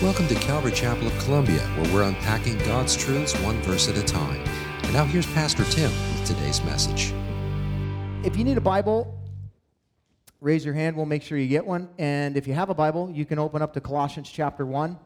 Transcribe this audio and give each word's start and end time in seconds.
Welcome 0.00 0.28
to 0.28 0.36
Calvary 0.36 0.70
Chapel 0.70 1.08
of 1.08 1.18
Columbia, 1.18 1.58
where 1.58 1.92
we're 1.92 2.02
unpacking 2.04 2.56
God's 2.58 2.96
truths 2.96 3.34
one 3.40 3.60
verse 3.62 3.88
at 3.88 3.98
a 3.98 4.02
time. 4.04 4.40
And 4.84 4.92
now 4.92 5.04
here's 5.04 5.26
Pastor 5.26 5.64
Tim 5.64 5.90
with 5.90 6.24
today's 6.24 6.62
message. 6.62 7.12
If 8.22 8.36
you 8.36 8.44
need 8.44 8.56
a 8.56 8.60
Bible, 8.60 9.12
raise 10.40 10.64
your 10.64 10.74
hand. 10.74 10.94
We'll 10.94 11.04
make 11.04 11.24
sure 11.24 11.36
you 11.36 11.48
get 11.48 11.66
one. 11.66 11.88
And 11.98 12.36
if 12.36 12.46
you 12.46 12.54
have 12.54 12.70
a 12.70 12.74
Bible, 12.74 13.10
you 13.12 13.24
can 13.24 13.40
open 13.40 13.60
up 13.60 13.74
to 13.74 13.80
Colossians 13.80 14.30
chapter 14.30 14.64
1. 14.64 14.96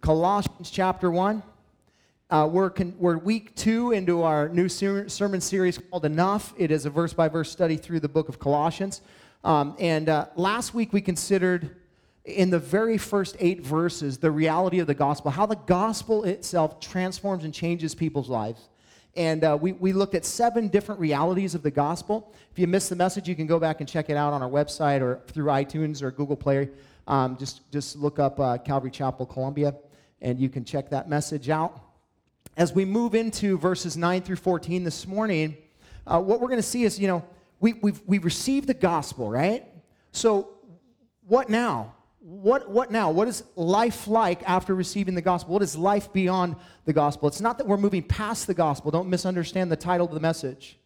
Colossians 0.00 0.70
chapter 0.70 1.10
1. 1.10 1.42
Uh, 2.30 2.48
we're, 2.50 2.70
con- 2.70 2.94
we're 2.98 3.18
week 3.18 3.54
two 3.56 3.92
into 3.92 4.22
our 4.22 4.48
new 4.48 4.70
ser- 4.70 5.10
sermon 5.10 5.42
series 5.42 5.76
called 5.76 6.06
Enough. 6.06 6.54
It 6.56 6.70
is 6.70 6.86
a 6.86 6.90
verse 6.90 7.12
by 7.12 7.28
verse 7.28 7.52
study 7.52 7.76
through 7.76 8.00
the 8.00 8.08
book 8.08 8.30
of 8.30 8.38
Colossians. 8.38 9.02
Um, 9.44 9.76
and 9.78 10.08
uh, 10.08 10.28
last 10.34 10.72
week 10.72 10.94
we 10.94 11.02
considered 11.02 11.76
in 12.28 12.50
the 12.50 12.58
very 12.58 12.98
first 12.98 13.36
eight 13.40 13.62
verses 13.62 14.18
the 14.18 14.30
reality 14.30 14.78
of 14.78 14.86
the 14.86 14.94
gospel, 14.94 15.30
how 15.30 15.46
the 15.46 15.56
gospel 15.56 16.24
itself 16.24 16.78
transforms 16.80 17.44
and 17.44 17.54
changes 17.54 17.94
people's 17.94 18.28
lives. 18.28 18.68
And 19.16 19.42
uh, 19.42 19.58
we, 19.60 19.72
we 19.72 19.92
looked 19.92 20.14
at 20.14 20.24
seven 20.24 20.68
different 20.68 21.00
realities 21.00 21.54
of 21.54 21.62
the 21.62 21.70
gospel. 21.70 22.32
If 22.52 22.58
you 22.58 22.66
missed 22.66 22.90
the 22.90 22.96
message, 22.96 23.28
you 23.28 23.34
can 23.34 23.46
go 23.46 23.58
back 23.58 23.80
and 23.80 23.88
check 23.88 24.10
it 24.10 24.16
out 24.16 24.32
on 24.32 24.42
our 24.42 24.48
website 24.48 25.00
or 25.00 25.22
through 25.28 25.46
iTunes 25.46 26.02
or 26.02 26.10
Google 26.10 26.36
Play. 26.36 26.68
Um, 27.06 27.36
just, 27.36 27.70
just 27.72 27.96
look 27.96 28.18
up 28.18 28.38
uh, 28.38 28.58
Calvary 28.58 28.90
Chapel 28.90 29.26
Columbia, 29.26 29.74
and 30.20 30.38
you 30.38 30.48
can 30.48 30.64
check 30.64 30.90
that 30.90 31.08
message 31.08 31.48
out. 31.48 31.80
As 32.56 32.72
we 32.72 32.84
move 32.84 33.14
into 33.14 33.56
verses 33.58 33.96
9 33.96 34.22
through 34.22 34.36
14 34.36 34.84
this 34.84 35.06
morning, 35.06 35.56
uh, 36.06 36.20
what 36.20 36.40
we're 36.40 36.48
going 36.48 36.60
to 36.60 36.62
see 36.62 36.84
is, 36.84 36.98
you 36.98 37.08
know, 37.08 37.24
we, 37.60 37.72
we've, 37.74 38.00
we've 38.06 38.24
received 38.24 38.68
the 38.68 38.74
gospel, 38.74 39.30
right? 39.30 39.64
So, 40.12 40.50
what 41.26 41.48
now? 41.48 41.94
What, 42.28 42.70
what 42.70 42.90
now? 42.90 43.10
What 43.10 43.26
is 43.26 43.42
life 43.56 44.06
like 44.06 44.46
after 44.46 44.74
receiving 44.74 45.14
the 45.14 45.22
gospel? 45.22 45.54
What 45.54 45.62
is 45.62 45.78
life 45.78 46.12
beyond 46.12 46.56
the 46.84 46.92
gospel? 46.92 47.26
It's 47.26 47.40
not 47.40 47.56
that 47.56 47.66
we're 47.66 47.78
moving 47.78 48.02
past 48.02 48.46
the 48.46 48.52
gospel. 48.52 48.90
Don't 48.90 49.08
misunderstand 49.08 49.72
the 49.72 49.76
title 49.76 50.06
of 50.06 50.12
the 50.12 50.20
message. 50.20 50.78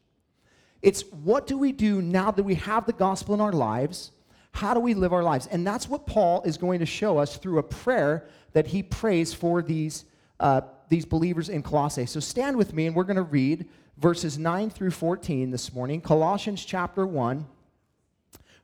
It's 0.82 1.02
what 1.10 1.48
do 1.48 1.58
we 1.58 1.72
do 1.72 2.00
now 2.00 2.30
that 2.30 2.44
we 2.44 2.54
have 2.54 2.86
the 2.86 2.92
gospel 2.92 3.34
in 3.34 3.40
our 3.40 3.52
lives? 3.52 4.12
How 4.52 4.72
do 4.72 4.78
we 4.78 4.94
live 4.94 5.12
our 5.12 5.24
lives? 5.24 5.48
And 5.48 5.66
that's 5.66 5.88
what 5.88 6.06
Paul 6.06 6.42
is 6.42 6.56
going 6.56 6.78
to 6.78 6.86
show 6.86 7.18
us 7.18 7.36
through 7.36 7.58
a 7.58 7.62
prayer 7.64 8.28
that 8.52 8.68
he 8.68 8.84
prays 8.84 9.34
for 9.34 9.62
these, 9.62 10.04
uh, 10.38 10.60
these 10.90 11.04
believers 11.04 11.48
in 11.48 11.64
Colossae. 11.64 12.06
So 12.06 12.20
stand 12.20 12.56
with 12.56 12.72
me 12.72 12.86
and 12.86 12.94
we're 12.94 13.02
going 13.02 13.16
to 13.16 13.22
read 13.22 13.68
verses 13.96 14.38
9 14.38 14.70
through 14.70 14.92
14 14.92 15.50
this 15.50 15.72
morning. 15.72 16.00
Colossians 16.00 16.64
chapter 16.64 17.04
1, 17.04 17.44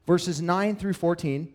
verses 0.07 0.41
9 0.41 0.77
through 0.77 0.93
14. 0.93 1.55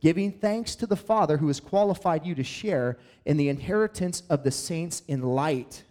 giving 0.00 0.32
thanks 0.32 0.74
to 0.76 0.86
the 0.86 0.96
Father 0.96 1.38
who 1.38 1.48
has 1.48 1.60
qualified 1.60 2.26
you 2.26 2.34
to 2.34 2.44
share 2.44 2.98
in 3.24 3.36
the 3.36 3.48
inheritance 3.48 4.22
of 4.28 4.44
the 4.44 4.50
saints 4.50 5.02
in 5.08 5.22
light. 5.22 5.84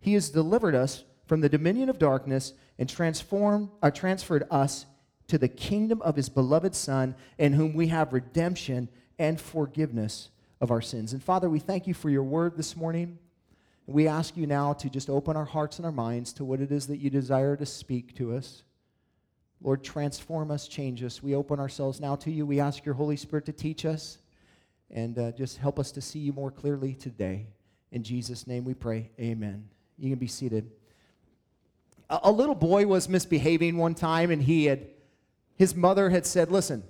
He 0.00 0.14
has 0.14 0.30
delivered 0.30 0.74
us 0.74 1.04
from 1.26 1.40
the 1.40 1.48
dominion 1.48 1.88
of 1.88 1.98
darkness 1.98 2.52
and 2.78 2.88
transformed, 2.88 3.70
uh, 3.82 3.90
transferred 3.90 4.46
us 4.50 4.86
to 5.28 5.38
the 5.38 5.48
kingdom 5.48 6.00
of 6.02 6.16
his 6.16 6.28
beloved 6.28 6.74
Son, 6.74 7.14
in 7.38 7.52
whom 7.52 7.74
we 7.74 7.88
have 7.88 8.12
redemption 8.12 8.88
and 9.18 9.40
forgiveness 9.40 10.30
of 10.60 10.70
our 10.70 10.80
sins. 10.80 11.12
And 11.12 11.22
Father, 11.22 11.50
we 11.50 11.58
thank 11.58 11.86
you 11.86 11.94
for 11.94 12.10
your 12.10 12.22
word 12.22 12.56
this 12.56 12.76
morning. 12.76 13.18
We 13.86 14.08
ask 14.08 14.36
you 14.36 14.46
now 14.46 14.72
to 14.74 14.90
just 14.90 15.08
open 15.08 15.36
our 15.36 15.44
hearts 15.44 15.78
and 15.78 15.86
our 15.86 15.92
minds 15.92 16.32
to 16.34 16.44
what 16.44 16.60
it 16.60 16.72
is 16.72 16.86
that 16.88 16.98
you 16.98 17.10
desire 17.10 17.56
to 17.56 17.66
speak 17.66 18.16
to 18.16 18.34
us. 18.34 18.62
Lord, 19.62 19.82
transform 19.82 20.50
us, 20.50 20.68
change 20.68 21.02
us. 21.02 21.22
We 21.22 21.34
open 21.34 21.58
ourselves 21.58 22.00
now 22.00 22.16
to 22.16 22.30
you. 22.30 22.46
We 22.46 22.60
ask 22.60 22.84
your 22.84 22.94
Holy 22.94 23.16
Spirit 23.16 23.46
to 23.46 23.52
teach 23.52 23.84
us 23.84 24.18
and 24.90 25.18
uh, 25.18 25.32
just 25.32 25.58
help 25.58 25.78
us 25.78 25.90
to 25.92 26.00
see 26.00 26.18
you 26.18 26.32
more 26.32 26.50
clearly 26.50 26.94
today. 26.94 27.46
In 27.92 28.02
Jesus' 28.02 28.46
name 28.46 28.64
we 28.64 28.74
pray. 28.74 29.10
Amen. 29.18 29.68
You 29.98 30.10
can 30.10 30.18
be 30.18 30.26
seated. 30.26 30.70
A, 32.10 32.20
a 32.24 32.32
little 32.32 32.54
boy 32.54 32.86
was 32.86 33.08
misbehaving 33.08 33.76
one 33.76 33.94
time, 33.94 34.30
and 34.30 34.42
he 34.42 34.66
had, 34.66 34.86
his 35.56 35.74
mother 35.74 36.10
had 36.10 36.26
said, 36.26 36.50
Listen, 36.50 36.84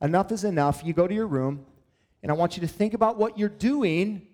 enough 0.00 0.32
is 0.32 0.44
enough. 0.44 0.82
You 0.84 0.92
go 0.92 1.06
to 1.06 1.14
your 1.14 1.26
room, 1.26 1.66
and 2.22 2.30
I 2.30 2.34
want 2.34 2.56
you 2.56 2.60
to 2.62 2.68
think 2.68 2.94
about 2.94 3.18
what 3.18 3.38
you're 3.38 3.48
doing. 3.48 4.26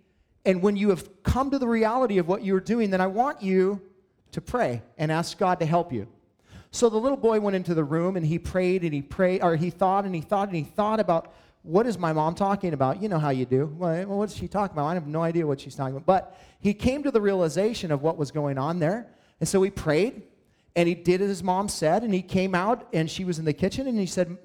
And 0.44 0.62
when 0.62 0.76
you 0.76 0.90
have 0.90 1.22
come 1.22 1.50
to 1.50 1.58
the 1.58 1.66
reality 1.66 2.18
of 2.18 2.28
what 2.28 2.44
you're 2.44 2.60
doing, 2.60 2.90
then 2.90 3.00
I 3.00 3.08
want 3.08 3.42
you 3.42 3.80
to 4.32 4.40
pray 4.40 4.82
and 4.98 5.10
ask 5.10 5.38
God 5.38 5.58
to 5.60 5.66
help 5.66 5.92
you. 5.92 6.06
So 6.76 6.90
the 6.90 6.98
little 6.98 7.16
boy 7.16 7.40
went 7.40 7.56
into 7.56 7.72
the 7.72 7.84
room 7.84 8.16
and 8.16 8.26
he 8.26 8.38
prayed 8.38 8.84
and 8.84 8.92
he 8.92 9.00
prayed, 9.00 9.42
or 9.42 9.56
he 9.56 9.70
thought 9.70 10.04
and 10.04 10.14
he 10.14 10.20
thought 10.20 10.48
and 10.48 10.56
he 10.56 10.62
thought 10.62 11.00
about 11.00 11.32
what 11.62 11.86
is 11.86 11.96
my 11.96 12.12
mom 12.12 12.34
talking 12.34 12.74
about? 12.74 13.00
You 13.02 13.08
know 13.08 13.18
how 13.18 13.30
you 13.30 13.46
do. 13.46 13.74
Well, 13.78 14.04
what's 14.08 14.34
she 14.34 14.46
talking 14.46 14.74
about? 14.74 14.84
I 14.84 14.94
have 14.94 15.06
no 15.06 15.22
idea 15.22 15.46
what 15.46 15.58
she's 15.58 15.74
talking 15.74 15.96
about. 15.96 16.04
But 16.04 16.38
he 16.60 16.74
came 16.74 17.02
to 17.04 17.10
the 17.10 17.20
realization 17.20 17.90
of 17.90 18.02
what 18.02 18.18
was 18.18 18.30
going 18.30 18.58
on 18.58 18.78
there. 18.78 19.08
And 19.40 19.48
so 19.48 19.62
he 19.62 19.70
prayed 19.70 20.22
and 20.76 20.86
he 20.86 20.94
did 20.94 21.22
as 21.22 21.28
his 21.28 21.42
mom 21.42 21.70
said. 21.70 22.02
And 22.02 22.12
he 22.12 22.20
came 22.20 22.54
out 22.54 22.86
and 22.92 23.10
she 23.10 23.24
was 23.24 23.38
in 23.38 23.46
the 23.46 23.54
kitchen 23.54 23.86
and 23.86 23.98
he 23.98 24.04
said, 24.04 24.36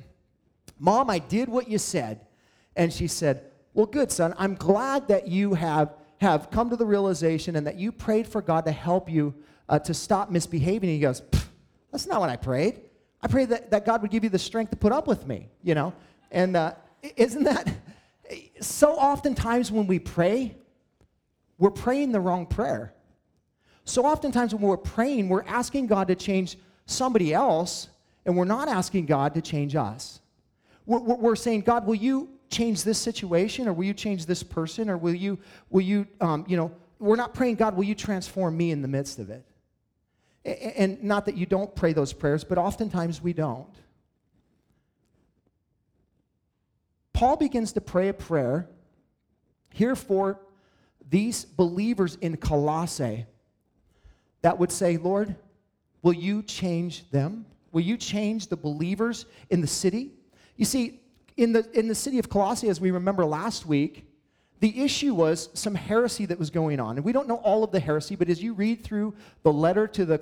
Mom, 0.80 1.10
I 1.10 1.20
did 1.20 1.50
what 1.50 1.68
you 1.68 1.78
said. 1.78 2.22
And 2.78 2.94
she 2.94 3.08
said, 3.08 3.44
Well, 3.74 3.88
good, 3.88 4.10
son. 4.10 4.34
I'm 4.38 4.56
glad 4.56 5.10
that 5.10 5.28
you 5.28 5.54
have, 5.56 5.94
have 6.22 6.50
come 6.50 6.70
to 6.70 6.78
the 6.78 6.86
realization 6.86 7.58
and 7.58 7.68
that 7.68 7.76
you 7.76 7.92
prayed 7.92 8.26
for 8.26 8.42
God 8.42 8.64
to 8.66 8.72
help 8.72 9.10
you 9.10 9.36
uh, 9.68 9.80
to 9.80 9.94
stop 9.94 10.32
misbehaving. 10.32 10.90
And 10.90 10.96
he 10.96 11.02
goes, 11.02 11.22
that's 11.92 12.08
not 12.08 12.20
what 12.20 12.30
I 12.30 12.36
prayed. 12.36 12.82
I 13.22 13.28
prayed 13.28 13.50
that, 13.50 13.72
that 13.72 13.86
God 13.86 14.02
would 14.02 14.12
give 14.12 14.24
you 14.24 14.30
the 14.30 14.40
strength 14.40 14.72
to 14.72 14.78
put 14.78 14.92
up 14.92 15.08
with 15.08 15.28
me, 15.28 15.50
you 15.64 15.76
know? 15.76 15.94
And 16.32 16.56
uh, 16.56 16.74
isn't 17.18 17.44
that 17.44 17.68
so 18.60 18.94
oftentimes 18.94 19.72
when 19.72 19.88
we 19.88 20.00
pray, 20.00 20.56
we're 21.58 21.72
praying 21.72 22.12
the 22.12 22.20
wrong 22.20 22.46
prayer. 22.46 22.94
So 23.84 24.06
oftentimes 24.06 24.54
when 24.54 24.64
we're 24.64 24.78
praying, 24.78 25.30
we're 25.30 25.44
asking 25.46 25.88
God 25.88 26.08
to 26.08 26.16
change 26.16 26.58
somebody 26.86 27.34
else, 27.34 27.90
and 28.26 28.38
we're 28.38 28.46
not 28.46 28.68
asking 28.68 29.06
God 29.06 29.34
to 29.34 29.42
change 29.42 29.76
us. 29.76 30.22
We're, 30.86 31.00
we're 31.00 31.36
saying, 31.36 31.62
God, 31.62 31.86
will 31.86 31.96
you 31.96 32.30
change 32.50 32.84
this 32.84 32.98
situation, 32.98 33.68
or 33.68 33.74
will 33.74 33.86
you 33.86 33.94
change 33.94 34.26
this 34.26 34.44
person, 34.44 34.90
or 34.90 34.98
will 34.98 35.16
you, 35.16 35.40
will 35.70 35.82
you, 35.82 36.08
um, 36.20 36.46
you 36.48 36.58
know, 36.58 36.72
we're 37.00 37.16
not 37.16 37.34
praying, 37.34 37.56
God, 37.56 37.76
will 37.76 37.84
you 37.84 37.96
transform 37.96 38.56
me 38.56 38.72
in 38.72 38.82
the 38.82 38.88
midst 38.88 39.20
of 39.20 39.30
it? 39.30 39.44
And 40.44 41.04
not 41.04 41.26
that 41.26 41.38
you 41.38 41.46
don't 41.46 41.74
pray 41.76 41.94
those 41.94 42.14
prayers, 42.14 42.44
but 42.44 42.58
oftentimes 42.58 43.22
we 43.22 43.34
don't. 43.34 43.70
Paul 47.14 47.36
begins 47.36 47.74
to 47.74 47.82
pray 47.82 48.08
a 48.10 48.14
prayer 48.14 48.68
here 49.74 49.96
for 49.96 50.40
these 51.10 51.46
believers 51.46 52.16
in 52.22 52.38
Colossae 52.38 53.26
that 54.42 54.58
would 54.58 54.72
say, 54.72 54.98
Lord, 54.98 55.36
will 56.02 56.14
you 56.14 56.42
change 56.42 57.10
them? 57.12 57.46
Will 57.72 57.82
you 57.82 57.98
change 57.98 58.48
the 58.48 58.58
believers 58.58 59.26
in 59.50 59.62
the 59.62 59.68
city? 59.68 60.12
You 60.56 60.66
see, 60.66 61.02
in 61.38 61.54
the, 61.54 61.68
in 61.78 61.88
the 61.88 61.96
city 61.96 62.18
of 62.18 62.30
Colossae, 62.30 62.70
as 62.70 62.82
we 62.82 62.92
remember 62.92 63.26
last 63.26 63.66
week, 63.66 64.11
the 64.62 64.84
issue 64.84 65.16
was 65.16 65.50
some 65.56 65.74
heresy 65.74 66.28
that 66.28 66.38
was 66.38 66.52
going 66.52 66.80
on. 66.80 66.96
And 66.96 67.04
we 67.04 67.12
don't 67.12 67.28
know 67.28 67.38
all 67.38 67.64
of 67.64 67.72
the 67.72 67.80
heresy, 67.80 68.16
but 68.16 68.30
as 68.30 68.42
you 68.42 68.54
read 68.54 68.84
through 68.84 69.16
the 69.42 69.52
letter 69.52 69.88
to 69.88 70.06
the, 70.06 70.18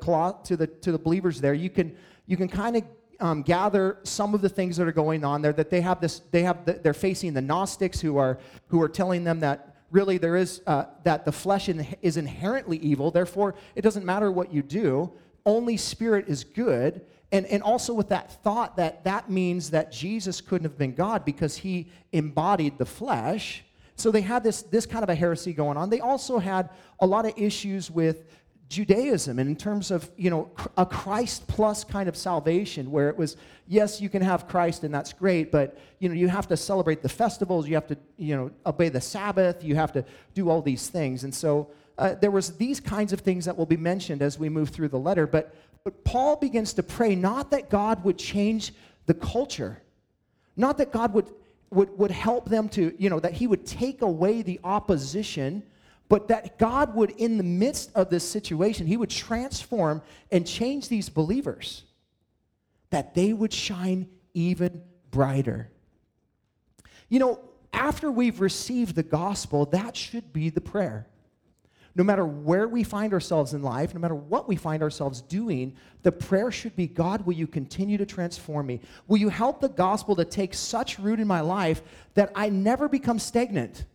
to 0.45 0.55
the, 0.55 0.65
to 0.65 0.91
the 0.93 0.97
believers 0.97 1.41
there, 1.41 1.53
you 1.53 1.69
can, 1.69 1.95
you 2.25 2.37
can 2.37 2.47
kind 2.47 2.77
of 2.77 2.83
um, 3.19 3.41
gather 3.43 3.97
some 4.03 4.33
of 4.33 4.41
the 4.41 4.47
things 4.47 4.77
that 4.77 4.87
are 4.87 4.93
going 4.93 5.25
on 5.25 5.41
there 5.41 5.51
that 5.51 5.69
they 5.69 5.81
have 5.81 5.99
this 5.99 6.21
they 6.31 6.43
have 6.43 6.63
the, 6.63 6.73
they're 6.73 6.93
facing 6.93 7.33
the 7.33 7.41
gnostics 7.41 7.99
who 7.99 8.15
are 8.15 8.39
who 8.67 8.81
are 8.81 8.87
telling 8.87 9.25
them 9.25 9.41
that 9.41 9.75
really 9.91 10.17
there 10.17 10.37
is 10.37 10.61
uh, 10.67 10.85
that 11.03 11.25
the 11.25 11.31
flesh 11.33 11.67
in, 11.67 11.85
is 12.01 12.15
inherently 12.15 12.77
evil 12.77 13.11
therefore 13.11 13.55
it 13.75 13.81
doesn't 13.81 14.05
matter 14.05 14.31
what 14.31 14.53
you 14.53 14.61
do 14.61 15.11
only 15.45 15.75
spirit 15.75 16.29
is 16.29 16.45
good 16.45 17.01
and, 17.33 17.45
and 17.47 17.61
also 17.61 17.93
with 17.93 18.07
that 18.07 18.41
thought 18.41 18.77
that 18.77 19.03
that 19.03 19.29
means 19.29 19.69
that 19.71 19.91
jesus 19.91 20.39
couldn't 20.39 20.63
have 20.63 20.77
been 20.77 20.95
god 20.95 21.25
because 21.25 21.57
he 21.57 21.91
embodied 22.13 22.77
the 22.77 22.85
flesh 22.85 23.65
so 23.99 24.11
they 24.11 24.21
had 24.21 24.43
this, 24.43 24.61
this 24.63 24.85
kind 24.85 25.03
of 25.03 25.09
a 25.09 25.15
heresy 25.15 25.53
going 25.53 25.77
on. 25.77 25.89
They 25.89 25.99
also 25.99 26.39
had 26.39 26.69
a 26.99 27.05
lot 27.05 27.25
of 27.25 27.33
issues 27.37 27.91
with 27.91 28.25
Judaism 28.69 29.39
and 29.39 29.49
in 29.49 29.55
terms 29.55 29.89
of, 29.89 30.09
you 30.15 30.29
know, 30.29 30.51
a 30.77 30.85
Christ 30.85 31.47
plus 31.47 31.83
kind 31.83 32.07
of 32.07 32.15
salvation 32.15 32.91
where 32.91 33.09
it 33.09 33.17
was, 33.17 33.35
yes, 33.67 33.99
you 33.99 34.09
can 34.09 34.21
have 34.21 34.47
Christ 34.47 34.83
and 34.83 34.93
that's 34.93 35.11
great, 35.11 35.51
but, 35.51 35.77
you 35.97 36.07
know, 36.07 36.13
you 36.13 36.27
have 36.27 36.47
to 36.49 36.57
celebrate 36.57 37.01
the 37.01 37.09
festivals, 37.09 37.67
you 37.67 37.73
have 37.73 37.87
to, 37.87 37.97
you 38.17 38.35
know, 38.35 38.51
obey 38.67 38.89
the 38.89 39.01
Sabbath, 39.01 39.63
you 39.63 39.75
have 39.75 39.91
to 39.93 40.05
do 40.35 40.49
all 40.49 40.61
these 40.61 40.87
things. 40.87 41.23
And 41.23 41.33
so 41.33 41.71
uh, 41.97 42.13
there 42.21 42.29
was 42.29 42.57
these 42.57 42.79
kinds 42.79 43.11
of 43.11 43.21
things 43.21 43.45
that 43.45 43.57
will 43.57 43.65
be 43.65 43.77
mentioned 43.77 44.21
as 44.21 44.37
we 44.37 44.49
move 44.49 44.69
through 44.69 44.89
the 44.89 44.99
letter, 44.99 45.25
but, 45.25 45.55
but 45.83 46.03
Paul 46.03 46.35
begins 46.35 46.73
to 46.73 46.83
pray 46.83 47.15
not 47.15 47.49
that 47.49 47.71
God 47.71 48.03
would 48.03 48.19
change 48.19 48.71
the 49.07 49.15
culture, 49.15 49.81
not 50.55 50.77
that 50.77 50.91
God 50.91 51.11
would, 51.15 51.27
would, 51.71 51.97
would 51.97 52.11
help 52.11 52.49
them 52.49 52.69
to, 52.69 52.93
you 52.97 53.09
know, 53.09 53.19
that 53.19 53.33
he 53.33 53.47
would 53.47 53.65
take 53.65 54.01
away 54.01 54.41
the 54.41 54.59
opposition 54.63 55.63
but 56.09 56.27
that 56.29 56.57
God 56.57 56.95
would, 56.95 57.11
in 57.11 57.37
the 57.37 57.43
midst 57.43 57.91
of 57.95 58.09
this 58.09 58.27
situation, 58.27 58.87
He 58.87 58.97
would 58.97 59.11
transform 59.11 60.01
and 60.31 60.45
change 60.45 60.89
these 60.89 61.07
believers, 61.07 61.83
that 62.89 63.13
they 63.13 63.31
would 63.31 63.53
shine 63.53 64.09
even 64.33 64.81
brighter. 65.11 65.69
You 67.07 67.19
know, 67.19 67.39
after 67.71 68.11
we've 68.11 68.41
received 68.41 68.95
the 68.95 69.03
gospel, 69.03 69.67
that 69.67 69.95
should 69.95 70.33
be 70.33 70.49
the 70.49 70.61
prayer. 70.61 71.05
No 71.95 72.03
matter 72.03 72.25
where 72.25 72.67
we 72.67 72.83
find 72.83 73.13
ourselves 73.13 73.53
in 73.53 73.61
life, 73.61 73.93
no 73.93 73.99
matter 73.99 74.15
what 74.15 74.47
we 74.47 74.55
find 74.55 74.81
ourselves 74.83 75.21
doing, 75.21 75.75
the 76.03 76.11
prayer 76.11 76.51
should 76.51 76.75
be 76.75 76.87
God, 76.87 77.25
will 77.25 77.33
you 77.33 77.47
continue 77.47 77.97
to 77.97 78.05
transform 78.05 78.67
me? 78.67 78.79
Will 79.07 79.17
you 79.17 79.29
help 79.29 79.59
the 79.59 79.69
gospel 79.69 80.15
to 80.15 80.25
take 80.25 80.53
such 80.53 80.99
root 80.99 81.19
in 81.19 81.27
my 81.27 81.41
life 81.41 81.81
that 82.13 82.31
I 82.35 82.49
never 82.49 82.87
become 82.87 83.19
stagnant? 83.19 83.85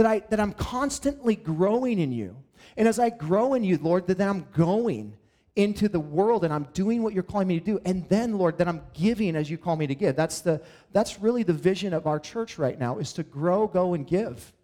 that, 0.00 0.06
I, 0.06 0.20
that 0.30 0.40
I'm 0.40 0.54
constantly 0.54 1.36
growing 1.36 1.98
in 1.98 2.10
you. 2.10 2.34
And 2.78 2.88
as 2.88 2.98
I 2.98 3.10
grow 3.10 3.52
in 3.52 3.62
you, 3.62 3.76
Lord, 3.76 4.06
that 4.06 4.16
then 4.16 4.30
I'm 4.30 4.46
going 4.54 5.14
into 5.56 5.90
the 5.90 6.00
world 6.00 6.42
and 6.42 6.54
I'm 6.54 6.66
doing 6.72 7.02
what 7.02 7.12
you're 7.12 7.22
calling 7.22 7.48
me 7.48 7.58
to 7.58 7.64
do. 7.64 7.78
And 7.84 8.08
then, 8.08 8.38
Lord, 8.38 8.56
that 8.56 8.66
I'm 8.66 8.80
giving 8.94 9.36
as 9.36 9.50
you 9.50 9.58
call 9.58 9.76
me 9.76 9.86
to 9.86 9.94
give. 9.94 10.16
That's, 10.16 10.40
the, 10.40 10.62
that's 10.92 11.20
really 11.20 11.42
the 11.42 11.52
vision 11.52 11.92
of 11.92 12.06
our 12.06 12.18
church 12.18 12.58
right 12.58 12.78
now 12.78 12.96
is 12.96 13.12
to 13.12 13.22
grow, 13.22 13.66
go, 13.66 13.92
and 13.92 14.06
give. 14.06 14.54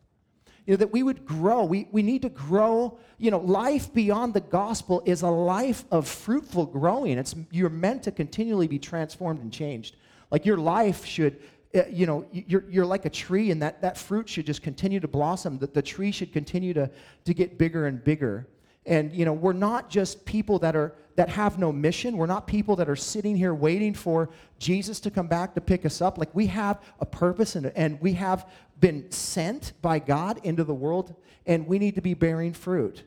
You 0.66 0.74
know, 0.74 0.76
that 0.78 0.92
we 0.92 1.02
would 1.02 1.24
grow. 1.24 1.64
We, 1.64 1.88
we 1.92 2.02
need 2.02 2.22
to 2.22 2.28
grow. 2.28 2.98
You 3.18 3.30
know, 3.30 3.38
life 3.38 3.94
beyond 3.94 4.34
the 4.34 4.40
gospel 4.40 5.02
is 5.06 5.22
a 5.22 5.28
life 5.28 5.84
of 5.90 6.08
fruitful 6.08 6.66
growing. 6.66 7.18
It's, 7.18 7.34
you're 7.50 7.70
meant 7.70 8.02
to 8.04 8.12
continually 8.12 8.66
be 8.66 8.78
transformed 8.78 9.40
and 9.40 9.52
changed. 9.52 9.96
Like 10.30 10.44
your 10.44 10.56
life 10.56 11.04
should 11.04 11.40
uh, 11.74 11.82
you 11.90 12.06
know, 12.06 12.24
you're, 12.32 12.64
you're 12.70 12.86
like 12.86 13.04
a 13.04 13.10
tree, 13.10 13.50
and 13.50 13.60
that, 13.60 13.82
that 13.82 13.98
fruit 13.98 14.28
should 14.28 14.46
just 14.46 14.62
continue 14.62 15.00
to 15.00 15.08
blossom. 15.08 15.58
That 15.58 15.74
the 15.74 15.82
tree 15.82 16.12
should 16.12 16.32
continue 16.32 16.72
to, 16.74 16.90
to 17.24 17.34
get 17.34 17.58
bigger 17.58 17.86
and 17.86 18.02
bigger. 18.02 18.46
And 18.86 19.12
you 19.12 19.24
know, 19.24 19.32
we're 19.32 19.52
not 19.52 19.90
just 19.90 20.24
people 20.24 20.58
that 20.60 20.76
are 20.76 20.94
that 21.16 21.28
have 21.30 21.58
no 21.58 21.72
mission. 21.72 22.16
We're 22.16 22.26
not 22.26 22.46
people 22.46 22.76
that 22.76 22.88
are 22.88 22.96
sitting 22.96 23.36
here 23.36 23.54
waiting 23.54 23.94
for 23.94 24.28
Jesus 24.58 25.00
to 25.00 25.10
come 25.10 25.26
back 25.26 25.54
to 25.54 25.60
pick 25.60 25.84
us 25.86 26.00
up. 26.00 26.18
Like 26.18 26.34
we 26.34 26.46
have 26.48 26.80
a 27.00 27.06
purpose 27.06 27.56
and, 27.56 27.66
and 27.74 28.00
we 28.00 28.12
have 28.12 28.48
been 28.78 29.10
sent 29.10 29.72
by 29.80 29.98
God 29.98 30.40
into 30.44 30.64
the 30.64 30.74
world, 30.74 31.14
and 31.46 31.66
we 31.66 31.78
need 31.78 31.94
to 31.94 32.02
be 32.02 32.14
bearing 32.14 32.52
fruit. 32.52 33.02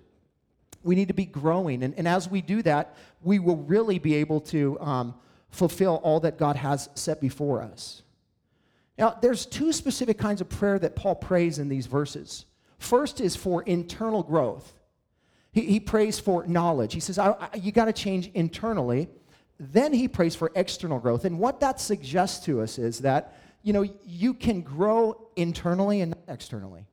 We 0.83 0.95
need 0.95 1.09
to 1.09 1.13
be 1.13 1.25
growing. 1.25 1.83
And, 1.83 1.93
and 1.97 2.07
as 2.07 2.29
we 2.29 2.41
do 2.41 2.61
that, 2.63 2.95
we 3.21 3.39
will 3.39 3.57
really 3.57 3.99
be 3.99 4.15
able 4.15 4.41
to 4.41 4.79
um, 4.79 5.13
fulfill 5.49 5.99
all 6.03 6.19
that 6.21 6.37
God 6.37 6.55
has 6.55 6.89
set 6.95 7.19
before 7.19 7.61
us. 7.61 8.01
Now, 8.97 9.17
there's 9.21 9.45
two 9.45 9.71
specific 9.71 10.17
kinds 10.17 10.41
of 10.41 10.49
prayer 10.49 10.79
that 10.79 10.95
Paul 10.95 11.15
prays 11.15 11.59
in 11.59 11.69
these 11.69 11.87
verses. 11.87 12.45
First 12.77 13.21
is 13.21 13.35
for 13.35 13.63
internal 13.63 14.23
growth. 14.23 14.73
He, 15.51 15.61
he 15.61 15.79
prays 15.79 16.19
for 16.19 16.45
knowledge. 16.47 16.93
He 16.93 16.99
says, 16.99 17.17
I, 17.17 17.31
I, 17.31 17.49
You 17.55 17.71
got 17.71 17.85
to 17.85 17.93
change 17.93 18.29
internally. 18.33 19.09
Then 19.59 19.93
he 19.93 20.07
prays 20.07 20.35
for 20.35 20.51
external 20.55 20.99
growth. 20.99 21.25
And 21.25 21.39
what 21.39 21.59
that 21.59 21.79
suggests 21.81 22.45
to 22.45 22.61
us 22.61 22.77
is 22.77 22.99
that, 22.99 23.38
you 23.63 23.73
know, 23.73 23.85
you 24.05 24.33
can 24.33 24.61
grow 24.61 25.29
internally 25.35 26.01
and 26.01 26.11
not 26.11 26.33
externally. 26.33 26.85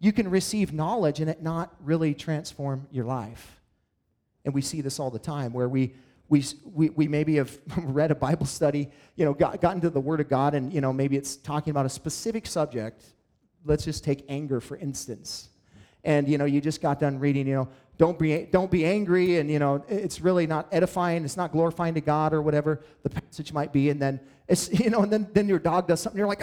You 0.00 0.12
can 0.12 0.28
receive 0.28 0.72
knowledge 0.72 1.20
and 1.20 1.30
it 1.30 1.42
not 1.42 1.74
really 1.80 2.14
transform 2.14 2.88
your 2.90 3.04
life. 3.04 3.60
And 4.44 4.52
we 4.52 4.62
see 4.62 4.80
this 4.80 4.98
all 4.98 5.10
the 5.10 5.18
time 5.18 5.52
where 5.52 5.68
we 5.68 5.94
we, 6.32 6.42
we, 6.64 6.88
we 6.88 7.08
maybe 7.08 7.36
have 7.36 7.58
read 7.76 8.10
a 8.10 8.14
Bible 8.14 8.46
study, 8.46 8.88
you 9.16 9.26
know, 9.26 9.34
got, 9.34 9.60
gotten 9.60 9.82
to 9.82 9.90
the 9.90 10.00
Word 10.00 10.18
of 10.18 10.30
God, 10.30 10.54
and, 10.54 10.72
you 10.72 10.80
know, 10.80 10.90
maybe 10.90 11.14
it's 11.18 11.36
talking 11.36 11.72
about 11.72 11.84
a 11.84 11.90
specific 11.90 12.46
subject. 12.46 13.04
Let's 13.66 13.84
just 13.84 14.02
take 14.02 14.24
anger, 14.30 14.58
for 14.58 14.78
instance. 14.78 15.50
And, 16.04 16.28
you 16.28 16.38
know, 16.38 16.44
you 16.44 16.60
just 16.60 16.80
got 16.80 16.98
done 16.98 17.18
reading, 17.18 17.46
you 17.46 17.54
know, 17.54 17.68
don't 17.96 18.18
be, 18.18 18.48
don't 18.50 18.70
be 18.70 18.84
angry, 18.84 19.38
and, 19.38 19.50
you 19.50 19.58
know, 19.58 19.84
it's 19.88 20.20
really 20.20 20.46
not 20.46 20.66
edifying, 20.72 21.24
it's 21.24 21.36
not 21.36 21.52
glorifying 21.52 21.94
to 21.94 22.00
God 22.00 22.32
or 22.32 22.42
whatever 22.42 22.82
the 23.02 23.10
passage 23.10 23.52
might 23.52 23.72
be. 23.72 23.90
And 23.90 24.02
then, 24.02 24.18
it's, 24.48 24.72
you 24.80 24.90
know, 24.90 25.02
and 25.02 25.12
then, 25.12 25.28
then 25.32 25.48
your 25.48 25.58
dog 25.60 25.86
does 25.86 26.00
something, 26.00 26.18
you're 26.18 26.26
like, 26.26 26.42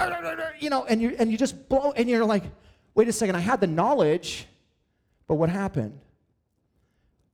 you 0.60 0.70
know, 0.70 0.86
and 0.86 1.02
you, 1.02 1.16
and 1.20 1.32
you 1.32 1.38
just 1.38 1.68
blow, 1.68 1.92
and 1.92 2.10
you're 2.10 2.26
like, 2.26 2.44
wait 2.96 3.08
a 3.08 3.14
second, 3.14 3.36
I 3.36 3.40
had 3.40 3.60
the 3.60 3.68
knowledge, 3.68 4.48
but 5.28 5.36
what 5.36 5.50
happened? 5.50 6.00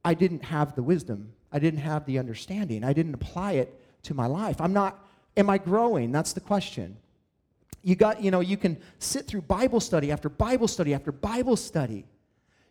I 0.04 0.13
didn't 0.13 0.44
have 0.45 0.75
the 0.75 0.83
wisdom 0.83 1.33
I 1.56 1.60
didn't 1.60 1.80
have 1.80 2.06
the 2.06 2.19
understanding. 2.19 2.83
I 2.83 2.92
didn't 2.92 3.13
apply 3.13 3.54
it 3.54 3.80
to 4.04 4.13
my 4.13 4.25
life. 4.25 4.60
I'm 4.60 4.74
not, 4.74 5.07
am 5.38 5.50
I 5.50 5.57
growing? 5.57 6.12
That's 6.12 6.33
the 6.33 6.42
question. 6.42 6.98
You 7.81 7.95
got, 7.95 8.21
you 8.21 8.30
know, 8.30 8.42
you 8.42 8.57
can 8.57 8.78
sit 9.00 9.25
through 9.25 9.44
Bible 9.44 9.80
study 9.80 10.12
after 10.12 10.28
Bible 10.28 10.68
study 10.68 10.94
after 10.94 11.13
Bible 11.13 11.56
study. 11.56 12.04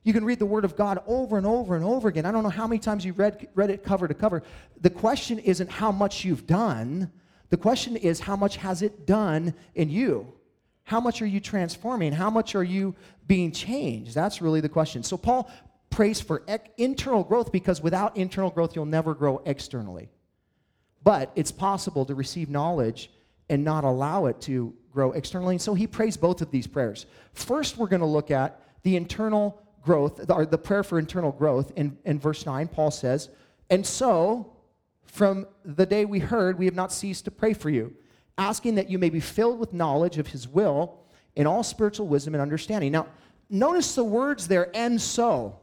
You 0.05 0.13
can 0.13 0.25
read 0.25 0.39
the 0.39 0.47
Word 0.47 0.65
of 0.65 0.77
God 0.77 1.03
over 1.07 1.37
and 1.37 1.47
over 1.47 1.75
and 1.75 1.85
over 1.85 2.09
again. 2.09 2.27
I 2.27 2.31
don't 2.31 2.43
know 2.43 2.51
how 2.51 2.67
many 2.67 2.79
times 2.79 3.05
you've 3.05 3.19
read, 3.19 3.49
read 3.55 3.71
it 3.71 3.83
cover 3.83 4.07
to 4.07 4.15
cover. 4.15 4.43
The 4.81 4.91
question 4.91 5.39
isn't 5.39 5.71
how 5.71 5.91
much 5.91 6.25
you've 6.25 6.47
done, 6.47 7.11
the 7.51 7.57
question 7.57 7.97
is 7.97 8.21
how 8.21 8.37
much 8.37 8.57
has 8.57 8.83
it 8.83 9.07
done 9.07 9.55
in 9.75 9.89
you? 9.89 10.33
How 10.83 11.01
much 11.01 11.23
are 11.23 11.27
you 11.27 11.41
transforming? 11.41 12.13
How 12.13 12.29
much 12.29 12.55
are 12.55 12.65
you 12.65 12.95
being 13.27 13.53
changed? 13.53 14.15
That's 14.15 14.43
really 14.43 14.61
the 14.61 14.69
question. 14.69 15.03
So 15.03 15.17
Paul 15.17 15.51
prays 15.89 16.21
for 16.21 16.43
internal 16.77 17.23
growth 17.23 17.53
because 17.53 17.81
without 17.81 18.17
internal 18.17 18.51
growth, 18.51 18.75
you'll 18.75 18.85
never 18.87 19.15
grow 19.15 19.41
externally. 19.47 20.11
But 21.03 21.31
it's 21.37 21.53
possible 21.53 22.05
to 22.07 22.15
receive 22.15 22.51
knowledge 22.51 23.11
and 23.49 23.63
not 23.63 23.85
allow 23.85 24.27
it 24.27 24.41
to 24.43 24.75
grow 24.91 25.13
externally. 25.13 25.55
And 25.55 25.63
so 25.63 25.75
he 25.75 25.87
prays 25.87 26.17
both 26.17 26.43
of 26.43 26.51
these 26.51 26.67
prayers. 26.67 27.07
First, 27.33 27.79
we're 27.79 27.89
going 27.89 28.01
to 28.01 28.07
look 28.07 28.31
at 28.31 28.61
the 28.83 28.97
internal 28.97 29.63
growth, 29.85 30.31
or 30.31 30.47
the 30.47 30.59
prayer 30.59 30.83
for 30.83 30.99
internal 30.99 31.33
growth. 31.33 31.73
In, 31.77 31.99
in 32.05 32.19
verse 32.19 32.47
9, 32.47 32.69
Paul 32.69 32.91
says, 32.91 33.29
And 33.71 33.87
so, 33.87 34.53
from 35.05 35.47
the 35.65 35.87
day 35.87 36.05
we 36.05 36.19
heard, 36.19 36.59
we 36.59 36.65
have 36.65 36.75
not 36.75 36.93
ceased 36.93 37.25
to 37.27 37.31
pray 37.31 37.55
for 37.55 37.71
you, 37.71 37.95
asking 38.39 38.77
that 38.77 38.91
you 38.91 38.99
may 38.99 39.11
be 39.11 39.21
filled 39.21 39.59
with 39.59 39.73
knowledge 39.73 40.19
of 40.19 40.29
his 40.29 40.49
will 40.49 40.99
in 41.37 41.47
all 41.47 41.63
spiritual 41.63 42.09
wisdom 42.09 42.35
and 42.35 42.41
understanding. 42.41 42.93
Now, 42.93 43.07
notice 43.51 43.95
the 43.95 44.05
words 44.05 44.49
there, 44.49 44.71
and 44.75 45.01
so 45.01 45.59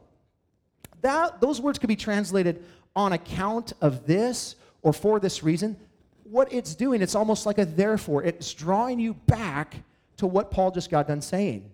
that, 1.02 1.40
those 1.40 1.60
words 1.60 1.78
could 1.78 1.88
be 1.88 1.96
translated 1.96 2.64
on 2.94 3.12
account 3.12 3.72
of 3.80 4.06
this 4.06 4.54
or 4.82 4.92
for 4.92 5.18
this 5.20 5.42
reason. 5.42 5.76
What 6.22 6.52
it's 6.52 6.74
doing, 6.74 7.02
it's 7.02 7.14
almost 7.14 7.44
like 7.44 7.58
a 7.58 7.64
therefore. 7.64 8.22
It's 8.22 8.54
drawing 8.54 8.98
you 8.98 9.14
back 9.14 9.82
to 10.18 10.26
what 10.26 10.50
Paul 10.50 10.70
just 10.70 10.90
got 10.90 11.08
done 11.08 11.20
saying. 11.20 11.71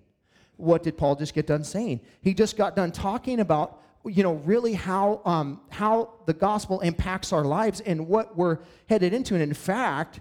What 0.59 0.83
did 0.83 0.99
Paul 0.99 1.17
just 1.17 1.35
get 1.35 1.47
done 1.47 1.65
saying? 1.65 2.01
He 2.21 2.35
just 2.35 2.57
got 2.57 2.77
done 2.77 2.93
talking 2.93 3.41
about, 3.41 3.81
you 4.05 4.23
know, 4.23 4.35
really 4.35 4.75
how, 4.75 5.23
um, 5.25 5.61
how 5.71 6.11
the 6.27 6.35
gospel 6.35 6.81
impacts 6.81 7.33
our 7.33 7.45
lives 7.45 7.81
and 7.81 8.07
what 8.07 8.37
we're 8.37 8.59
headed 8.89 9.15
into. 9.15 9.35
And 9.35 9.43
in 9.43 9.55
fact, 9.55 10.21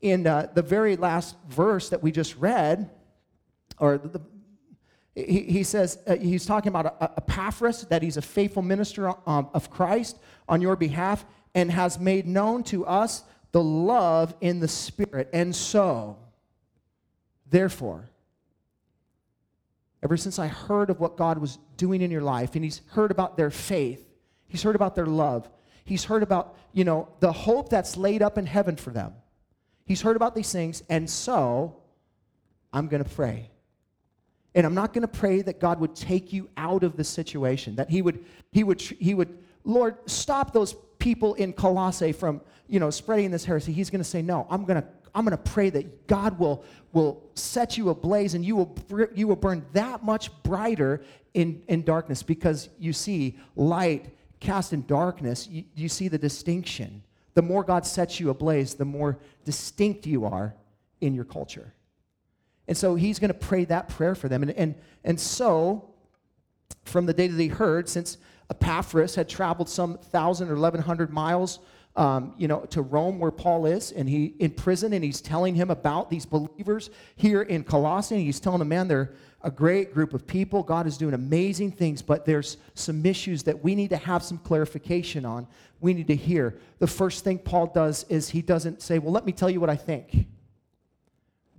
in 0.00 0.26
uh, 0.26 0.48
the 0.54 0.62
very 0.62 0.96
last 0.96 1.36
verse 1.48 1.90
that 1.90 2.02
we 2.02 2.10
just 2.10 2.36
read, 2.36 2.90
or 3.78 3.98
the, 3.98 4.20
he, 5.14 5.42
he 5.42 5.62
says, 5.62 5.98
uh, 6.06 6.16
he's 6.16 6.46
talking 6.46 6.70
about 6.70 6.96
Epaphras, 7.00 7.82
that 7.90 8.02
he's 8.02 8.16
a 8.16 8.22
faithful 8.22 8.62
minister 8.62 9.12
um, 9.28 9.48
of 9.54 9.70
Christ 9.70 10.18
on 10.48 10.60
your 10.60 10.74
behalf 10.74 11.24
and 11.54 11.70
has 11.70 11.98
made 11.98 12.26
known 12.26 12.64
to 12.64 12.84
us 12.86 13.24
the 13.52 13.62
love 13.62 14.34
in 14.40 14.58
the 14.58 14.68
Spirit. 14.68 15.28
And 15.32 15.54
so, 15.54 16.18
therefore, 17.48 18.08
ever 20.04 20.16
since 20.16 20.38
I 20.38 20.46
heard 20.46 20.90
of 20.90 21.00
what 21.00 21.16
God 21.16 21.38
was 21.38 21.58
doing 21.76 22.02
in 22.02 22.10
your 22.10 22.22
life, 22.22 22.54
and 22.54 22.62
he's 22.62 22.82
heard 22.88 23.10
about 23.10 23.36
their 23.36 23.50
faith, 23.50 24.06
he's 24.46 24.62
heard 24.62 24.76
about 24.76 24.94
their 24.94 25.06
love, 25.06 25.48
he's 25.84 26.04
heard 26.04 26.22
about, 26.22 26.56
you 26.72 26.84
know, 26.84 27.08
the 27.20 27.32
hope 27.32 27.70
that's 27.70 27.96
laid 27.96 28.22
up 28.22 28.38
in 28.38 28.46
heaven 28.46 28.76
for 28.76 28.90
them. 28.90 29.14
He's 29.86 30.02
heard 30.02 30.16
about 30.16 30.34
these 30.34 30.52
things, 30.52 30.82
and 30.88 31.08
so 31.08 31.82
I'm 32.72 32.88
going 32.88 33.02
to 33.02 33.10
pray 33.10 33.50
and 34.54 34.64
I'm 34.64 34.74
not 34.74 34.92
going 34.92 35.02
to 35.02 35.08
pray 35.08 35.42
that 35.42 35.58
God 35.58 35.80
would 35.80 35.96
take 35.96 36.32
you 36.32 36.48
out 36.56 36.84
of 36.84 36.96
the 36.96 37.04
situation, 37.04 37.74
that 37.76 37.90
he 37.90 38.02
would, 38.02 38.24
he 38.52 38.62
would, 38.62 38.80
he 38.80 39.14
would, 39.14 39.36
Lord, 39.64 39.96
stop 40.06 40.52
those 40.52 40.76
people 40.98 41.34
in 41.34 41.52
Colossae 41.52 42.12
from, 42.12 42.40
you 42.68 42.78
know, 42.78 42.90
spreading 42.90 43.30
this 43.30 43.44
heresy. 43.44 43.72
He's 43.72 43.90
going 43.90 44.00
to 44.00 44.08
say, 44.08 44.22
no, 44.22 44.46
I'm 44.48 44.64
going 44.64 44.80
to, 44.80 44.88
I'm 45.14 45.24
going 45.24 45.36
to 45.36 45.50
pray 45.50 45.70
that 45.70 46.06
God 46.06 46.38
will, 46.38 46.64
will 46.92 47.22
set 47.34 47.78
you 47.78 47.90
ablaze 47.90 48.34
and 48.34 48.44
you 48.44 48.56
will, 48.56 48.76
you 49.14 49.28
will 49.28 49.36
burn 49.36 49.64
that 49.72 50.02
much 50.02 50.30
brighter 50.42 51.02
in, 51.34 51.62
in 51.68 51.82
darkness 51.82 52.22
because 52.22 52.68
you 52.78 52.92
see 52.92 53.38
light 53.56 54.14
cast 54.40 54.72
in 54.72 54.84
darkness, 54.86 55.48
you, 55.48 55.64
you 55.74 55.88
see 55.88 56.08
the 56.08 56.18
distinction. 56.18 57.02
The 57.34 57.42
more 57.42 57.64
God 57.64 57.86
sets 57.86 58.20
you 58.20 58.30
ablaze, 58.30 58.74
the 58.74 58.84
more 58.84 59.18
distinct 59.44 60.06
you 60.06 60.24
are 60.24 60.54
in 61.00 61.14
your 61.14 61.24
culture. 61.24 61.72
And 62.68 62.76
so 62.76 62.94
he's 62.94 63.18
going 63.18 63.32
to 63.32 63.38
pray 63.38 63.64
that 63.66 63.88
prayer 63.88 64.14
for 64.14 64.28
them. 64.28 64.42
And, 64.42 64.52
and, 64.52 64.74
and 65.02 65.20
so, 65.20 65.90
from 66.84 67.06
the 67.06 67.12
day 67.12 67.26
that 67.26 67.40
he 67.40 67.48
heard, 67.48 67.88
since 67.88 68.18
Epaphras 68.50 69.14
had 69.14 69.28
traveled 69.28 69.68
some 69.68 69.92
1,000 69.94 70.48
or 70.48 70.54
1,100 70.54 71.10
miles 71.10 71.58
um, 71.96 72.34
you 72.36 72.48
know, 72.48 72.60
to 72.70 72.82
Rome 72.82 73.18
where 73.18 73.30
Paul 73.30 73.66
is, 73.66 73.92
and 73.92 74.08
he 74.08 74.34
in 74.38 74.50
prison, 74.50 74.92
and 74.92 75.04
he's 75.04 75.20
telling 75.20 75.54
him 75.54 75.70
about 75.70 76.10
these 76.10 76.26
believers 76.26 76.90
here 77.16 77.42
in 77.42 77.62
Colossae. 77.62 78.24
He's 78.24 78.40
telling 78.40 78.60
him, 78.60 78.68
man, 78.68 78.88
they're 78.88 79.14
a 79.42 79.50
great 79.50 79.94
group 79.94 80.14
of 80.14 80.26
people. 80.26 80.62
God 80.62 80.86
is 80.86 80.96
doing 80.96 81.14
amazing 81.14 81.70
things, 81.70 82.02
but 82.02 82.24
there's 82.24 82.56
some 82.74 83.04
issues 83.06 83.42
that 83.44 83.62
we 83.62 83.74
need 83.74 83.90
to 83.90 83.96
have 83.96 84.22
some 84.22 84.38
clarification 84.38 85.24
on. 85.24 85.46
We 85.80 85.94
need 85.94 86.08
to 86.08 86.16
hear. 86.16 86.58
The 86.78 86.86
first 86.86 87.24
thing 87.24 87.38
Paul 87.38 87.66
does 87.66 88.04
is 88.08 88.30
he 88.30 88.42
doesn't 88.42 88.82
say, 88.82 88.98
well, 88.98 89.12
let 89.12 89.26
me 89.26 89.32
tell 89.32 89.50
you 89.50 89.60
what 89.60 89.70
I 89.70 89.76
think. 89.76 90.26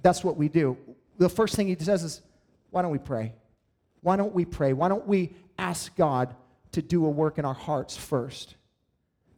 That's 0.01 0.23
what 0.23 0.35
we 0.35 0.49
do. 0.49 0.77
The 1.17 1.29
first 1.29 1.55
thing 1.55 1.67
he 1.67 1.77
says 1.79 2.03
is, 2.03 2.21
why 2.71 2.81
don't 2.81 2.91
we 2.91 2.97
pray? 2.97 3.33
Why 4.01 4.17
don't 4.17 4.33
we 4.33 4.45
pray? 4.45 4.73
Why 4.73 4.89
don't 4.89 5.07
we 5.07 5.33
ask 5.57 5.95
God 5.95 6.35
to 6.73 6.81
do 6.81 7.05
a 7.05 7.09
work 7.09 7.37
in 7.37 7.45
our 7.45 7.53
hearts 7.53 7.95
first? 7.95 8.55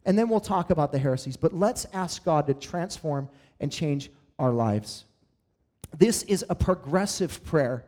And 0.04 0.18
then 0.18 0.28
we'll 0.28 0.40
talk 0.40 0.70
about 0.70 0.92
the 0.92 0.98
heresies. 0.98 1.36
But 1.36 1.52
let's 1.52 1.86
ask 1.92 2.24
God 2.24 2.46
to 2.46 2.54
transform 2.54 3.28
and 3.60 3.70
change 3.70 4.10
our 4.38 4.52
lives. 4.52 5.04
This 5.96 6.22
is 6.24 6.44
a 6.48 6.54
progressive 6.54 7.44
prayer. 7.44 7.84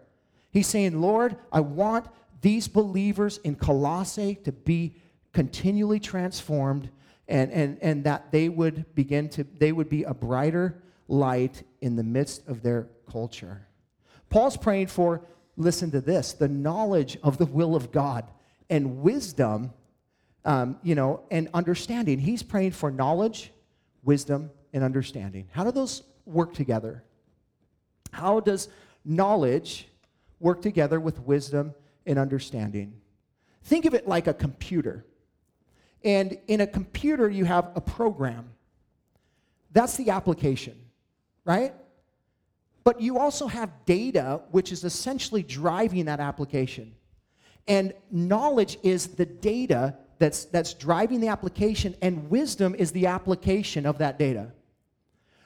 He's 0.51 0.67
saying, 0.67 1.01
Lord, 1.01 1.37
I 1.53 1.61
want 1.61 2.07
these 2.41 2.69
believers 2.69 3.39
in 3.39 3.55
Colossae 3.55 4.37
to 4.45 4.53
be 4.53 4.95
continually 5.33 6.01
transformed 6.01 6.91
and, 7.29 7.53
and, 7.53 7.79
and 7.81 8.05
that 8.05 8.33
they 8.33 8.49
would 8.49 8.93
begin 8.95 9.29
to, 9.31 9.45
they 9.59 9.73
would 9.73 9.89
be 9.89 10.03
a 10.03 10.15
brighter 10.15 10.83
light 11.07 11.63
in 11.81 11.97
the 11.97 12.03
midst 12.03 12.47
of 12.49 12.63
their 12.63 12.89
culture. 13.09 13.67
Paul's 14.29 14.57
praying 14.57 14.89
for, 14.89 15.23
listen 15.57 15.91
to 15.93 16.01
this, 16.01 16.33
the 16.33 16.49
knowledge 16.49 17.19
of 17.23 17.39
the 17.39 17.47
will 17.47 17.77
of 17.77 17.93
God 17.93 18.25
and 18.69 19.03
wisdom 19.03 19.73
um, 20.45 20.79
you 20.83 20.95
know, 20.95 21.23
and 21.31 21.49
understanding. 21.55 22.19
He's 22.19 22.43
praying 22.43 22.73
for 22.73 22.91
knowledge, 22.91 23.53
wisdom, 24.03 24.51
and 24.73 24.83
understanding. 24.83 25.49
How 25.53 25.65
do 25.65 25.73
those 25.73 26.03
work 26.25 26.55
together? 26.55 27.05
How 28.13 28.41
does 28.41 28.69
knowledge 29.05 29.89
work 30.39 30.63
together 30.63 31.01
with 31.01 31.21
wisdom 31.21 31.75
and 32.07 32.19
understanding? 32.19 32.95
Think 33.65 33.85
of 33.85 33.95
it 33.95 34.09
like 34.09 34.27
a 34.27 34.35
computer. 34.35 35.05
And 36.03 36.39
in 36.49 36.63
a 36.63 36.67
computer, 36.67 37.29
you 37.29 37.45
have 37.45 37.71
a 37.75 37.81
program. 37.81 38.51
That's 39.73 39.97
the 39.97 40.11
application, 40.11 40.77
right? 41.45 41.75
But 42.85 43.01
you 43.01 43.19
also 43.19 43.47
have 43.47 43.71
data, 43.85 44.41
which 44.51 44.73
is 44.73 44.85
essentially 44.85 45.43
driving 45.43 46.07
that 46.07 46.21
application. 46.21 46.95
And 47.69 47.93
knowledge 48.11 48.79
is 48.83 49.09
the 49.09 49.27
data 49.27 49.97
that's, 50.21 50.45
that's 50.45 50.75
driving 50.75 51.21
the 51.21 51.29
application, 51.29 51.97
and 52.03 52.31
wisdom 52.31 52.75
is 52.77 52.93
the 52.93 53.07
application 53.07 53.87
of 53.87 53.99
that 53.99 54.19
data. 54.19 54.53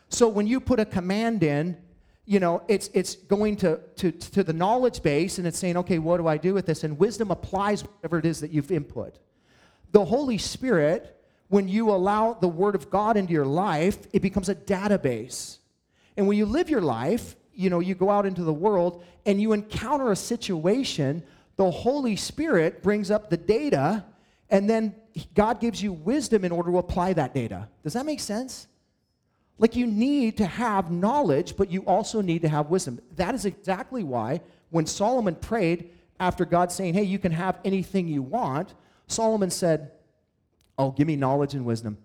So 0.09 0.29
when 0.29 0.47
you 0.47 0.61
put 0.61 0.81
a 0.81 0.85
command 0.85 1.43
in, 1.45 1.79
you 2.27 2.41
know, 2.41 2.63
it's, 2.69 2.91
it's 2.93 3.15
going 3.15 3.57
to, 3.59 3.79
to, 3.97 4.11
to 4.11 4.43
the 4.43 4.53
knowledge 4.53 5.03
base 5.03 5.39
and 5.39 5.47
it's 5.47 5.59
saying, 5.59 5.77
okay, 5.77 5.99
what 5.99 6.17
do 6.17 6.27
I 6.27 6.39
do 6.39 6.55
with 6.55 6.67
this? 6.67 6.83
And 6.83 6.99
wisdom 6.99 7.31
applies 7.31 7.83
whatever 7.83 8.19
it 8.19 8.27
is 8.27 8.41
that 8.41 8.51
you've 8.51 8.73
input. 8.73 9.19
The 9.93 10.05
Holy 10.05 10.39
Spirit, 10.39 11.23
when 11.49 11.69
you 11.69 11.91
allow 11.91 12.33
the 12.33 12.49
Word 12.49 12.75
of 12.75 12.91
God 12.91 13.17
into 13.17 13.33
your 13.33 13.47
life, 13.47 13.99
it 14.13 14.23
becomes 14.23 14.49
a 14.49 14.55
database. 14.55 15.59
And 16.17 16.27
when 16.27 16.37
you 16.37 16.47
live 16.47 16.69
your 16.69 16.81
life, 16.81 17.37
you 17.55 17.71
know, 17.71 17.79
you 17.79 17.95
go 17.95 18.11
out 18.11 18.27
into 18.27 18.43
the 18.43 18.53
world 18.53 19.05
and 19.25 19.41
you 19.41 19.53
encounter 19.53 20.11
a 20.11 20.17
situation, 20.17 21.23
the 21.57 21.71
Holy 21.71 22.17
Spirit 22.17 22.83
brings 22.83 23.13
up 23.13 23.31
the 23.31 23.37
data 23.37 24.05
and 24.55 24.71
then 24.71 24.95
God 25.35 25.59
gives 25.59 25.83
you 25.83 25.93
wisdom 25.93 26.45
in 26.45 26.53
order 26.53 26.71
to 26.71 26.79
apply 26.79 27.15
that 27.15 27.35
data. 27.35 27.69
Does 27.83 27.95
that 27.95 28.07
make 28.07 28.21
sense? 28.21 28.69
Like 29.59 29.75
you 29.75 29.85
need 29.85 30.37
to 30.37 30.47
have 30.47 30.93
knowledge, 30.93 31.57
but 31.57 31.73
you 31.73 31.81
also 31.83 32.21
need 32.21 32.43
to 32.43 32.49
have 32.49 32.71
wisdom. 32.71 33.01
That 33.17 33.35
is 33.35 33.47
exactly 33.47 34.05
why 34.05 34.43
when 34.71 34.87
Solomon 34.87 35.35
prayed 35.35 35.91
after 36.21 36.45
God 36.45 36.71
saying, 36.71 36.95
Hey, 36.95 37.03
you 37.03 37.19
can 37.19 37.33
have 37.33 37.59
anything 37.65 38.07
you 38.07 38.23
want, 38.23 38.75
Solomon 39.09 39.51
said, 39.51 39.91
Oh, 40.79 40.93
give 40.93 41.09
me 41.09 41.17
knowledge 41.17 41.55
and 41.55 41.67
wisdom. 41.67 41.99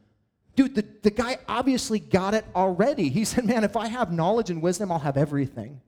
Dude, 0.56 0.74
the, 0.74 0.86
the 1.04 1.12
guy 1.12 1.38
obviously 1.48 2.00
got 2.00 2.34
it 2.34 2.46
already. 2.56 3.10
He 3.10 3.26
said, 3.26 3.46
Man, 3.46 3.64
if 3.64 3.78
I 3.78 3.90
have 3.90 4.12
knowledge 4.12 4.50
and 4.50 4.60
wisdom, 4.60 4.92
I'll 4.92 4.98
have 4.98 5.18
everything. 5.18 5.82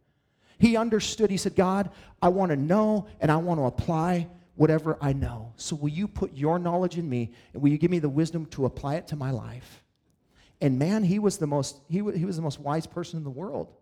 He 0.60 0.78
understood. 0.78 1.32
He 1.32 1.38
said, 1.38 1.56
God, 1.56 1.90
I 2.22 2.30
want 2.30 2.52
to 2.52 2.56
know 2.56 3.08
and 3.20 3.32
I 3.32 3.38
want 3.38 3.60
to 3.60 3.64
apply 3.64 4.28
whatever 4.62 4.96
I 5.02 5.12
know. 5.12 5.54
So 5.56 5.76
will 5.76 5.90
you 5.90 6.08
put 6.08 6.36
your 6.36 6.60
knowledge 6.60 6.96
in 6.96 7.10
me 7.10 7.32
and 7.52 7.64
will 7.64 7.72
you 7.72 7.80
give 7.80 7.90
me 7.90 7.98
the 7.98 8.08
wisdom 8.08 8.46
to 8.52 8.68
apply 8.68 8.94
it 8.94 9.08
to 9.08 9.16
my 9.16 9.32
life? 9.32 9.84
And 10.62 10.78
man, 10.78 11.04
he 11.04 11.18
was 11.18 11.40
the 11.40 11.48
most 11.48 11.80
he, 11.90 11.98
he 11.98 12.26
was 12.26 12.36
the 12.36 12.44
most 12.44 12.60
wise 12.60 12.86
person 12.86 13.18
in 13.18 13.24
the 13.24 13.32
world. 13.32 13.74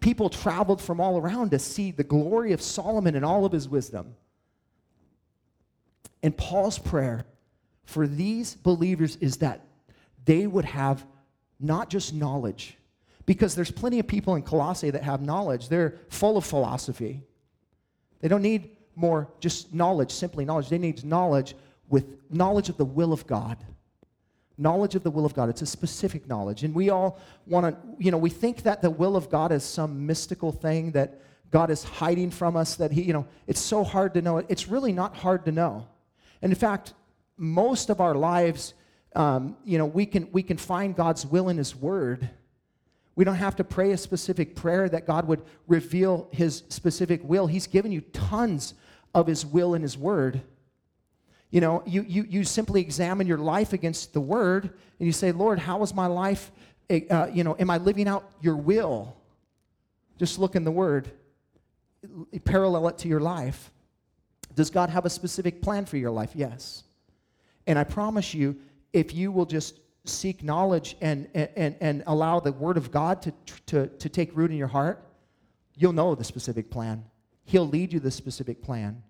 People 0.00 0.28
traveled 0.28 0.80
from 0.80 1.00
all 1.00 1.18
around 1.18 1.52
to 1.52 1.60
see 1.60 1.92
the 1.92 2.02
glory 2.02 2.50
of 2.52 2.60
Solomon 2.60 3.14
and 3.14 3.24
all 3.24 3.44
of 3.44 3.52
his 3.52 3.68
wisdom. 3.68 4.16
And 6.20 6.36
Paul's 6.36 6.80
prayer 6.80 7.24
for 7.84 8.08
these 8.08 8.56
believers 8.56 9.14
is 9.20 9.36
that 9.36 9.64
they 10.24 10.48
would 10.48 10.64
have 10.64 11.06
not 11.60 11.90
just 11.90 12.12
knowledge, 12.12 12.76
because 13.24 13.54
there's 13.54 13.70
plenty 13.70 14.00
of 14.00 14.08
people 14.08 14.34
in 14.34 14.42
Colossae 14.42 14.90
that 14.90 15.04
have 15.04 15.22
knowledge. 15.22 15.68
They're 15.68 15.94
full 16.08 16.36
of 16.36 16.44
philosophy. 16.44 17.22
They 18.18 18.26
don't 18.26 18.42
need 18.42 18.77
more 18.98 19.28
just 19.40 19.72
knowledge, 19.72 20.10
simply 20.10 20.44
knowledge. 20.44 20.68
They 20.68 20.78
need 20.78 21.04
knowledge 21.04 21.54
with 21.88 22.16
knowledge 22.30 22.68
of 22.68 22.76
the 22.76 22.84
will 22.84 23.12
of 23.12 23.26
God. 23.26 23.56
Knowledge 24.58 24.96
of 24.96 25.04
the 25.04 25.10
will 25.10 25.24
of 25.24 25.34
God. 25.34 25.48
It's 25.48 25.62
a 25.62 25.66
specific 25.66 26.26
knowledge. 26.26 26.64
And 26.64 26.74
we 26.74 26.90
all 26.90 27.20
want 27.46 27.66
to, 27.66 28.04
you 28.04 28.10
know, 28.10 28.18
we 28.18 28.28
think 28.28 28.64
that 28.64 28.82
the 28.82 28.90
will 28.90 29.16
of 29.16 29.30
God 29.30 29.52
is 29.52 29.62
some 29.62 30.04
mystical 30.04 30.50
thing 30.50 30.90
that 30.92 31.22
God 31.50 31.70
is 31.70 31.84
hiding 31.84 32.30
from 32.30 32.56
us, 32.56 32.74
that 32.74 32.90
He, 32.90 33.02
you 33.02 33.12
know, 33.12 33.26
it's 33.46 33.60
so 33.60 33.84
hard 33.84 34.14
to 34.14 34.22
know. 34.22 34.38
It's 34.38 34.68
really 34.68 34.92
not 34.92 35.16
hard 35.16 35.44
to 35.44 35.52
know. 35.52 35.86
And 36.42 36.50
in 36.52 36.58
fact, 36.58 36.92
most 37.36 37.88
of 37.88 38.00
our 38.00 38.16
lives, 38.16 38.74
um, 39.14 39.56
you 39.64 39.78
know, 39.78 39.86
we 39.86 40.06
can, 40.06 40.28
we 40.32 40.42
can 40.42 40.56
find 40.56 40.94
God's 40.94 41.24
will 41.24 41.48
in 41.48 41.56
His 41.56 41.74
Word. 41.76 42.28
We 43.14 43.24
don't 43.24 43.36
have 43.36 43.56
to 43.56 43.64
pray 43.64 43.92
a 43.92 43.96
specific 43.96 44.56
prayer 44.56 44.88
that 44.88 45.06
God 45.06 45.26
would 45.28 45.42
reveal 45.68 46.28
His 46.32 46.64
specific 46.68 47.20
will. 47.22 47.46
He's 47.46 47.68
given 47.68 47.92
you 47.92 48.00
tons 48.00 48.74
of 49.18 49.26
his 49.26 49.44
will 49.44 49.74
and 49.74 49.82
his 49.82 49.98
word. 49.98 50.40
You 51.50 51.60
know, 51.60 51.82
you, 51.86 52.02
you, 52.02 52.24
you 52.28 52.44
simply 52.44 52.80
examine 52.80 53.26
your 53.26 53.38
life 53.38 53.72
against 53.72 54.12
the 54.12 54.20
word 54.20 54.70
and 54.98 55.06
you 55.06 55.12
say, 55.12 55.32
Lord, 55.32 55.58
how 55.58 55.82
is 55.82 55.92
my 55.92 56.06
life, 56.06 56.52
eh, 56.88 57.00
uh, 57.10 57.26
you 57.32 57.42
know, 57.42 57.56
am 57.58 57.68
I 57.68 57.78
living 57.78 58.06
out 58.06 58.30
your 58.40 58.56
will? 58.56 59.16
Just 60.18 60.38
look 60.38 60.54
in 60.54 60.62
the 60.62 60.70
word, 60.70 61.10
parallel 62.44 62.88
it 62.88 62.98
to 62.98 63.08
your 63.08 63.20
life. 63.20 63.72
Does 64.54 64.70
God 64.70 64.88
have 64.90 65.04
a 65.04 65.10
specific 65.10 65.62
plan 65.62 65.84
for 65.84 65.96
your 65.96 66.10
life? 66.12 66.30
Yes. 66.34 66.84
And 67.66 67.76
I 67.76 67.84
promise 67.84 68.34
you, 68.34 68.56
if 68.92 69.12
you 69.12 69.32
will 69.32 69.46
just 69.46 69.80
seek 70.04 70.44
knowledge 70.44 70.96
and, 71.00 71.28
and, 71.34 71.74
and 71.80 72.02
allow 72.06 72.38
the 72.38 72.52
word 72.52 72.76
of 72.76 72.92
God 72.92 73.20
to, 73.22 73.32
to, 73.66 73.86
to 73.88 74.08
take 74.08 74.36
root 74.36 74.52
in 74.52 74.56
your 74.56 74.68
heart, 74.68 75.04
you'll 75.74 75.92
know 75.92 76.14
the 76.14 76.24
specific 76.24 76.70
plan. 76.70 77.04
He'll 77.44 77.66
lead 77.66 77.92
you 77.92 78.00
the 78.00 78.10
specific 78.10 78.62
plan. 78.62 79.02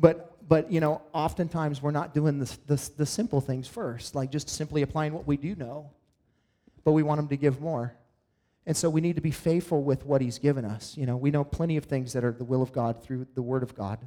But, 0.00 0.48
but 0.48 0.72
you 0.72 0.80
know, 0.80 1.02
oftentimes 1.12 1.82
we're 1.82 1.90
not 1.90 2.14
doing 2.14 2.38
the, 2.38 2.58
the, 2.66 2.90
the 2.96 3.06
simple 3.06 3.40
things 3.40 3.68
first, 3.68 4.14
like 4.14 4.32
just 4.32 4.48
simply 4.48 4.82
applying 4.82 5.12
what 5.12 5.26
we 5.26 5.36
do 5.36 5.54
know. 5.54 5.90
But 6.82 6.92
we 6.92 7.02
want 7.02 7.20
Him 7.20 7.28
to 7.28 7.36
give 7.36 7.60
more. 7.60 7.94
And 8.66 8.76
so 8.76 8.88
we 8.88 9.00
need 9.00 9.16
to 9.16 9.22
be 9.22 9.30
faithful 9.30 9.82
with 9.82 10.06
what 10.06 10.22
He's 10.22 10.38
given 10.38 10.64
us. 10.64 10.96
You 10.96 11.04
know, 11.04 11.16
we 11.16 11.30
know 11.30 11.44
plenty 11.44 11.76
of 11.76 11.84
things 11.84 12.14
that 12.14 12.24
are 12.24 12.32
the 12.32 12.44
will 12.44 12.62
of 12.62 12.72
God 12.72 13.02
through 13.02 13.26
the 13.34 13.42
Word 13.42 13.62
of 13.62 13.74
God. 13.74 13.98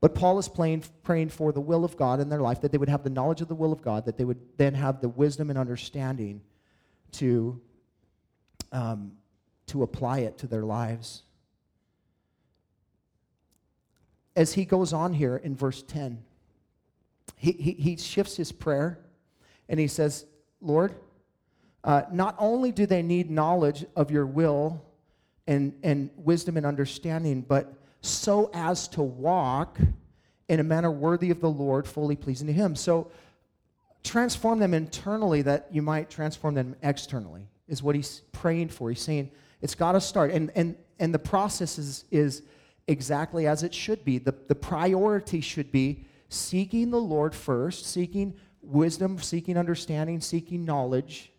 But 0.00 0.14
Paul 0.14 0.38
is 0.38 0.48
praying, 0.48 0.84
praying 1.04 1.30
for 1.30 1.52
the 1.52 1.60
will 1.60 1.84
of 1.84 1.96
God 1.96 2.20
in 2.20 2.28
their 2.28 2.40
life, 2.40 2.60
that 2.60 2.72
they 2.72 2.78
would 2.78 2.88
have 2.88 3.04
the 3.04 3.10
knowledge 3.10 3.40
of 3.40 3.48
the 3.48 3.54
will 3.54 3.72
of 3.72 3.82
God, 3.82 4.04
that 4.04 4.18
they 4.18 4.24
would 4.24 4.40
then 4.58 4.74
have 4.74 5.00
the 5.00 5.08
wisdom 5.08 5.48
and 5.48 5.58
understanding 5.58 6.42
to, 7.12 7.60
um, 8.72 9.12
to 9.68 9.84
apply 9.84 10.18
it 10.20 10.38
to 10.38 10.46
their 10.46 10.64
lives 10.64 11.22
as 14.34 14.54
he 14.54 14.64
goes 14.64 14.92
on 14.92 15.12
here 15.12 15.36
in 15.36 15.54
verse 15.54 15.82
10, 15.82 16.22
he, 17.36 17.52
he, 17.52 17.72
he 17.72 17.96
shifts 17.96 18.36
his 18.36 18.52
prayer 18.52 18.98
and 19.68 19.78
he 19.78 19.86
says, 19.88 20.26
Lord, 20.60 20.94
Uh, 21.84 22.02
not 22.12 22.36
only 22.38 22.70
do 22.70 22.86
they 22.86 23.02
need 23.02 23.28
knowledge 23.28 23.84
of 23.96 24.10
your 24.10 24.24
will 24.24 24.80
and, 25.48 25.72
and 25.82 26.10
wisdom 26.16 26.56
and 26.56 26.64
understanding, 26.64 27.42
but 27.42 27.74
so 28.00 28.50
as 28.54 28.86
to 28.88 29.02
walk 29.02 29.78
in 30.48 30.60
a 30.60 30.62
manner 30.62 30.90
worthy 30.92 31.30
of 31.30 31.40
the 31.40 31.50
Lord, 31.50 31.86
fully 31.86 32.14
pleasing 32.14 32.46
to 32.46 32.52
Him. 32.52 32.76
So 32.76 33.10
transform 34.04 34.60
them 34.60 34.74
internally 34.74 35.42
that 35.42 35.68
you 35.72 35.82
might 35.82 36.08
transform 36.08 36.54
them 36.54 36.76
externally, 36.82 37.48
is 37.66 37.82
what 37.82 37.96
He's 37.96 38.22
praying 38.32 38.68
for. 38.68 38.88
He's 38.90 39.00
saying 39.00 39.30
it's 39.60 39.74
got 39.74 39.92
to 39.92 40.00
start. 40.00 40.30
And, 40.30 40.52
and, 40.54 40.76
and 40.98 41.12
the 41.12 41.18
process 41.18 41.78
is, 41.78 42.04
is 42.10 42.42
exactly 42.88 43.46
as 43.46 43.62
it 43.62 43.74
should 43.74 44.04
be. 44.04 44.18
The, 44.18 44.34
the 44.48 44.54
priority 44.54 45.40
should 45.40 45.72
be 45.72 46.04
seeking 46.28 46.90
the 46.90 47.00
Lord 47.00 47.34
first, 47.34 47.86
seeking 47.86 48.34
wisdom, 48.62 49.18
seeking 49.18 49.56
understanding, 49.56 50.20
seeking 50.20 50.64
knowledge, 50.64 51.32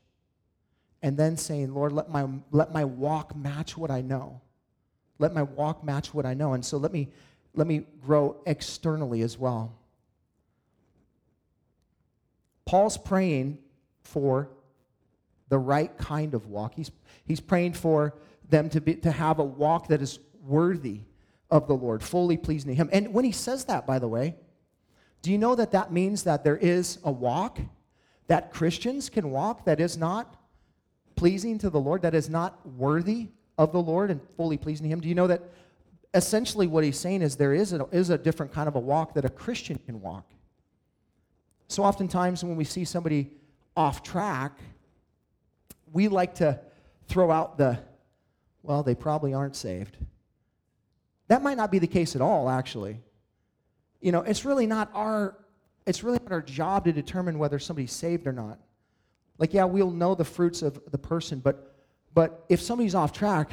and 1.02 1.18
then 1.18 1.38
saying, 1.38 1.74
Lord, 1.74 1.92
let 1.92 2.10
my, 2.10 2.28
let 2.52 2.72
my 2.72 2.86
walk 2.86 3.36
match 3.36 3.78
what 3.78 3.92
I 3.92 4.02
know. 4.02 4.42
Let 5.20 5.34
my 5.34 5.44
walk 5.44 5.84
match 5.84 6.14
what 6.14 6.26
I 6.26 6.34
know. 6.34 6.54
And 6.54 6.64
so 6.64 6.78
let 6.78 6.92
me, 6.92 7.10
let 7.56 7.68
me 7.68 7.86
grow 8.06 8.42
externally 8.46 9.22
as 9.22 9.38
well. 9.38 9.74
Paul's 12.66 12.98
praying 12.98 13.60
for 14.02 14.50
the 15.50 15.58
right 15.58 15.96
kind 15.98 16.34
of 16.34 16.48
walk. 16.48 16.74
He's, 16.76 16.92
he's 17.26 17.40
praying 17.40 17.74
for 17.74 18.16
them 18.50 18.70
to, 18.70 18.82
be, 18.82 18.96
to 18.96 19.12
have 19.12 19.40
a 19.40 19.44
walk 19.44 19.90
that 19.90 20.02
is 20.02 20.20
worthy 20.42 21.02
of 21.54 21.68
the 21.68 21.76
Lord, 21.76 22.02
fully 22.02 22.36
pleasing 22.36 22.74
Him. 22.74 22.90
And 22.92 23.14
when 23.14 23.24
he 23.24 23.32
says 23.32 23.66
that, 23.66 23.86
by 23.86 24.00
the 24.00 24.08
way, 24.08 24.36
do 25.22 25.32
you 25.32 25.38
know 25.38 25.54
that 25.54 25.72
that 25.72 25.94
means 25.94 26.24
that 26.24 26.44
there 26.44 26.58
is 26.58 26.98
a 27.04 27.12
walk 27.12 27.60
that 28.26 28.52
Christians 28.52 29.08
can 29.08 29.30
walk 29.30 29.64
that 29.66 29.80
is 29.80 29.96
not 29.96 30.36
pleasing 31.16 31.60
to 31.60 31.70
the 31.70 31.80
Lord, 31.80 32.02
that 32.02 32.16
is 32.16 32.28
not 32.28 32.68
worthy 32.68 33.28
of 33.60 33.72
the 33.72 33.80
Lord 33.80 34.10
and 34.10 34.20
fully 34.36 34.58
pleasing 34.58 34.88
Him? 34.88 35.00
Do 35.00 35.08
you 35.08 35.14
know 35.14 35.28
that 35.28 35.44
essentially 36.16 36.66
what 36.66 36.84
he's 36.84 36.98
saying 36.98 37.22
is 37.22 37.36
there 37.36 37.54
is 37.54 37.72
a, 37.72 37.86
is 37.92 38.10
a 38.10 38.18
different 38.18 38.52
kind 38.52 38.68
of 38.68 38.76
a 38.76 38.80
walk 38.80 39.14
that 39.14 39.24
a 39.24 39.30
Christian 39.30 39.78
can 39.86 40.02
walk? 40.02 40.26
So 41.68 41.84
oftentimes 41.84 42.44
when 42.44 42.56
we 42.56 42.66
see 42.66 42.84
somebody 42.84 43.30
off 43.78 44.02
track, 44.02 44.58
we 45.92 46.08
like 46.08 46.34
to 46.36 46.60
throw 47.08 47.30
out 47.30 47.60
the, 47.60 47.78
well, 48.64 48.82
they 48.82 48.96
probably 48.96 49.36
aren't 49.36 49.56
saved. 49.56 49.98
That 51.28 51.42
might 51.42 51.58
not 51.58 51.72
be 51.72 51.80
the 51.80 51.88
case 51.88 52.16
at 52.16 52.22
all, 52.22 52.50
actually. 52.50 53.00
You 54.02 54.12
know, 54.12 54.22
it's 54.22 54.46
really 54.46 54.68
not 54.68 54.90
our 54.94 55.38
it's 55.86 56.04
really 56.04 56.20
not 56.24 56.32
our 56.32 56.42
job 56.42 56.86
to 56.86 56.94
determine 56.94 57.38
whether 57.38 57.60
somebody's 57.60 57.92
saved 57.92 58.26
or 58.26 58.32
not. 58.32 58.58
Like, 59.38 59.54
yeah, 59.54 59.66
we'll 59.66 59.92
know 59.92 60.16
the 60.16 60.24
fruits 60.24 60.62
of 60.62 60.80
the 60.92 60.98
person, 60.98 61.40
but 61.40 61.74
but 62.14 62.46
if 62.50 62.62
somebody's 62.62 62.96
off 62.96 63.12
track, 63.12 63.52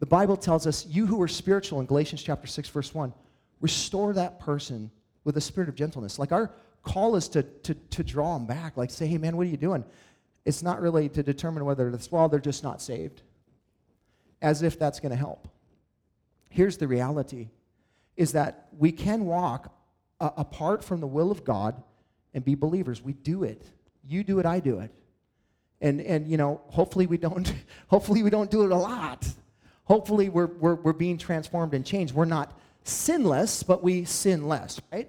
the 0.00 0.06
Bible 0.06 0.36
tells 0.36 0.66
us, 0.66 0.86
you 0.86 1.06
who 1.06 1.22
are 1.22 1.28
spiritual 1.28 1.80
in 1.80 1.86
Galatians 1.86 2.22
chapter 2.22 2.46
6, 2.46 2.68
verse 2.70 2.92
1, 2.92 3.14
restore 3.60 4.12
that 4.14 4.40
person 4.40 4.90
with 5.24 5.36
a 5.36 5.40
spirit 5.40 5.68
of 5.68 5.76
gentleness. 5.76 6.18
Like 6.18 6.32
our 6.32 6.50
call 6.82 7.14
is 7.14 7.28
to, 7.28 7.44
to, 7.44 7.74
to 7.74 8.02
draw 8.02 8.34
them 8.34 8.46
back. 8.46 8.76
Like 8.76 8.90
say, 8.90 9.06
hey 9.06 9.18
man, 9.18 9.36
what 9.36 9.46
are 9.46 9.50
you 9.50 9.56
doing? 9.56 9.84
It's 10.44 10.62
not 10.62 10.80
really 10.80 11.08
to 11.10 11.22
determine 11.22 11.64
whether 11.64 11.88
it's, 11.88 12.10
well, 12.10 12.28
they're 12.28 12.40
just 12.40 12.64
not 12.64 12.82
saved. 12.82 13.22
As 14.40 14.62
if 14.62 14.76
that's 14.76 14.98
going 14.98 15.12
to 15.12 15.16
help. 15.16 15.46
Here's 16.52 16.76
the 16.76 16.86
reality 16.86 17.48
is 18.14 18.32
that 18.32 18.68
we 18.76 18.92
can 18.92 19.24
walk 19.24 19.74
uh, 20.20 20.30
apart 20.36 20.84
from 20.84 21.00
the 21.00 21.06
will 21.06 21.30
of 21.30 21.44
God 21.44 21.82
and 22.34 22.44
be 22.44 22.54
believers. 22.54 23.00
We 23.00 23.14
do 23.14 23.42
it. 23.42 23.66
You 24.06 24.22
do 24.22 24.38
it, 24.38 24.44
I 24.44 24.60
do 24.60 24.80
it. 24.80 24.90
And, 25.80 26.02
and 26.02 26.28
you 26.28 26.36
know, 26.36 26.60
hopefully 26.66 27.06
we 27.06 27.16
don't, 27.16 27.50
hopefully 27.88 28.22
we 28.22 28.28
don't 28.28 28.50
do 28.50 28.64
it 28.64 28.70
a 28.70 28.76
lot. 28.76 29.26
Hopefully 29.84 30.28
we're, 30.28 30.46
we're, 30.46 30.74
we're 30.74 30.92
being 30.92 31.16
transformed 31.16 31.72
and 31.72 31.86
changed. 31.86 32.12
We're 32.12 32.26
not 32.26 32.52
sinless, 32.84 33.62
but 33.62 33.82
we 33.82 34.04
sin 34.04 34.46
less, 34.46 34.78
right? 34.92 35.08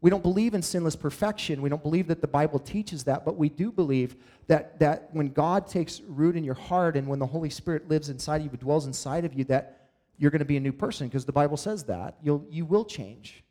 We 0.00 0.08
don't 0.08 0.22
believe 0.22 0.54
in 0.54 0.62
sinless 0.62 0.96
perfection. 0.96 1.60
We 1.60 1.68
don't 1.68 1.82
believe 1.82 2.06
that 2.06 2.22
the 2.22 2.28
Bible 2.28 2.60
teaches 2.60 3.04
that, 3.04 3.26
but 3.26 3.36
we 3.36 3.50
do 3.50 3.70
believe 3.70 4.16
that, 4.46 4.78
that 4.78 5.10
when 5.12 5.28
God 5.28 5.66
takes 5.66 6.00
root 6.00 6.34
in 6.34 6.44
your 6.44 6.54
heart 6.54 6.96
and 6.96 7.06
when 7.08 7.18
the 7.18 7.26
Holy 7.26 7.50
Spirit 7.50 7.90
lives 7.90 8.08
inside 8.08 8.40
of 8.40 8.52
you, 8.52 8.56
dwells 8.56 8.86
inside 8.86 9.26
of 9.26 9.34
you, 9.34 9.44
that 9.44 9.77
you're 10.18 10.30
going 10.30 10.40
to 10.40 10.44
be 10.44 10.56
a 10.56 10.60
new 10.60 10.72
person 10.72 11.06
because 11.06 11.24
the 11.24 11.32
Bible 11.32 11.56
says 11.56 11.84
that. 11.84 12.16
You'll, 12.22 12.44
you 12.50 12.64
will 12.64 12.84
change. 12.84 13.44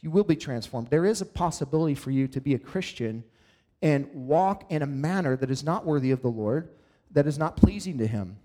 You 0.00 0.10
will 0.10 0.24
be 0.24 0.36
transformed. 0.36 0.88
There 0.88 1.04
is 1.04 1.20
a 1.20 1.26
possibility 1.26 1.94
for 1.94 2.10
you 2.10 2.26
to 2.28 2.40
be 2.40 2.54
a 2.54 2.58
Christian 2.58 3.24
and 3.82 4.08
walk 4.12 4.64
in 4.70 4.82
a 4.82 4.86
manner 4.86 5.36
that 5.36 5.50
is 5.50 5.62
not 5.62 5.84
worthy 5.84 6.10
of 6.10 6.22
the 6.22 6.28
Lord, 6.28 6.70
that 7.12 7.26
is 7.26 7.38
not 7.38 7.56
pleasing 7.56 7.98
to 7.98 8.06
Him. 8.06 8.38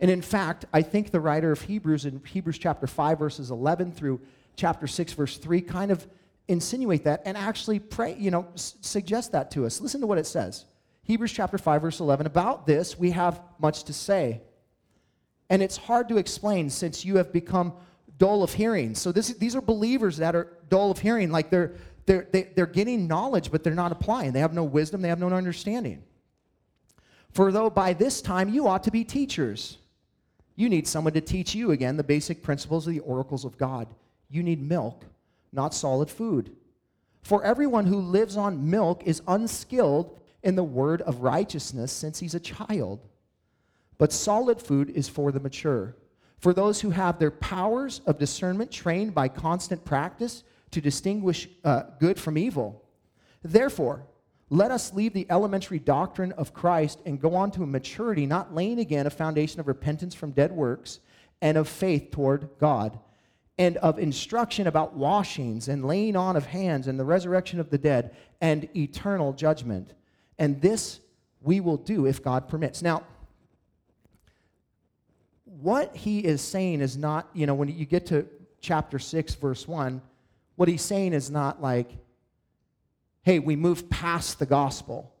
And 0.00 0.10
in 0.10 0.22
fact, 0.22 0.64
I 0.72 0.82
think 0.82 1.10
the 1.10 1.20
writer 1.20 1.52
of 1.52 1.62
Hebrews 1.62 2.06
in 2.06 2.22
Hebrews 2.24 2.58
chapter 2.58 2.86
5, 2.86 3.18
verses 3.18 3.50
11 3.50 3.92
through 3.92 4.20
chapter 4.56 4.86
6, 4.86 5.12
verse 5.12 5.36
3, 5.36 5.60
kind 5.60 5.90
of 5.90 6.06
insinuate 6.48 7.04
that 7.04 7.22
and 7.24 7.36
actually 7.36 7.78
pray, 7.78 8.16
you 8.18 8.30
know, 8.30 8.48
s- 8.54 8.76
suggest 8.80 9.32
that 9.32 9.50
to 9.52 9.66
us. 9.66 9.80
Listen 9.80 10.00
to 10.00 10.06
what 10.06 10.18
it 10.18 10.26
says. 10.26 10.64
Hebrews 11.02 11.32
chapter 11.32 11.58
5, 11.58 11.82
verse 11.82 12.00
11. 12.00 12.26
About 12.26 12.66
this, 12.66 12.98
we 12.98 13.10
have 13.10 13.40
much 13.58 13.84
to 13.84 13.92
say. 13.92 14.40
And 15.50 15.62
it's 15.62 15.76
hard 15.76 16.08
to 16.08 16.16
explain 16.16 16.70
since 16.70 17.04
you 17.04 17.16
have 17.16 17.32
become 17.32 17.74
dull 18.18 18.42
of 18.42 18.52
hearing. 18.54 18.94
So 18.94 19.12
this, 19.12 19.28
these 19.28 19.54
are 19.54 19.60
believers 19.60 20.16
that 20.16 20.34
are 20.34 20.56
dull 20.68 20.90
of 20.90 20.98
hearing. 20.98 21.30
Like 21.30 21.50
they're, 21.50 21.74
they're, 22.06 22.26
they, 22.32 22.44
are 22.44 22.48
they 22.54 22.62
are 22.62 22.66
getting 22.66 23.06
knowledge, 23.06 23.50
but 23.50 23.62
they're 23.62 23.74
not 23.74 23.92
applying. 23.92 24.32
They 24.32 24.40
have 24.40 24.54
no 24.54 24.64
wisdom, 24.64 25.02
they 25.02 25.08
have 25.08 25.18
no 25.18 25.28
understanding. 25.28 26.02
For 27.32 27.52
though 27.52 27.68
by 27.68 27.92
this 27.92 28.22
time 28.22 28.48
you 28.48 28.66
ought 28.66 28.84
to 28.84 28.90
be 28.90 29.04
teachers, 29.04 29.78
you 30.56 30.68
need 30.68 30.86
someone 30.86 31.12
to 31.12 31.20
teach 31.20 31.54
you 31.54 31.72
again 31.72 31.96
the 31.96 32.04
basic 32.04 32.42
principles 32.42 32.86
of 32.86 32.94
the 32.94 33.00
oracles 33.00 33.44
of 33.44 33.58
God. 33.58 33.88
You 34.28 34.42
need 34.42 34.62
milk 34.62 35.04
not 35.52 35.74
solid 35.74 36.10
food. 36.10 36.54
For 37.22 37.44
everyone 37.44 37.86
who 37.86 38.00
lives 38.00 38.36
on 38.36 38.70
milk 38.70 39.02
is 39.04 39.22
unskilled 39.28 40.18
in 40.42 40.56
the 40.56 40.64
word 40.64 41.02
of 41.02 41.20
righteousness 41.20 41.92
since 41.92 42.18
he's 42.18 42.34
a 42.34 42.40
child. 42.40 43.06
But 44.00 44.14
solid 44.14 44.62
food 44.62 44.88
is 44.88 45.10
for 45.10 45.30
the 45.30 45.40
mature, 45.40 45.94
for 46.38 46.54
those 46.54 46.80
who 46.80 46.88
have 46.88 47.18
their 47.18 47.30
powers 47.30 48.00
of 48.06 48.16
discernment 48.16 48.70
trained 48.70 49.14
by 49.14 49.28
constant 49.28 49.84
practice 49.84 50.42
to 50.70 50.80
distinguish 50.80 51.50
uh, 51.64 51.82
good 51.98 52.18
from 52.18 52.38
evil. 52.38 52.82
Therefore, 53.42 54.06
let 54.48 54.70
us 54.70 54.94
leave 54.94 55.12
the 55.12 55.26
elementary 55.28 55.78
doctrine 55.78 56.32
of 56.32 56.54
Christ 56.54 57.02
and 57.04 57.20
go 57.20 57.34
on 57.34 57.50
to 57.50 57.66
maturity, 57.66 58.24
not 58.24 58.54
laying 58.54 58.78
again 58.78 59.06
a 59.06 59.10
foundation 59.10 59.60
of 59.60 59.68
repentance 59.68 60.14
from 60.14 60.30
dead 60.30 60.50
works 60.50 61.00
and 61.42 61.58
of 61.58 61.68
faith 61.68 62.10
toward 62.10 62.48
God 62.58 62.98
and 63.58 63.76
of 63.76 63.98
instruction 63.98 64.66
about 64.66 64.94
washings 64.96 65.68
and 65.68 65.84
laying 65.84 66.16
on 66.16 66.36
of 66.36 66.46
hands 66.46 66.88
and 66.88 66.98
the 66.98 67.04
resurrection 67.04 67.60
of 67.60 67.68
the 67.68 67.76
dead 67.76 68.16
and 68.40 68.66
eternal 68.74 69.34
judgment. 69.34 69.92
And 70.38 70.62
this 70.62 71.00
we 71.42 71.60
will 71.60 71.76
do 71.76 72.06
if 72.06 72.22
God 72.22 72.48
permits. 72.48 72.80
Now, 72.80 73.02
what 75.62 75.94
he 75.94 76.20
is 76.20 76.40
saying 76.40 76.80
is 76.80 76.96
not, 76.96 77.28
you 77.34 77.46
know, 77.46 77.54
when 77.54 77.68
you 77.68 77.84
get 77.84 78.06
to 78.06 78.26
chapter 78.60 78.98
6, 78.98 79.34
verse 79.36 79.66
1, 79.66 80.00
what 80.56 80.68
he's 80.68 80.82
saying 80.82 81.12
is 81.12 81.30
not 81.30 81.62
like, 81.62 81.90
hey, 83.22 83.38
we 83.38 83.56
moved 83.56 83.90
past 83.90 84.38
the 84.38 84.46
gospel. 84.46 85.12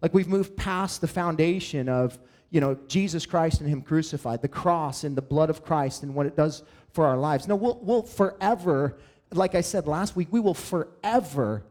Like 0.00 0.14
we've 0.14 0.28
moved 0.28 0.56
past 0.56 1.00
the 1.00 1.08
foundation 1.08 1.88
of, 1.88 2.18
you 2.50 2.60
know, 2.60 2.76
Jesus 2.86 3.26
Christ 3.26 3.60
and 3.60 3.68
Him 3.68 3.82
crucified, 3.82 4.42
the 4.42 4.48
cross 4.48 5.02
and 5.02 5.16
the 5.16 5.22
blood 5.22 5.50
of 5.50 5.64
Christ 5.64 6.02
and 6.02 6.14
what 6.14 6.26
it 6.26 6.36
does 6.36 6.62
for 6.92 7.06
our 7.06 7.16
lives. 7.16 7.48
No, 7.48 7.56
we'll, 7.56 7.80
we'll 7.82 8.02
forever, 8.02 8.96
like 9.32 9.54
I 9.54 9.60
said 9.60 9.86
last 9.86 10.14
week, 10.14 10.28
we 10.30 10.40
will 10.40 10.54
forever 10.54 11.64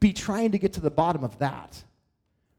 be 0.00 0.12
trying 0.12 0.52
to 0.52 0.58
get 0.58 0.72
to 0.72 0.80
the 0.80 0.90
bottom 0.90 1.22
of 1.22 1.38
that. 1.38 1.82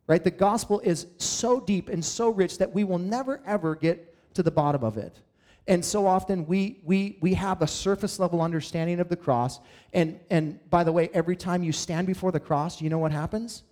Right? 0.08 0.23
The 0.23 0.31
gospel 0.31 0.79
is 0.81 1.08
so 1.17 1.60
deep 1.60 1.89
and 1.89 2.05
so 2.05 2.29
rich 2.29 2.60
that 2.60 2.73
we 2.73 2.84
will 2.84 2.99
never, 2.99 3.41
ever 3.45 3.75
get 3.75 4.14
to 4.36 4.43
the 4.43 4.52
bottom 4.52 4.84
of 4.84 4.98
it. 4.98 5.19
And 5.67 5.84
so 5.84 6.06
often 6.06 6.45
we, 6.45 6.80
we, 6.84 7.17
we 7.21 7.34
have 7.34 7.62
a 7.62 7.67
surface 7.67 8.19
level 8.19 8.41
understanding 8.41 9.00
of 9.00 9.10
the 9.10 9.15
cross. 9.15 9.60
And, 9.93 10.19
and 10.30 10.60
by 10.69 10.84
the 10.84 10.91
way, 10.91 11.10
every 11.13 11.36
time 11.36 11.63
you 11.63 11.71
stand 11.71 12.06
before 12.06 12.32
the 12.32 12.39
cross, 12.39 12.82
you 12.82 12.89
know 12.89 13.00
what 13.00 13.12
happens? 13.12 13.63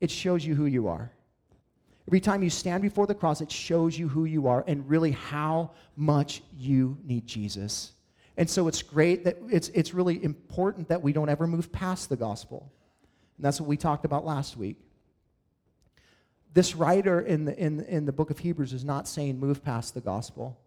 It 0.00 0.10
shows 0.10 0.44
you 0.44 0.54
who 0.54 0.66
you 0.66 0.88
are. 0.88 1.10
Every 2.06 2.20
time 2.20 2.42
you 2.42 2.50
stand 2.50 2.82
before 2.82 3.06
the 3.06 3.14
cross, 3.14 3.40
it 3.40 3.50
shows 3.50 3.98
you 3.98 4.08
who 4.08 4.24
you 4.24 4.48
are 4.48 4.64
and 4.66 4.88
really 4.88 5.12
how 5.12 5.70
much 5.96 6.42
you 6.58 6.98
need 7.04 7.26
Jesus. 7.26 7.92
And 8.36 8.48
so 8.48 8.68
it's 8.68 8.82
great 8.82 9.24
that 9.24 9.38
it's, 9.50 9.68
it's 9.68 9.94
really 9.94 10.22
important 10.22 10.88
that 10.88 11.00
we 11.00 11.12
don't 11.12 11.28
ever 11.28 11.46
move 11.46 11.70
past 11.72 12.08
the 12.08 12.16
gospel. 12.16 12.70
And 13.36 13.44
that's 13.44 13.60
what 13.60 13.68
we 13.68 13.76
talked 13.76 14.04
about 14.04 14.26
last 14.26 14.56
week. 14.56 14.76
This 16.52 16.74
writer 16.74 17.20
in 17.20 17.44
the, 17.44 17.56
in, 17.56 17.80
in 17.84 18.06
the 18.06 18.12
book 18.12 18.30
of 18.30 18.38
Hebrews 18.38 18.72
is 18.72 18.84
not 18.84 19.06
saying 19.06 19.38
move 19.38 19.62
past 19.62 19.94
the 19.94 20.00
gospel. 20.00 20.58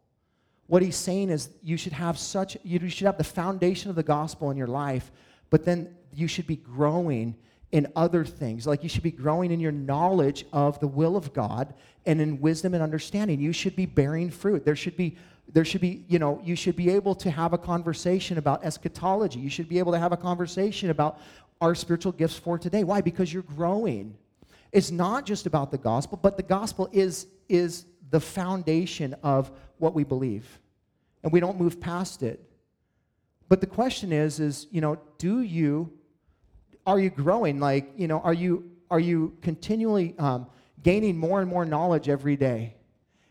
What 0.67 0.81
he's 0.81 0.95
saying 0.95 1.29
is 1.29 1.49
you 1.61 1.75
should 1.75 1.93
have 1.93 2.17
such, 2.17 2.57
you 2.63 2.87
should 2.89 3.05
have 3.05 3.17
the 3.17 3.23
foundation 3.23 3.89
of 3.89 3.95
the 3.95 4.03
gospel 4.03 4.49
in 4.49 4.57
your 4.57 4.67
life, 4.67 5.11
but 5.49 5.65
then 5.65 5.95
you 6.13 6.27
should 6.27 6.47
be 6.47 6.55
growing 6.55 7.35
in 7.71 7.87
other 7.95 8.23
things. 8.23 8.65
Like 8.65 8.83
you 8.83 8.89
should 8.89 9.03
be 9.03 9.11
growing 9.11 9.51
in 9.51 9.59
your 9.59 9.71
knowledge 9.71 10.45
of 10.53 10.79
the 10.79 10.87
will 10.87 11.17
of 11.17 11.33
God 11.33 11.73
and 12.05 12.21
in 12.21 12.39
wisdom 12.39 12.73
and 12.73 12.83
understanding. 12.83 13.41
You 13.41 13.51
should 13.51 13.75
be 13.75 13.85
bearing 13.85 14.29
fruit. 14.29 14.63
There 14.63 14.75
should 14.75 14.95
be 14.95 15.17
there 15.51 15.65
should 15.65 15.81
be, 15.81 16.05
you 16.07 16.19
know, 16.19 16.41
you 16.43 16.55
should 16.55 16.75
be 16.75 16.89
able 16.89 17.15
to 17.15 17.29
have 17.29 17.51
a 17.51 17.57
conversation 17.57 18.37
about 18.37 18.63
eschatology. 18.63 19.39
You 19.39 19.49
should 19.49 19.67
be 19.67 19.77
able 19.77 19.91
to 19.91 19.99
have 19.99 20.13
a 20.13 20.17
conversation 20.17 20.89
about 20.89 21.19
our 21.59 21.75
spiritual 21.75 22.13
gifts 22.13 22.37
for 22.37 22.57
today. 22.57 22.83
Why? 22.83 23.01
Because 23.01 23.31
you're 23.31 23.43
growing. 23.43 24.15
It's 24.73 24.91
not 24.91 25.25
just 25.25 25.45
about 25.45 25.71
the 25.71 25.77
gospel, 25.77 26.19
but 26.21 26.35
the 26.35 26.43
gospel 26.43 26.89
is 26.91 27.27
is 27.47 27.85
the 28.09 28.19
foundation 28.19 29.15
of 29.23 29.51
what 29.77 29.93
we 29.93 30.03
believe. 30.03 30.59
And 31.23 31.31
we 31.31 31.39
don't 31.39 31.59
move 31.59 31.79
past 31.79 32.23
it. 32.23 32.43
But 33.47 33.61
the 33.61 33.67
question 33.67 34.11
is 34.11 34.39
is, 34.39 34.67
you 34.71 34.81
know, 34.81 34.99
do 35.17 35.41
you 35.41 35.93
are 36.85 36.99
you 36.99 37.09
growing? 37.09 37.59
Like, 37.59 37.91
you 37.95 38.07
know, 38.07 38.19
are 38.19 38.33
you 38.33 38.71
are 38.91 38.99
you 38.99 39.37
continually 39.41 40.15
um, 40.19 40.47
gaining 40.83 41.17
more 41.17 41.39
and 41.39 41.49
more 41.49 41.65
knowledge 41.65 42.09
every 42.09 42.35
day? 42.35 42.75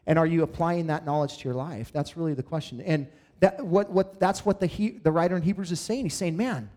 And 0.06 0.18
are 0.18 0.26
you 0.26 0.42
applying 0.42 0.88
that 0.88 1.04
knowledge 1.04 1.38
to 1.38 1.44
your 1.44 1.54
life? 1.54 1.92
That's 1.92 2.16
really 2.16 2.34
the 2.34 2.42
question. 2.42 2.80
And 2.80 3.06
that, 3.40 3.64
what, 3.64 3.90
what, 3.90 4.18
that's 4.18 4.44
what 4.44 4.60
the, 4.60 4.66
he, 4.66 4.90
the 4.90 5.12
writer 5.12 5.36
in 5.36 5.42
Hebrews 5.42 5.70
is 5.70 5.80
saying. 5.80 6.04
He's 6.04 6.14
saying, 6.14 6.36
man, 6.36 6.70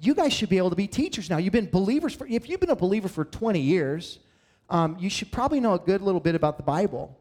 you 0.00 0.14
guys 0.14 0.32
should 0.32 0.48
be 0.48 0.58
able 0.58 0.70
to 0.70 0.76
be 0.76 0.86
teachers 0.86 1.28
now. 1.28 1.36
You've 1.36 1.52
been 1.52 1.68
believers 1.70 2.14
for, 2.14 2.26
if 2.26 2.48
you've 2.48 2.60
been 2.60 2.70
a 2.70 2.76
believer 2.76 3.08
for 3.08 3.24
20 3.24 3.60
years, 3.60 4.18
um, 4.70 4.96
you 4.98 5.10
should 5.10 5.30
probably 5.30 5.60
know 5.60 5.74
a 5.74 5.78
good 5.78 6.00
little 6.00 6.20
bit 6.20 6.34
about 6.34 6.56
the 6.56 6.62
Bible. 6.62 7.16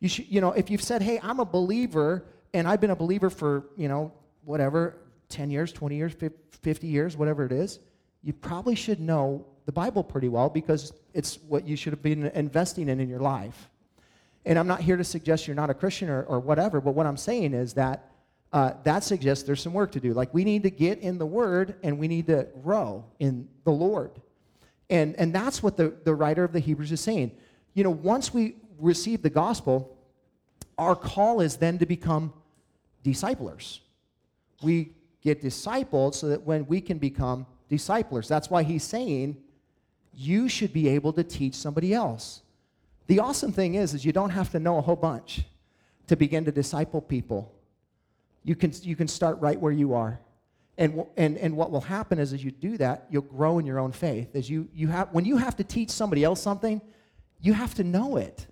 You 0.00 0.08
should, 0.08 0.28
you 0.28 0.40
know, 0.40 0.52
if 0.52 0.70
you've 0.70 0.82
said, 0.82 1.02
hey, 1.02 1.20
I'm 1.22 1.40
a 1.40 1.44
believer, 1.44 2.24
and 2.54 2.66
I've 2.66 2.80
been 2.80 2.90
a 2.90 2.96
believer 2.96 3.30
for, 3.30 3.64
you 3.76 3.88
know, 3.88 4.12
whatever, 4.44 4.96
10 5.28 5.50
years, 5.50 5.72
20 5.72 5.96
years, 5.96 6.14
50 6.62 6.86
years, 6.86 7.16
whatever 7.16 7.44
it 7.44 7.52
is, 7.52 7.78
you 8.22 8.32
probably 8.32 8.74
should 8.74 9.00
know 9.00 9.44
the 9.66 9.72
Bible 9.72 10.02
pretty 10.02 10.28
well 10.28 10.48
because 10.48 10.92
it's 11.12 11.38
what 11.48 11.66
you 11.68 11.76
should 11.76 11.92
have 11.92 12.02
been 12.02 12.26
investing 12.28 12.88
in 12.88 13.00
in 13.00 13.08
your 13.08 13.20
life. 13.20 13.68
And 14.46 14.58
I'm 14.58 14.66
not 14.66 14.80
here 14.80 14.96
to 14.96 15.04
suggest 15.04 15.46
you're 15.46 15.56
not 15.56 15.68
a 15.68 15.74
Christian 15.74 16.08
or, 16.08 16.22
or 16.22 16.40
whatever, 16.40 16.80
but 16.80 16.94
what 16.94 17.06
I'm 17.06 17.18
saying 17.18 17.52
is 17.52 17.74
that 17.74 18.10
uh, 18.52 18.72
that 18.84 19.04
suggests 19.04 19.44
there's 19.44 19.62
some 19.62 19.74
work 19.74 19.92
to 19.92 20.00
do. 20.00 20.14
Like 20.14 20.32
we 20.32 20.44
need 20.44 20.62
to 20.62 20.70
get 20.70 20.98
in 21.00 21.18
the 21.18 21.26
Word 21.26 21.76
and 21.82 21.98
we 21.98 22.08
need 22.08 22.26
to 22.28 22.46
grow 22.62 23.04
in 23.18 23.48
the 23.64 23.70
Lord. 23.70 24.10
And, 24.90 25.14
and 25.16 25.34
that's 25.34 25.62
what 25.62 25.76
the, 25.76 25.94
the 26.04 26.14
writer 26.14 26.44
of 26.44 26.52
the 26.52 26.60
Hebrews 26.60 26.92
is 26.92 27.00
saying. 27.00 27.32
You 27.74 27.84
know, 27.84 27.90
once 27.90 28.32
we 28.32 28.56
receive 28.78 29.22
the 29.22 29.30
gospel, 29.30 29.96
our 30.78 30.96
call 30.96 31.40
is 31.40 31.56
then 31.56 31.78
to 31.78 31.86
become 31.86 32.32
disciplers. 33.02 33.80
We 34.62 34.92
get 35.22 35.42
discipled 35.42 36.14
so 36.14 36.28
that 36.28 36.42
when 36.42 36.66
we 36.66 36.80
can 36.80 36.98
become 36.98 37.46
disciplers. 37.68 38.28
That's 38.28 38.50
why 38.50 38.62
he's 38.62 38.82
saying 38.82 39.36
you 40.14 40.48
should 40.48 40.72
be 40.72 40.88
able 40.88 41.12
to 41.12 41.22
teach 41.22 41.54
somebody 41.54 41.94
else. 41.94 42.42
The 43.06 43.20
awesome 43.20 43.52
thing 43.52 43.74
is, 43.74 43.94
is 43.94 44.04
you 44.04 44.12
don't 44.12 44.30
have 44.30 44.50
to 44.52 44.58
know 44.58 44.78
a 44.78 44.80
whole 44.80 44.96
bunch 44.96 45.44
to 46.08 46.16
begin 46.16 46.44
to 46.46 46.52
disciple 46.52 47.00
people. 47.00 47.54
You 48.48 48.56
can, 48.56 48.72
you 48.80 48.96
can 48.96 49.08
start 49.08 49.38
right 49.40 49.60
where 49.60 49.72
you 49.72 49.92
are. 49.92 50.18
And, 50.78 51.04
and, 51.18 51.36
and 51.36 51.54
what 51.54 51.70
will 51.70 51.82
happen 51.82 52.18
is 52.18 52.32
as 52.32 52.42
you 52.42 52.50
do 52.50 52.78
that, 52.78 53.04
you'll 53.10 53.20
grow 53.20 53.58
in 53.58 53.66
your 53.66 53.78
own 53.78 53.92
faith. 53.92 54.34
As 54.34 54.48
you, 54.48 54.68
you 54.72 54.88
have, 54.88 55.12
when 55.12 55.26
you 55.26 55.36
have 55.36 55.54
to 55.56 55.64
teach 55.64 55.90
somebody 55.90 56.24
else 56.24 56.40
something, 56.40 56.80
you 57.40 57.52
have 57.52 57.74
to 57.74 57.84
know 57.84 58.16
it. 58.16 58.46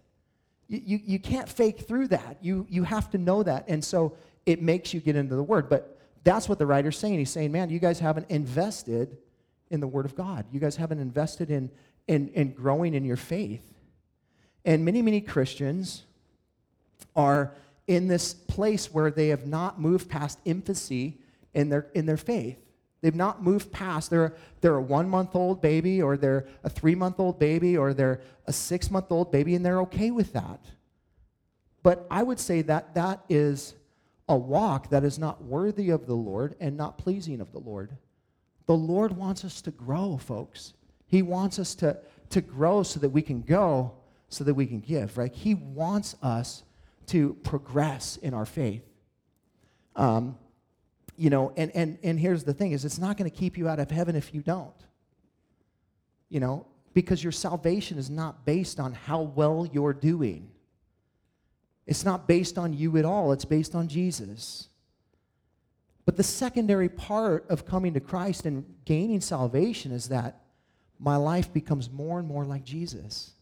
You, 0.69 0.83
you, 0.85 1.01
you 1.03 1.19
can't 1.19 1.49
fake 1.49 1.89
through 1.89 2.09
that. 2.09 2.37
You, 2.43 2.67
you 2.69 2.83
have 2.83 3.11
to 3.13 3.19
know 3.19 3.43
that. 3.43 3.65
And 3.69 3.83
so 3.83 4.19
it 4.45 4.61
makes 4.61 4.93
you 4.93 5.01
get 5.01 5.17
into 5.17 5.35
the 5.35 5.43
Word. 5.43 5.71
But 5.71 5.99
that's 6.25 6.47
what 6.47 6.59
the 6.59 6.67
writer's 6.67 6.99
saying. 6.99 7.19
He's 7.19 7.31
saying, 7.31 7.51
man, 7.51 7.71
you 7.71 7.79
guys 7.79 7.99
haven't 7.99 8.29
invested 8.29 9.17
in 9.71 9.81
the 9.81 9.89
Word 9.89 10.05
of 10.05 10.15
God. 10.15 10.45
You 10.53 10.61
guys 10.61 10.77
haven't 10.77 10.99
invested 10.99 11.51
in, 11.51 11.71
in, 12.07 12.29
in 12.35 12.53
growing 12.53 12.93
in 12.93 13.07
your 13.07 13.17
faith. 13.17 13.65
And 14.63 14.85
many, 14.85 15.01
many 15.01 15.23
Christians 15.23 16.05
are 17.15 17.55
in 17.87 18.09
this 18.09 18.35
place 18.35 18.93
where 18.93 19.11
they 19.11 19.29
have 19.29 19.47
not 19.47 19.81
moved 19.81 20.09
past 20.09 20.39
infancy 20.45 21.19
in 21.55 21.69
their, 21.69 21.87
in 21.95 22.07
their 22.07 22.17
faith. 22.17 22.59
They've 23.01 23.15
not 23.15 23.43
moved 23.43 23.71
past, 23.71 24.11
they're, 24.11 24.35
they're 24.61 24.77
a 24.77 24.83
one 24.83 25.09
month 25.09 25.35
old 25.35 25.61
baby, 25.63 26.03
or 26.03 26.17
they're 26.17 26.47
a 26.65 26.71
three 26.71 26.95
month 26.95 27.21
old 27.21 27.39
baby, 27.39 27.77
or 27.77 27.95
they're 27.95 28.21
a 28.47 28.53
six 28.53 28.91
month 28.91 29.13
old 29.13 29.31
baby, 29.31 29.55
and 29.55 29.65
they're 29.65 29.83
okay 29.83 30.11
with 30.11 30.33
that. 30.33 30.61
But 31.83 32.07
I 32.11 32.23
would 32.23 32.41
say 32.41 32.63
that 32.63 32.95
that 32.95 33.25
is 33.29 33.75
a 34.29 34.37
walk 34.37 34.91
that 34.91 35.05
is 35.05 35.19
not 35.19 35.45
worthy 35.45 35.91
of 35.91 36.07
the 36.07 36.15
Lord 36.15 36.57
and 36.59 36.77
not 36.77 36.99
pleasing 36.99 37.41
of 37.41 37.53
the 37.53 37.61
Lord. 37.61 37.97
The 38.67 38.75
Lord 38.75 39.17
wants 39.17 39.45
us 39.45 39.61
to 39.63 39.71
grow, 39.71 40.17
folks. 40.17 40.73
He 41.07 41.23
wants 41.23 41.61
us 41.61 41.77
to, 41.77 41.99
to 42.31 42.41
grow 42.41 42.83
so 42.83 42.99
that 42.99 43.11
we 43.11 43.23
can 43.23 43.43
go 43.43 43.93
so 44.29 44.43
that 44.45 44.55
we 44.55 44.67
can 44.67 44.81
give, 44.81 45.17
right? 45.17 45.33
He 45.33 45.55
wants 45.55 46.17
us 46.23 46.65
to 47.07 47.35
progress 47.43 48.17
in 48.17 48.35
our 48.35 48.47
faith. 48.47 48.83
Um, 49.95 50.39
you 51.17 51.31
know, 51.31 51.53
and, 51.57 51.71
and, 51.75 51.99
and 52.03 52.21
here's 52.21 52.45
the 52.45 52.53
thing 52.53 52.73
is 52.73 52.85
it's 52.85 52.99
not 52.99 53.17
going 53.17 53.31
to 53.31 53.37
keep 53.37 53.57
you 53.57 53.69
out 53.69 53.79
of 53.79 53.91
heaven 53.91 54.17
if 54.17 54.35
you 54.35 54.43
don't. 54.43 54.75
You 56.29 56.41
know, 56.41 56.67
because 56.93 57.23
your 57.23 57.33
salvation 57.33 57.99
is 57.99 58.11
not 58.11 58.45
based 58.45 58.81
on 58.81 58.93
how 58.93 59.23
well 59.23 59.69
you're 59.73 59.93
doing. 59.93 60.51
It's 61.87 62.05
not 62.05 62.27
based 62.27 62.59
on 62.59 62.73
you 62.73 62.97
at 62.97 63.05
all, 63.05 63.33
it's 63.33 63.45
based 63.45 63.75
on 63.75 63.89
Jesus. 63.89 64.69
But 66.05 66.17
the 66.17 66.23
secondary 66.23 66.89
part 66.89 67.47
of 67.49 67.67
coming 67.67 67.95
to 67.95 68.01
Christ 68.01 68.47
and 68.47 68.65
gaining 68.85 69.21
salvation 69.21 69.93
is 69.93 70.09
that 70.09 70.41
my 70.99 71.17
life 71.17 71.53
becomes 71.53 71.91
more 71.91 72.19
and 72.19 72.27
more 72.27 72.45
like 72.45 72.65
Jesus. 72.65 73.33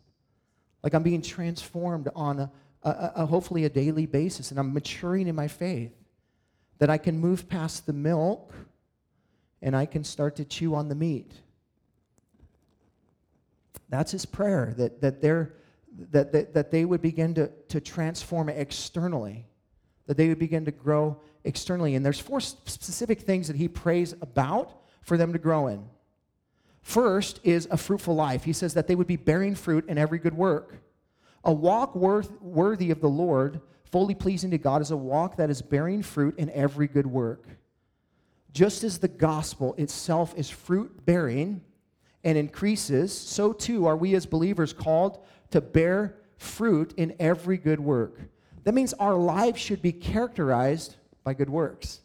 Like 0.82 0.94
I'm 0.94 1.02
being 1.02 1.22
transformed 1.22 2.08
on 2.14 2.40
a, 2.40 2.52
a, 2.84 3.12
a, 3.16 3.26
hopefully 3.26 3.64
a 3.64 3.68
daily 3.70 4.06
basis, 4.06 4.50
and 4.50 4.60
I'm 4.60 4.72
maturing 4.72 5.26
in 5.26 5.34
my 5.34 5.48
faith. 5.48 5.92
That 6.78 6.90
I 6.90 6.98
can 6.98 7.18
move 7.18 7.48
past 7.48 7.86
the 7.86 7.92
milk 7.92 8.52
and 9.62 9.74
I 9.74 9.86
can 9.86 10.04
start 10.04 10.36
to 10.36 10.44
chew 10.44 10.74
on 10.74 10.88
the 10.88 10.94
meat. 10.94 11.32
That's 13.88 14.10
his 14.12 14.26
prayer, 14.26 14.74
that, 14.76 15.00
that, 15.00 15.22
they're, 15.22 15.54
that, 16.10 16.32
that, 16.32 16.52
that 16.54 16.70
they 16.70 16.84
would 16.84 17.00
begin 17.00 17.34
to, 17.34 17.50
to 17.68 17.80
transform 17.80 18.48
externally, 18.48 19.46
that 20.06 20.16
they 20.16 20.28
would 20.28 20.38
begin 20.38 20.64
to 20.64 20.72
grow 20.72 21.20
externally. 21.44 21.94
And 21.94 22.04
there's 22.04 22.18
four 22.18 22.40
specific 22.40 23.20
things 23.20 23.46
that 23.46 23.56
he 23.56 23.68
prays 23.68 24.14
about 24.20 24.72
for 25.02 25.16
them 25.16 25.32
to 25.32 25.38
grow 25.38 25.68
in. 25.68 25.84
First 26.82 27.40
is 27.44 27.66
a 27.70 27.76
fruitful 27.76 28.14
life. 28.14 28.44
He 28.44 28.52
says 28.52 28.74
that 28.74 28.88
they 28.88 28.94
would 28.94 29.06
be 29.06 29.16
bearing 29.16 29.54
fruit 29.54 29.88
in 29.88 29.96
every 29.96 30.18
good 30.18 30.34
work. 30.34 30.83
A 31.44 31.52
walk 31.52 31.94
worth, 31.94 32.40
worthy 32.40 32.90
of 32.90 33.00
the 33.00 33.08
Lord, 33.08 33.60
fully 33.84 34.14
pleasing 34.14 34.50
to 34.50 34.58
God, 34.58 34.82
is 34.82 34.90
a 34.90 34.96
walk 34.96 35.36
that 35.36 35.50
is 35.50 35.62
bearing 35.62 36.02
fruit 36.02 36.38
in 36.38 36.50
every 36.50 36.88
good 36.88 37.06
work. 37.06 37.46
Just 38.52 38.84
as 38.84 38.98
the 38.98 39.08
gospel 39.08 39.74
itself 39.78 40.34
is 40.36 40.48
fruit 40.48 41.04
bearing 41.04 41.60
and 42.22 42.38
increases, 42.38 43.12
so 43.12 43.52
too 43.52 43.86
are 43.86 43.96
we 43.96 44.14
as 44.14 44.26
believers 44.26 44.72
called 44.72 45.22
to 45.50 45.60
bear 45.60 46.16
fruit 46.38 46.94
in 46.96 47.14
every 47.18 47.58
good 47.58 47.80
work. 47.80 48.18
That 48.64 48.74
means 48.74 48.94
our 48.94 49.14
lives 49.14 49.60
should 49.60 49.82
be 49.82 49.92
characterized 49.92 50.96
by 51.22 51.34
good 51.34 51.50
works. 51.50 52.00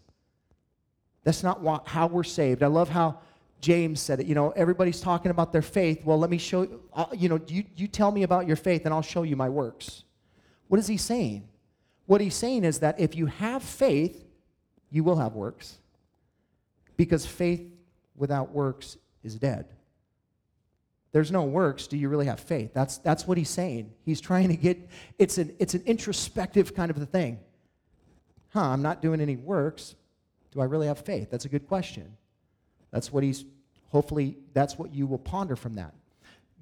That's 1.23 1.43
not 1.43 1.88
how 1.88 2.08
we're 2.08 2.23
saved. 2.23 2.63
I 2.63 2.67
love 2.67 2.89
how 2.89 3.19
James 3.62 4.00
said 4.00 4.19
it. 4.19 4.26
You 4.26 4.36
know, 4.36 4.52
everybody's 4.52 5.02
talking 5.02 5.32
about 5.32 5.52
their 5.52 5.62
faith. 5.62 6.06
Well, 6.06 6.17
let 6.17 6.30
me 6.30 6.38
show 6.38 6.62
you, 6.63 6.82
uh, 6.93 7.06
you 7.13 7.30
know, 7.30 7.39
you, 7.48 7.63
you 7.76 7.88
tell 7.88 8.12
me 8.12 8.24
about 8.24 8.48
your 8.48 8.56
faith 8.56 8.86
and 8.86 8.93
I'll 8.93 9.02
show 9.02 9.24
you 9.24 9.36
my 9.36 9.50
works. 9.50 10.04
What 10.67 10.80
is 10.80 10.88
he 10.88 10.98
saying? 10.98 11.48
What 12.06 12.22
he's 12.22 12.36
saying 12.36 12.63
is 12.63 12.80
that 12.80 13.00
if 13.00 13.15
you 13.15 13.26
have 13.26 13.62
faith, 13.62 14.26
you 14.89 15.04
will 15.04 15.17
have 15.17 15.34
works. 15.34 15.78
Because 16.95 17.26
faith 17.26 17.62
without 18.15 18.52
works 18.52 18.98
is 19.24 19.36
dead. 19.36 19.65
There's 21.12 21.32
no 21.32 21.43
works, 21.43 21.88
do 21.88 21.98
you 21.98 22.08
really 22.08 22.28
have 22.28 22.39
faith? 22.39 22.72
That's, 22.74 23.00
that's 23.00 23.26
what 23.26 23.38
he's 23.38 23.50
saying. 23.50 23.91
He's 24.06 24.22
trying 24.22 24.50
to 24.50 24.56
get, 24.56 24.78
it's 25.17 25.38
an, 25.39 25.56
it's 25.58 25.74
an 25.74 25.82
introspective 25.86 26.76
kind 26.76 26.91
of 26.91 26.98
a 27.02 27.06
thing. 27.06 27.39
Huh, 28.50 28.62
I'm 28.62 28.82
not 28.82 29.02
doing 29.02 29.19
any 29.19 29.36
works. 29.36 29.95
Do 30.52 30.62
I 30.62 30.65
really 30.65 30.88
have 30.88 31.00
faith? 31.00 31.30
That's 31.32 31.45
a 31.45 31.50
good 31.50 31.67
question. 31.67 32.15
That's 32.91 33.12
what 33.12 33.23
he's, 33.23 33.45
hopefully, 33.89 34.38
that's 34.54 34.78
what 34.78 34.93
you 34.93 35.08
will 35.08 35.19
ponder 35.19 35.56
from 35.56 35.75
that. 35.75 35.93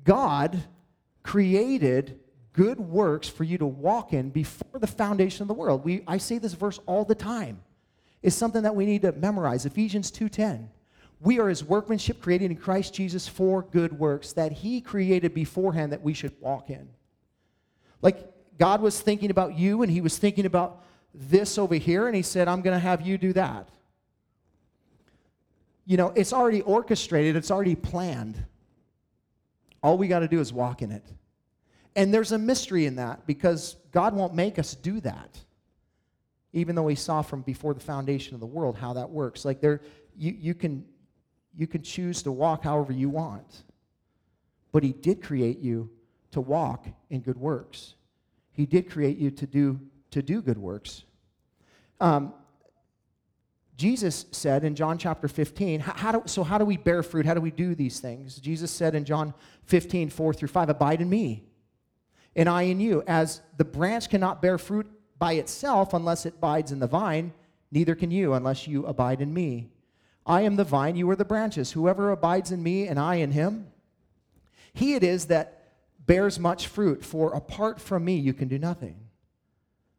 God 0.04 0.64
created 1.24 2.20
good 2.54 2.80
works 2.80 3.30
for 3.30 3.44
you 3.44 3.58
to 3.60 3.66
walk 3.66 4.14
in 4.14 4.30
before 4.30 4.80
the 4.80 4.88
foundation 4.88 5.44
of 5.44 5.48
the 5.48 5.54
world. 5.54 5.84
We, 5.84 6.04
I 6.08 6.18
say 6.18 6.38
this 6.38 6.54
verse 6.54 6.80
all 6.86 7.06
the 7.06 7.16
time. 7.16 7.62
It's 8.24 8.36
something 8.36 8.64
that 8.64 8.76
we 8.76 8.86
need 8.86 9.04
to 9.04 9.12
memorize. 9.12 9.66
Ephesians 9.66 10.12
2.10. 10.12 10.68
We 11.20 11.40
are 11.40 11.50
his 11.50 11.64
workmanship 11.64 12.22
created 12.22 12.52
in 12.52 12.58
Christ 12.58 12.94
Jesus 12.94 13.28
for 13.28 13.62
good 13.62 13.98
works 13.98 14.34
that 14.34 14.52
he 14.52 14.82
created 14.82 15.34
beforehand 15.34 15.92
that 15.92 16.02
we 16.02 16.14
should 16.14 16.34
walk 16.40 16.70
in. 16.70 16.90
Like 18.02 18.32
God 18.58 18.82
was 18.82 19.00
thinking 19.00 19.32
about 19.32 19.58
you 19.58 19.82
and 19.82 19.92
he 19.92 20.02
was 20.02 20.18
thinking 20.18 20.46
about 20.46 20.84
this 21.14 21.58
over 21.58 21.76
here 21.76 22.08
and 22.08 22.16
he 22.16 22.22
said, 22.22 22.48
I'm 22.48 22.62
going 22.62 22.76
to 22.76 22.80
have 22.80 23.06
you 23.06 23.18
do 23.18 23.34
that. 23.34 23.70
You 25.88 25.96
know, 25.96 26.12
it's 26.16 26.34
already 26.34 26.62
orchestrated, 26.62 27.38
it's 27.38 27.50
already 27.50 27.74
planned. 27.74 28.44
All 29.82 29.98
we 29.98 30.10
got 30.10 30.20
to 30.20 30.28
do 30.28 30.42
is 30.42 30.52
walk 30.52 30.82
in 30.82 30.92
it. 30.92 31.06
And 31.96 32.14
there's 32.14 32.34
a 32.34 32.38
mystery 32.38 32.86
in 32.86 32.98
that 32.98 33.26
because 33.26 33.78
God 33.92 34.14
won't 34.14 34.36
make 34.36 34.60
us 34.60 34.76
do 34.76 35.00
that. 35.00 35.40
Even 36.52 36.76
though 36.76 36.88
he 36.88 36.96
saw 36.96 37.22
from 37.22 37.42
before 37.42 37.74
the 37.74 37.80
foundation 37.80 38.34
of 38.34 38.42
the 38.42 38.46
world 38.46 38.78
how 38.78 38.94
that 38.94 39.10
works. 39.10 39.46
Like 39.46 39.62
there 39.62 39.82
you, 40.16 40.36
you 40.38 40.54
can 40.54 40.84
you 41.56 41.68
can 41.68 41.82
choose 41.82 42.22
to 42.24 42.32
walk 42.32 42.64
however 42.64 42.92
you 42.92 43.10
want. 43.10 43.64
But 44.74 44.84
he 44.84 44.92
did 44.92 45.24
create 45.24 45.60
you 45.60 45.90
to 46.32 46.42
walk 46.42 46.86
in 47.10 47.22
good 47.22 47.38
works. 47.38 47.96
He 48.52 48.66
did 48.66 48.90
create 48.90 49.18
you 49.18 49.32
to 49.32 49.48
do 49.48 49.80
to 50.12 50.22
do 50.22 50.42
good 50.42 50.58
works. 50.58 51.04
Um, 52.02 52.34
Jesus 53.78 54.26
said 54.32 54.64
in 54.64 54.74
John 54.74 54.98
chapter 54.98 55.28
15, 55.28 55.82
how, 55.82 56.12
do, 56.12 56.24
so 56.26 56.44
how 56.44 56.58
do 56.58 56.66
we 56.66 56.78
bear 56.78 57.04
fruit? 57.04 57.28
How 57.28 57.36
do 57.36 57.42
we 57.42 57.52
do 57.52 57.76
these 57.76 58.00
things? 58.00 58.38
Jesus 58.38 58.72
said 58.72 58.96
in 58.96 59.06
John 59.06 59.36
15, 59.66 60.10
4 60.10 60.34
through 60.34 60.48
5, 60.48 60.70
abide 60.70 61.00
in 61.00 61.10
me, 61.10 61.44
and 62.36 62.50
I 62.50 62.64
in 62.64 62.80
you. 62.80 63.04
As 63.06 63.42
the 63.58 63.64
branch 63.64 64.10
cannot 64.10 64.42
bear 64.42 64.58
fruit 64.58 64.88
by 65.20 65.34
itself 65.34 65.94
unless 65.94 66.26
it 66.26 66.34
abides 66.38 66.72
in 66.72 66.80
the 66.80 66.88
vine, 66.88 67.34
neither 67.72 67.94
can 67.94 68.10
you 68.10 68.34
unless 68.34 68.68
you 68.68 68.84
abide 68.88 69.22
in 69.22 69.32
me. 69.32 69.70
I 70.26 70.42
am 70.42 70.56
the 70.56 70.64
vine, 70.64 70.96
you 70.96 71.08
are 71.12 71.16
the 71.16 71.24
branches. 71.24 71.72
Whoever 71.72 72.10
abides 72.10 72.52
in 72.52 72.64
me 72.64 72.88
and 72.88 73.00
I 73.00 73.16
in 73.16 73.32
him, 73.32 73.68
he 74.74 74.96
it 74.96 75.04
is 75.04 75.28
that 75.28 75.68
bears 76.08 76.40
much 76.40 76.66
fruit, 76.66 77.06
for 77.06 77.32
apart 77.34 77.80
from 77.80 78.06
me 78.06 78.16
you 78.16 78.34
can 78.34 78.48
do 78.48 78.58
nothing. 78.58 78.96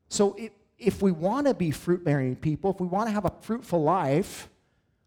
So 0.09 0.35
it, 0.35 0.53
if 0.79 1.03
we 1.03 1.11
want 1.11 1.47
to 1.47 1.55
be 1.55 1.71
fruit 1.71 2.05
bearing 2.05 2.37
people, 2.37 2.71
if 2.71 2.81
we 2.81 2.87
want 2.87 3.09
to 3.09 3.12
have 3.12 3.25
a 3.25 3.33
fruitful 3.41 3.83
life, 3.83 4.49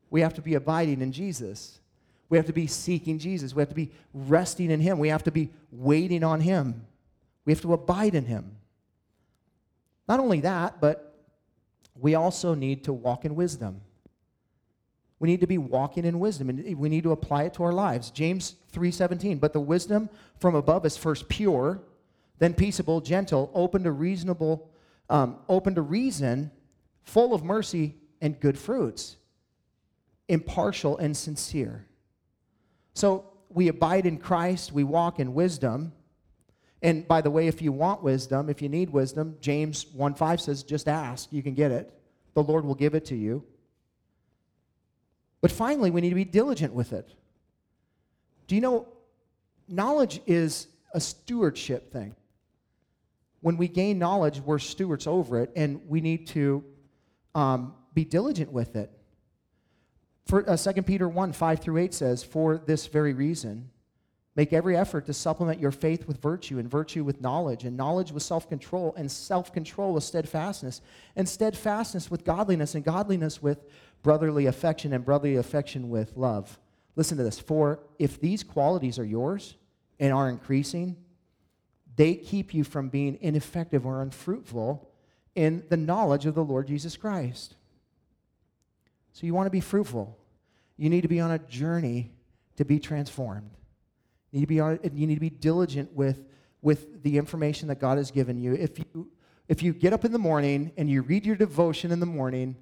we 0.10 0.22
have 0.22 0.34
to 0.34 0.42
be 0.42 0.56
abiding 0.56 1.02
in 1.02 1.12
Jesus. 1.12 1.80
We 2.30 2.38
have 2.38 2.46
to 2.48 2.54
be 2.54 2.68
seeking 2.68 3.20
Jesus. 3.20 3.56
We 3.56 3.62
have 3.62 3.70
to 3.70 3.76
be 3.76 3.92
resting 4.14 4.72
in 4.72 4.80
Him. 4.80 5.00
We 5.00 5.10
have 5.10 5.24
to 5.24 5.32
be 5.32 5.50
waiting 5.72 6.24
on 6.24 6.42
Him. 6.42 6.86
We 7.46 7.54
have 7.54 7.62
to 7.62 7.74
abide 7.74 8.16
in 8.16 8.26
Him. 8.26 8.58
Not 10.08 10.20
only 10.20 10.42
that, 10.42 10.82
but 10.82 11.16
we 11.96 12.16
also 12.16 12.54
need 12.54 12.84
to 12.86 12.94
walk 12.94 13.24
in 13.24 13.36
wisdom. 13.36 13.82
We 15.20 15.30
need 15.30 15.42
to 15.42 15.48
be 15.48 15.60
walking 15.60 16.04
in 16.04 16.20
wisdom 16.20 16.50
and 16.50 16.78
we 16.78 16.90
need 16.90 17.04
to 17.04 17.12
apply 17.12 17.44
it 17.44 17.54
to 17.54 17.64
our 17.64 17.72
lives. 17.72 18.10
James 18.10 18.56
3:17, 18.74 19.40
but 19.40 19.54
the 19.54 19.60
wisdom 19.60 20.10
from 20.40 20.56
above 20.56 20.86
is 20.86 20.98
first 20.98 21.30
pure, 21.30 21.80
then 22.40 22.56
peaceable, 22.56 23.02
gentle, 23.02 23.52
open 23.54 23.84
to 23.84 23.92
reasonable 23.92 24.71
um, 25.12 25.36
open 25.50 25.76
to 25.76 25.82
reason, 25.82 26.50
full 27.04 27.34
of 27.36 27.44
mercy 27.44 27.96
and 28.22 28.40
good 28.40 28.58
fruits, 28.58 29.18
impartial 30.30 30.98
and 30.98 31.16
sincere. 31.16 31.86
So 32.94 33.26
we 33.50 33.68
abide 33.68 34.06
in 34.06 34.18
Christ, 34.18 34.72
we 34.72 34.86
walk 34.86 35.20
in 35.20 35.34
wisdom. 35.34 35.92
And 36.82 37.06
by 37.08 37.22
the 37.22 37.30
way, 37.30 37.48
if 37.48 37.62
you 37.62 37.74
want 37.74 38.02
wisdom, 38.02 38.50
if 38.50 38.62
you 38.62 38.70
need 38.70 38.90
wisdom, 38.90 39.36
James 39.42 39.86
1 39.94 40.16
5 40.16 40.42
says, 40.42 40.64
just 40.64 40.88
ask, 40.88 41.32
you 41.32 41.44
can 41.44 41.54
get 41.54 41.72
it. 41.72 41.94
The 42.34 42.42
Lord 42.42 42.64
will 42.64 42.76
give 42.76 42.96
it 42.96 43.06
to 43.08 43.16
you. 43.16 43.44
But 45.42 45.52
finally, 45.52 45.92
we 45.92 46.00
need 46.00 46.10
to 46.10 46.16
be 46.16 46.24
diligent 46.24 46.74
with 46.74 46.94
it. 46.94 47.14
Do 48.48 48.56
you 48.56 48.62
know, 48.62 48.88
knowledge 49.68 50.22
is 50.26 50.68
a 50.94 51.02
stewardship 51.02 51.92
thing 51.92 52.16
when 53.42 53.58
we 53.58 53.68
gain 53.68 54.00
knowledge, 54.00 54.40
we're 54.40 54.60
stewards 54.60 55.08
over 55.08 55.40
it, 55.40 55.52
and 55.56 55.82
we 55.88 56.00
need 56.00 56.28
to 56.28 56.64
um, 57.36 57.74
be 57.94 58.06
diligent 58.06 58.52
with 58.52 58.76
it. 58.76 58.92
For 60.28 60.48
uh, 60.50 60.56
2 60.56 60.84
Peter 60.84 61.10
1 61.10 61.34
5 61.34 61.60
through 61.60 61.78
8 61.78 61.94
says, 61.94 62.24
For 62.24 62.58
this 62.58 62.88
very 62.88 63.14
reason, 63.14 63.70
make 64.36 64.54
every 64.54 64.78
effort 64.78 65.08
to 65.08 65.14
supplement 65.14 65.60
your 65.60 65.72
faith 65.72 66.08
with 66.08 66.22
virtue, 66.22 66.60
and 66.60 66.70
virtue 66.70 67.04
with 67.04 67.20
knowledge, 67.20 67.66
and 67.66 67.76
knowledge 67.76 68.12
with 68.12 68.24
self 68.24 68.48
control, 68.48 68.94
and 68.96 69.12
self 69.12 69.52
control 69.52 69.94
with 69.94 70.04
steadfastness, 70.04 70.82
and 71.16 71.28
steadfastness 71.28 72.12
with 72.12 72.24
godliness, 72.24 72.76
and 72.76 72.86
godliness 72.86 73.42
with 73.42 73.66
brotherly 74.04 74.46
affection, 74.46 74.94
and 74.94 75.04
brotherly 75.04 75.36
affection 75.36 75.90
with 75.90 76.16
love. 76.16 76.60
Listen 76.96 77.18
to 77.18 77.24
this. 77.24 77.40
For 77.40 77.80
if 77.98 78.20
these 78.22 78.44
qualities 78.44 79.00
are 79.00 79.06
yours 79.06 79.56
and 80.00 80.14
are 80.14 80.30
increasing, 80.30 80.98
they 82.02 82.16
keep 82.16 82.52
you 82.52 82.64
from 82.64 82.90
being 82.90 83.16
ineffective 83.22 83.86
or 83.86 84.02
unfruitful 84.02 84.90
in 85.36 85.64
the 85.70 85.78
knowledge 85.78 86.26
of 86.26 86.34
the 86.34 86.44
Lord 86.44 86.66
Jesus 86.66 86.98
Christ. 86.98 87.54
So 89.14 89.28
you 89.28 89.36
want 89.36 89.46
to 89.46 89.52
be 89.52 89.60
fruitful. 89.60 90.18
You 90.78 90.90
need 90.90 91.02
to 91.02 91.08
be 91.08 91.20
on 91.20 91.30
a 91.30 91.38
journey 91.38 92.12
to 92.56 92.66
be 92.66 92.80
transformed. 92.80 93.52
You 94.32 94.40
need 94.40 94.46
to 94.46 94.48
be, 94.48 94.60
on, 94.60 94.80
you 94.96 95.06
need 95.06 95.14
to 95.14 95.22
be 95.22 95.30
diligent 95.30 95.94
with, 95.94 96.26
with 96.64 97.04
the 97.04 97.20
information 97.20 97.68
that 97.68 97.80
God 97.80 98.00
has 98.00 98.10
given 98.10 98.40
you. 98.40 98.54
If 98.56 98.80
you 98.80 99.12
if 99.48 99.62
you 99.62 99.72
get 99.72 99.94
up 99.94 100.04
in 100.04 100.12
the 100.12 100.18
morning 100.18 100.72
and 100.78 100.90
you 100.90 101.04
read 101.04 101.24
your 101.24 101.36
devotion 101.36 101.92
in 101.92 102.00
the 102.00 102.06
morning 102.08 102.56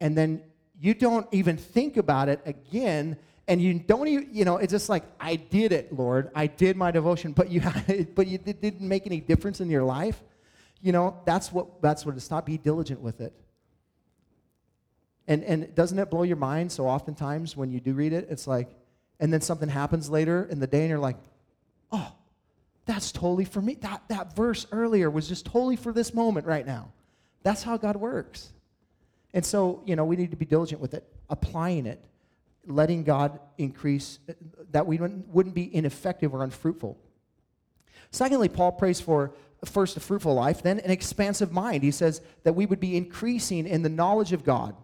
and 0.00 0.16
then 0.16 0.42
you 0.78 0.94
don't 0.94 1.26
even 1.32 1.56
think 1.56 1.96
about 1.96 2.28
it 2.28 2.40
again 2.44 3.16
and 3.50 3.60
you 3.60 3.74
don't 3.74 4.06
even, 4.06 4.28
you 4.30 4.44
know, 4.44 4.58
it's 4.58 4.70
just 4.70 4.88
like, 4.88 5.02
I 5.18 5.34
did 5.34 5.72
it, 5.72 5.92
Lord. 5.92 6.30
I 6.36 6.46
did 6.46 6.76
my 6.76 6.92
devotion, 6.92 7.32
but 7.32 7.50
you, 7.50 7.60
but 8.14 8.28
you 8.28 8.38
it 8.46 8.62
didn't 8.62 8.86
make 8.86 9.06
any 9.06 9.18
difference 9.18 9.60
in 9.60 9.68
your 9.68 9.82
life. 9.82 10.22
You 10.80 10.92
know, 10.92 11.20
that's 11.24 11.52
what, 11.52 11.82
that's 11.82 12.06
what 12.06 12.14
it's 12.14 12.30
not. 12.30 12.46
Be 12.46 12.58
diligent 12.58 13.00
with 13.00 13.20
it. 13.20 13.32
And, 15.26 15.42
and 15.42 15.74
doesn't 15.74 15.98
it 15.98 16.10
blow 16.10 16.22
your 16.22 16.36
mind? 16.36 16.70
So 16.70 16.86
oftentimes 16.86 17.56
when 17.56 17.72
you 17.72 17.80
do 17.80 17.92
read 17.92 18.12
it, 18.12 18.28
it's 18.30 18.46
like, 18.46 18.68
and 19.18 19.32
then 19.32 19.40
something 19.40 19.68
happens 19.68 20.08
later 20.08 20.46
in 20.48 20.60
the 20.60 20.68
day 20.68 20.82
and 20.82 20.88
you're 20.88 21.00
like, 21.00 21.16
oh, 21.90 22.12
that's 22.86 23.10
totally 23.10 23.44
for 23.44 23.60
me. 23.60 23.74
That, 23.80 24.04
that 24.10 24.36
verse 24.36 24.64
earlier 24.70 25.10
was 25.10 25.26
just 25.26 25.44
totally 25.44 25.74
for 25.74 25.92
this 25.92 26.14
moment 26.14 26.46
right 26.46 26.64
now. 26.64 26.92
That's 27.42 27.64
how 27.64 27.76
God 27.78 27.96
works. 27.96 28.52
And 29.34 29.44
so, 29.44 29.82
you 29.86 29.96
know, 29.96 30.04
we 30.04 30.14
need 30.14 30.30
to 30.30 30.36
be 30.36 30.46
diligent 30.46 30.80
with 30.80 30.94
it, 30.94 31.04
applying 31.28 31.86
it 31.86 32.00
letting 32.66 33.04
God 33.04 33.40
increase, 33.58 34.18
uh, 34.28 34.32
that 34.70 34.86
we 34.86 34.98
wouldn't 34.98 35.54
be 35.54 35.74
ineffective 35.74 36.34
or 36.34 36.42
unfruitful. 36.44 36.98
Secondly, 38.10 38.48
Paul 38.48 38.72
prays 38.72 39.00
for 39.00 39.34
first 39.64 39.96
a 39.96 40.00
fruitful 40.00 40.34
life, 40.34 40.62
then 40.62 40.80
an 40.80 40.90
expansive 40.90 41.52
mind. 41.52 41.82
He 41.82 41.90
says 41.90 42.20
that 42.44 42.54
we 42.54 42.66
would 42.66 42.80
be 42.80 42.96
increasing 42.96 43.66
in 43.66 43.82
the 43.82 43.88
knowledge 43.88 44.32
of 44.32 44.44
God. 44.44 44.74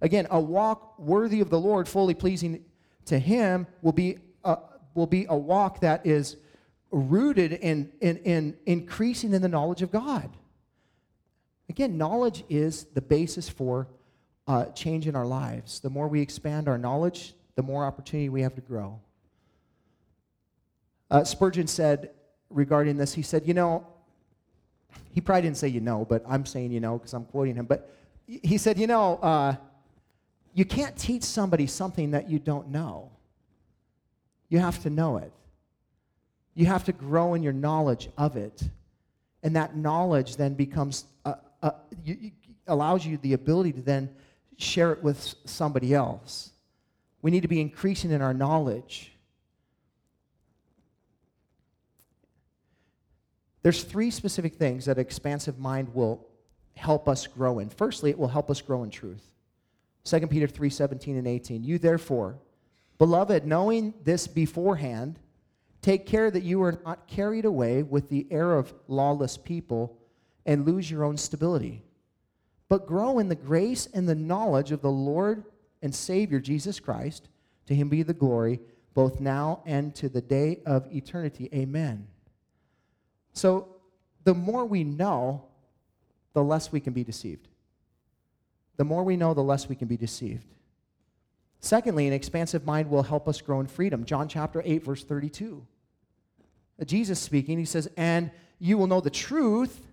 Again, 0.00 0.26
a 0.30 0.40
walk 0.40 0.98
worthy 0.98 1.40
of 1.40 1.50
the 1.50 1.60
Lord, 1.60 1.88
fully 1.88 2.14
pleasing 2.14 2.64
to 3.06 3.18
Him, 3.18 3.66
will 3.82 3.92
be 3.92 4.18
a, 4.44 4.58
will 4.94 5.06
be 5.06 5.26
a 5.28 5.36
walk 5.36 5.80
that 5.80 6.06
is 6.06 6.36
rooted 6.90 7.52
in, 7.52 7.92
in, 8.00 8.16
in 8.18 8.56
increasing 8.66 9.32
in 9.32 9.42
the 9.42 9.48
knowledge 9.48 9.82
of 9.82 9.90
God. 9.90 10.30
Again, 11.68 11.98
knowledge 11.98 12.44
is 12.48 12.84
the 12.94 13.00
basis 13.00 13.48
for 13.48 13.88
uh, 14.46 14.66
change 14.66 15.06
in 15.06 15.14
our 15.14 15.26
lives. 15.26 15.80
The 15.80 15.90
more 15.90 16.08
we 16.08 16.20
expand 16.20 16.68
our 16.68 16.78
knowledge, 16.78 17.34
the 17.56 17.62
more 17.62 17.84
opportunity 17.84 18.28
we 18.28 18.42
have 18.42 18.54
to 18.54 18.60
grow. 18.60 19.00
Uh, 21.10 21.24
Spurgeon 21.24 21.66
said 21.66 22.10
regarding 22.48 22.96
this, 22.96 23.12
he 23.12 23.22
said, 23.22 23.46
You 23.46 23.54
know, 23.54 23.86
he 25.12 25.20
probably 25.20 25.42
didn't 25.42 25.56
say 25.56 25.68
you 25.68 25.80
know, 25.80 26.04
but 26.04 26.22
I'm 26.28 26.46
saying 26.46 26.72
you 26.72 26.80
know 26.80 26.98
because 26.98 27.14
I'm 27.14 27.24
quoting 27.24 27.54
him. 27.54 27.66
But 27.66 27.90
he 28.26 28.58
said, 28.58 28.78
You 28.78 28.86
know, 28.86 29.16
uh, 29.16 29.56
you 30.54 30.64
can't 30.64 30.96
teach 30.96 31.22
somebody 31.22 31.66
something 31.66 32.12
that 32.12 32.28
you 32.28 32.38
don't 32.38 32.68
know. 32.68 33.10
You 34.48 34.58
have 34.58 34.82
to 34.82 34.90
know 34.90 35.18
it. 35.18 35.32
You 36.54 36.66
have 36.66 36.84
to 36.84 36.92
grow 36.92 37.34
in 37.34 37.42
your 37.42 37.52
knowledge 37.52 38.08
of 38.18 38.36
it. 38.36 38.62
And 39.42 39.56
that 39.56 39.76
knowledge 39.76 40.36
then 40.36 40.54
becomes, 40.54 41.04
uh, 41.24 41.34
uh, 41.62 41.70
you, 42.04 42.16
you, 42.20 42.30
allows 42.66 43.06
you 43.06 43.16
the 43.18 43.32
ability 43.32 43.72
to 43.72 43.80
then 43.80 44.10
share 44.60 44.92
it 44.92 45.02
with 45.02 45.34
somebody 45.44 45.94
else. 45.94 46.50
We 47.22 47.30
need 47.30 47.42
to 47.42 47.48
be 47.48 47.60
increasing 47.60 48.10
in 48.10 48.22
our 48.22 48.34
knowledge. 48.34 49.12
There's 53.62 53.84
three 53.84 54.10
specific 54.10 54.54
things 54.54 54.86
that 54.86 54.96
an 54.96 55.02
expansive 55.02 55.58
mind 55.58 55.94
will 55.94 56.26
help 56.74 57.08
us 57.08 57.26
grow 57.26 57.58
in. 57.58 57.68
Firstly, 57.68 58.10
it 58.10 58.18
will 58.18 58.28
help 58.28 58.50
us 58.50 58.60
grow 58.60 58.84
in 58.84 58.90
truth. 58.90 59.22
2 60.04 60.26
Peter 60.28 60.46
3 60.46 60.70
17 60.70 61.16
and 61.16 61.26
18. 61.26 61.62
You 61.62 61.78
therefore, 61.78 62.38
beloved, 62.98 63.46
knowing 63.46 63.92
this 64.02 64.26
beforehand, 64.26 65.18
take 65.82 66.06
care 66.06 66.30
that 66.30 66.42
you 66.42 66.62
are 66.62 66.80
not 66.86 67.06
carried 67.06 67.44
away 67.44 67.82
with 67.82 68.08
the 68.08 68.26
error 68.30 68.58
of 68.58 68.72
lawless 68.88 69.36
people 69.36 69.98
and 70.46 70.66
lose 70.66 70.90
your 70.90 71.04
own 71.04 71.18
stability 71.18 71.82
but 72.70 72.86
grow 72.86 73.18
in 73.18 73.28
the 73.28 73.34
grace 73.34 73.88
and 73.92 74.08
the 74.08 74.14
knowledge 74.14 74.70
of 74.70 74.80
the 74.80 74.90
Lord 74.90 75.44
and 75.82 75.92
Savior 75.94 76.38
Jesus 76.38 76.78
Christ. 76.78 77.28
To 77.66 77.74
him 77.74 77.88
be 77.88 78.04
the 78.04 78.14
glory, 78.14 78.60
both 78.94 79.20
now 79.20 79.62
and 79.66 79.94
to 79.96 80.08
the 80.08 80.20
day 80.20 80.60
of 80.64 80.86
eternity. 80.94 81.50
Amen. 81.52 82.06
So, 83.32 83.76
the 84.22 84.34
more 84.34 84.64
we 84.64 84.84
know, 84.84 85.44
the 86.32 86.44
less 86.44 86.70
we 86.70 86.78
can 86.80 86.92
be 86.92 87.02
deceived. 87.02 87.48
The 88.76 88.84
more 88.84 89.02
we 89.02 89.16
know, 89.16 89.34
the 89.34 89.42
less 89.42 89.68
we 89.68 89.74
can 89.74 89.88
be 89.88 89.96
deceived. 89.96 90.46
Secondly, 91.58 92.06
an 92.06 92.12
expansive 92.12 92.64
mind 92.64 92.88
will 92.88 93.02
help 93.02 93.28
us 93.28 93.40
grow 93.40 93.60
in 93.60 93.66
freedom. 93.66 94.04
John 94.04 94.28
chapter 94.28 94.62
8, 94.64 94.84
verse 94.84 95.02
32. 95.02 95.66
Uh, 96.80 96.84
Jesus 96.84 97.18
speaking, 97.18 97.58
he 97.58 97.64
says, 97.64 97.90
And 97.96 98.30
you 98.58 98.78
will 98.78 98.86
know 98.86 99.00
the 99.00 99.10
truth, 99.10 99.86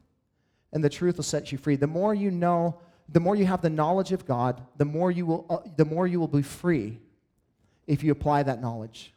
and 0.73 0.84
the 0.84 0.89
truth 0.89 1.17
will 1.17 1.23
set 1.23 1.51
you 1.51 1.58
free. 1.58 1.75
The 1.75 1.88
more 1.88 2.13
you 2.13 2.32
know, 2.32 2.80
the 3.10 3.19
more 3.19 3.36
you 3.36 3.45
have 3.45 3.62
the 3.62 3.69
knowledge 3.69 4.12
of 4.12 4.25
God, 4.25 4.62
the 4.77 4.86
more 4.86 5.12
you 5.12 5.25
will, 5.25 5.45
uh, 5.49 5.60
the 5.75 5.86
more 5.86 6.08
you 6.08 6.19
will 6.19 6.27
be 6.27 6.41
free 6.41 6.99
if 7.86 8.03
you 8.03 8.12
apply 8.12 8.43
that 8.43 8.62
knowledge. 8.62 9.13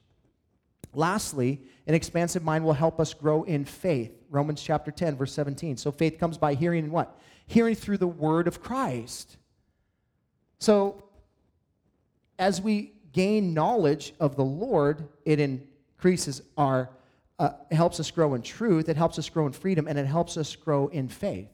Lastly, 0.92 1.60
an 1.86 1.94
expansive 1.94 2.42
mind 2.42 2.64
will 2.64 2.72
help 2.72 3.00
us 3.00 3.14
grow 3.14 3.42
in 3.44 3.64
faith. 3.64 4.12
Romans 4.28 4.62
chapter 4.62 4.90
10, 4.90 5.16
verse 5.16 5.32
17. 5.32 5.76
So 5.76 5.90
faith 5.90 6.18
comes 6.18 6.38
by 6.38 6.54
hearing 6.54 6.84
and 6.84 6.92
what? 6.92 7.18
Hearing 7.46 7.74
through 7.74 7.98
the 7.98 8.06
word 8.06 8.46
of 8.48 8.62
Christ. 8.62 9.36
So 10.58 11.04
as 12.38 12.60
we 12.60 12.92
gain 13.12 13.54
knowledge 13.54 14.14
of 14.20 14.36
the 14.36 14.44
Lord, 14.44 15.08
it 15.24 15.40
increases 15.40 16.42
our, 16.56 16.90
uh, 17.40 17.52
helps 17.70 17.98
us 17.98 18.10
grow 18.10 18.34
in 18.34 18.42
truth, 18.42 18.90
it 18.90 18.98
helps 18.98 19.18
us 19.18 19.28
grow 19.30 19.46
in 19.46 19.52
freedom, 19.52 19.88
and 19.88 19.98
it 19.98 20.04
helps 20.04 20.36
us 20.36 20.54
grow 20.54 20.88
in 20.88 21.08
faith. 21.08 21.48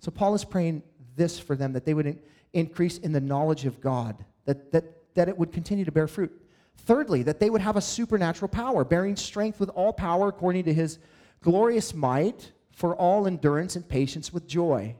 So 0.00 0.10
Paul 0.10 0.34
is 0.34 0.44
praying 0.44 0.82
this 1.14 1.38
for 1.38 1.54
them 1.54 1.72
that 1.74 1.84
they 1.84 1.94
would 1.94 2.06
in- 2.06 2.18
increase 2.52 2.98
in 2.98 3.12
the 3.12 3.20
knowledge 3.20 3.64
of 3.64 3.80
God, 3.80 4.24
that, 4.44 4.72
that, 4.72 5.14
that 5.14 5.28
it 5.28 5.38
would 5.38 5.52
continue 5.52 5.84
to 5.84 5.92
bear 5.92 6.08
fruit. 6.08 6.32
Thirdly, 6.78 7.22
that 7.22 7.38
they 7.38 7.48
would 7.48 7.60
have 7.60 7.76
a 7.76 7.80
supernatural 7.80 8.48
power, 8.48 8.84
bearing 8.84 9.14
strength 9.14 9.60
with 9.60 9.68
all 9.68 9.92
power 9.92 10.26
according 10.26 10.64
to 10.64 10.74
his 10.74 10.98
glorious 11.40 11.94
might 11.94 12.50
for 12.72 12.96
all 12.96 13.28
endurance 13.28 13.76
and 13.76 13.88
patience 13.88 14.32
with 14.32 14.48
joy. 14.48 14.96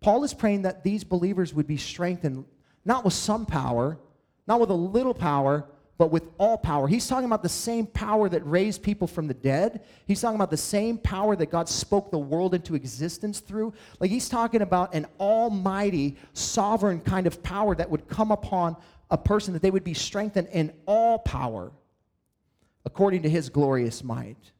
Paul 0.00 0.24
is 0.24 0.32
praying 0.32 0.62
that 0.62 0.82
these 0.82 1.04
believers 1.04 1.52
would 1.52 1.66
be 1.66 1.76
strengthened, 1.76 2.46
not 2.86 3.04
with 3.04 3.12
some 3.12 3.44
power, 3.44 3.98
not 4.46 4.60
with 4.60 4.70
a 4.70 4.74
little 4.74 5.12
power, 5.12 5.66
but 5.98 6.12
with 6.12 6.30
all 6.38 6.56
power. 6.56 6.86
He's 6.86 7.08
talking 7.08 7.24
about 7.24 7.42
the 7.42 7.48
same 7.48 7.84
power 7.84 8.28
that 8.28 8.46
raised 8.46 8.84
people 8.84 9.08
from 9.08 9.26
the 9.26 9.34
dead. 9.34 9.84
He's 10.06 10.20
talking 10.20 10.36
about 10.36 10.50
the 10.50 10.56
same 10.56 10.96
power 10.96 11.34
that 11.34 11.50
God 11.50 11.68
spoke 11.68 12.12
the 12.12 12.18
world 12.18 12.54
into 12.54 12.76
existence 12.76 13.40
through. 13.40 13.74
Like 13.98 14.10
he's 14.10 14.28
talking 14.28 14.62
about 14.62 14.94
an 14.94 15.06
almighty, 15.18 16.16
sovereign 16.34 17.00
kind 17.00 17.26
of 17.26 17.42
power 17.42 17.74
that 17.74 17.90
would 17.90 18.08
come 18.08 18.30
upon 18.30 18.76
a 19.10 19.18
person, 19.18 19.52
that 19.54 19.62
they 19.62 19.72
would 19.72 19.84
be 19.84 19.94
strengthened 19.94 20.48
in 20.52 20.72
all 20.86 21.18
power 21.18 21.72
according 22.84 23.22
to 23.22 23.28
his 23.28 23.48
glorious 23.48 24.04
might. 24.04 24.52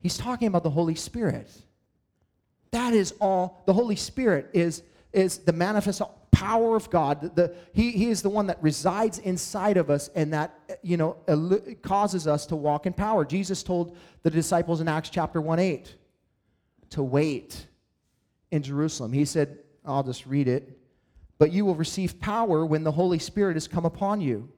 He's 0.00 0.16
talking 0.16 0.48
about 0.48 0.62
the 0.62 0.70
Holy 0.70 0.94
Spirit. 0.94 1.50
That 2.70 2.94
is 2.94 3.12
all. 3.20 3.62
The 3.66 3.72
Holy 3.74 3.96
Spirit 3.96 4.48
is, 4.54 4.82
is 5.12 5.38
the 5.38 5.52
manifest 5.52 6.00
power 6.36 6.76
of 6.76 6.90
God. 6.90 7.34
The, 7.34 7.54
he, 7.72 7.92
he 7.92 8.10
is 8.10 8.20
the 8.20 8.28
one 8.28 8.48
that 8.48 8.62
resides 8.62 9.18
inside 9.20 9.78
of 9.78 9.88
us 9.88 10.10
and 10.14 10.34
that, 10.34 10.78
you 10.82 10.98
know, 10.98 11.16
causes 11.80 12.26
us 12.26 12.44
to 12.46 12.56
walk 12.56 12.84
in 12.84 12.92
power. 12.92 13.24
Jesus 13.24 13.62
told 13.62 13.96
the 14.22 14.30
disciples 14.30 14.82
in 14.82 14.86
Acts 14.86 15.08
chapter 15.08 15.40
1 15.40 15.58
8 15.58 15.96
to 16.90 17.02
wait 17.02 17.66
in 18.50 18.62
Jerusalem. 18.62 19.14
He 19.14 19.24
said, 19.24 19.60
I'll 19.82 20.02
just 20.02 20.26
read 20.26 20.46
it. 20.46 20.78
But 21.38 21.52
you 21.52 21.64
will 21.64 21.74
receive 21.74 22.20
power 22.20 22.66
when 22.66 22.84
the 22.84 22.92
Holy 22.92 23.18
Spirit 23.18 23.54
has 23.54 23.66
come 23.66 23.86
upon 23.86 24.20
you. 24.20 24.50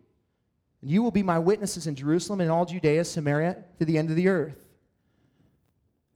And 0.83 0.91
you 0.91 1.01
will 1.05 1.13
be 1.13 1.23
my 1.23 1.39
witnesses 1.39 1.87
in 1.87 1.95
Jerusalem 1.95 2.41
and 2.41 2.51
all 2.51 2.65
Judea, 2.65 3.05
Samaria, 3.05 3.57
to 3.79 3.85
the 3.85 3.99
end 3.99 4.11
of 4.11 4.17
the 4.17 4.27
earth. 4.27 4.57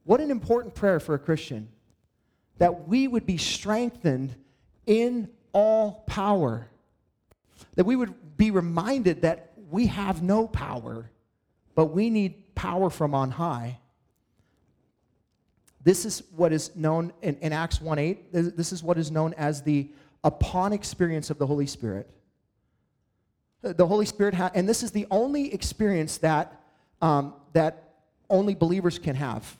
What 0.03 0.19
an 0.19 0.29
important 0.29 0.75
prayer 0.75 0.99
for 0.99 1.15
a 1.15 1.19
Christian 1.19 1.69
that 2.57 2.85
we 2.85 3.07
would 3.07 3.25
be 3.25 3.37
strengthened 3.37 4.35
in 4.85 5.29
all 5.53 6.03
power. 6.07 6.67
That 7.75 7.85
we 7.85 7.95
would 7.95 8.37
be 8.37 8.51
reminded 8.51 9.21
that 9.21 9.53
we 9.69 9.87
have 9.87 10.21
no 10.21 10.47
power, 10.47 11.09
but 11.75 11.85
we 11.85 12.09
need 12.09 12.55
power 12.55 12.89
from 12.89 13.15
on 13.15 13.31
high. 13.31 13.79
This 15.83 16.05
is 16.05 16.23
what 16.35 16.53
is 16.53 16.75
known 16.75 17.11
in, 17.21 17.35
in 17.37 17.51
Acts 17.51 17.81
1 17.81 17.99
8. 17.99 18.33
This 18.33 18.71
is 18.71 18.83
what 18.83 18.97
is 18.97 19.11
known 19.11 19.33
as 19.33 19.61
the 19.61 19.89
upon 20.23 20.73
experience 20.73 21.29
of 21.29 21.37
the 21.37 21.47
Holy 21.47 21.67
Spirit. 21.67 22.09
The 23.61 23.87
Holy 23.87 24.05
Spirit, 24.05 24.33
ha- 24.33 24.51
and 24.53 24.67
this 24.67 24.83
is 24.83 24.91
the 24.91 25.07
only 25.09 25.53
experience 25.53 26.17
that, 26.17 26.61
um, 27.01 27.33
that 27.53 27.95
only 28.29 28.55
believers 28.55 28.99
can 28.99 29.15
have. 29.15 29.57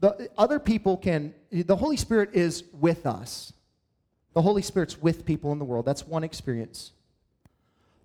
The 0.00 0.30
other 0.38 0.58
people 0.58 0.96
can, 0.96 1.34
the 1.50 1.76
Holy 1.76 1.96
Spirit 1.96 2.30
is 2.34 2.64
with 2.72 3.04
us. 3.06 3.52
The 4.38 4.42
Holy 4.42 4.62
Spirit's 4.62 5.02
with 5.02 5.24
people 5.24 5.50
in 5.50 5.58
the 5.58 5.64
world. 5.64 5.84
That's 5.84 6.06
one 6.06 6.22
experience. 6.22 6.92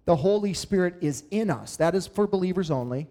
The 0.05 0.15
Holy 0.15 0.55
Spirit 0.55 0.95
is 0.99 1.25
in 1.29 1.51
us. 1.51 1.75
That 1.75 1.93
is 1.93 2.07
for 2.07 2.25
believers 2.25 2.71
only. 2.71 3.07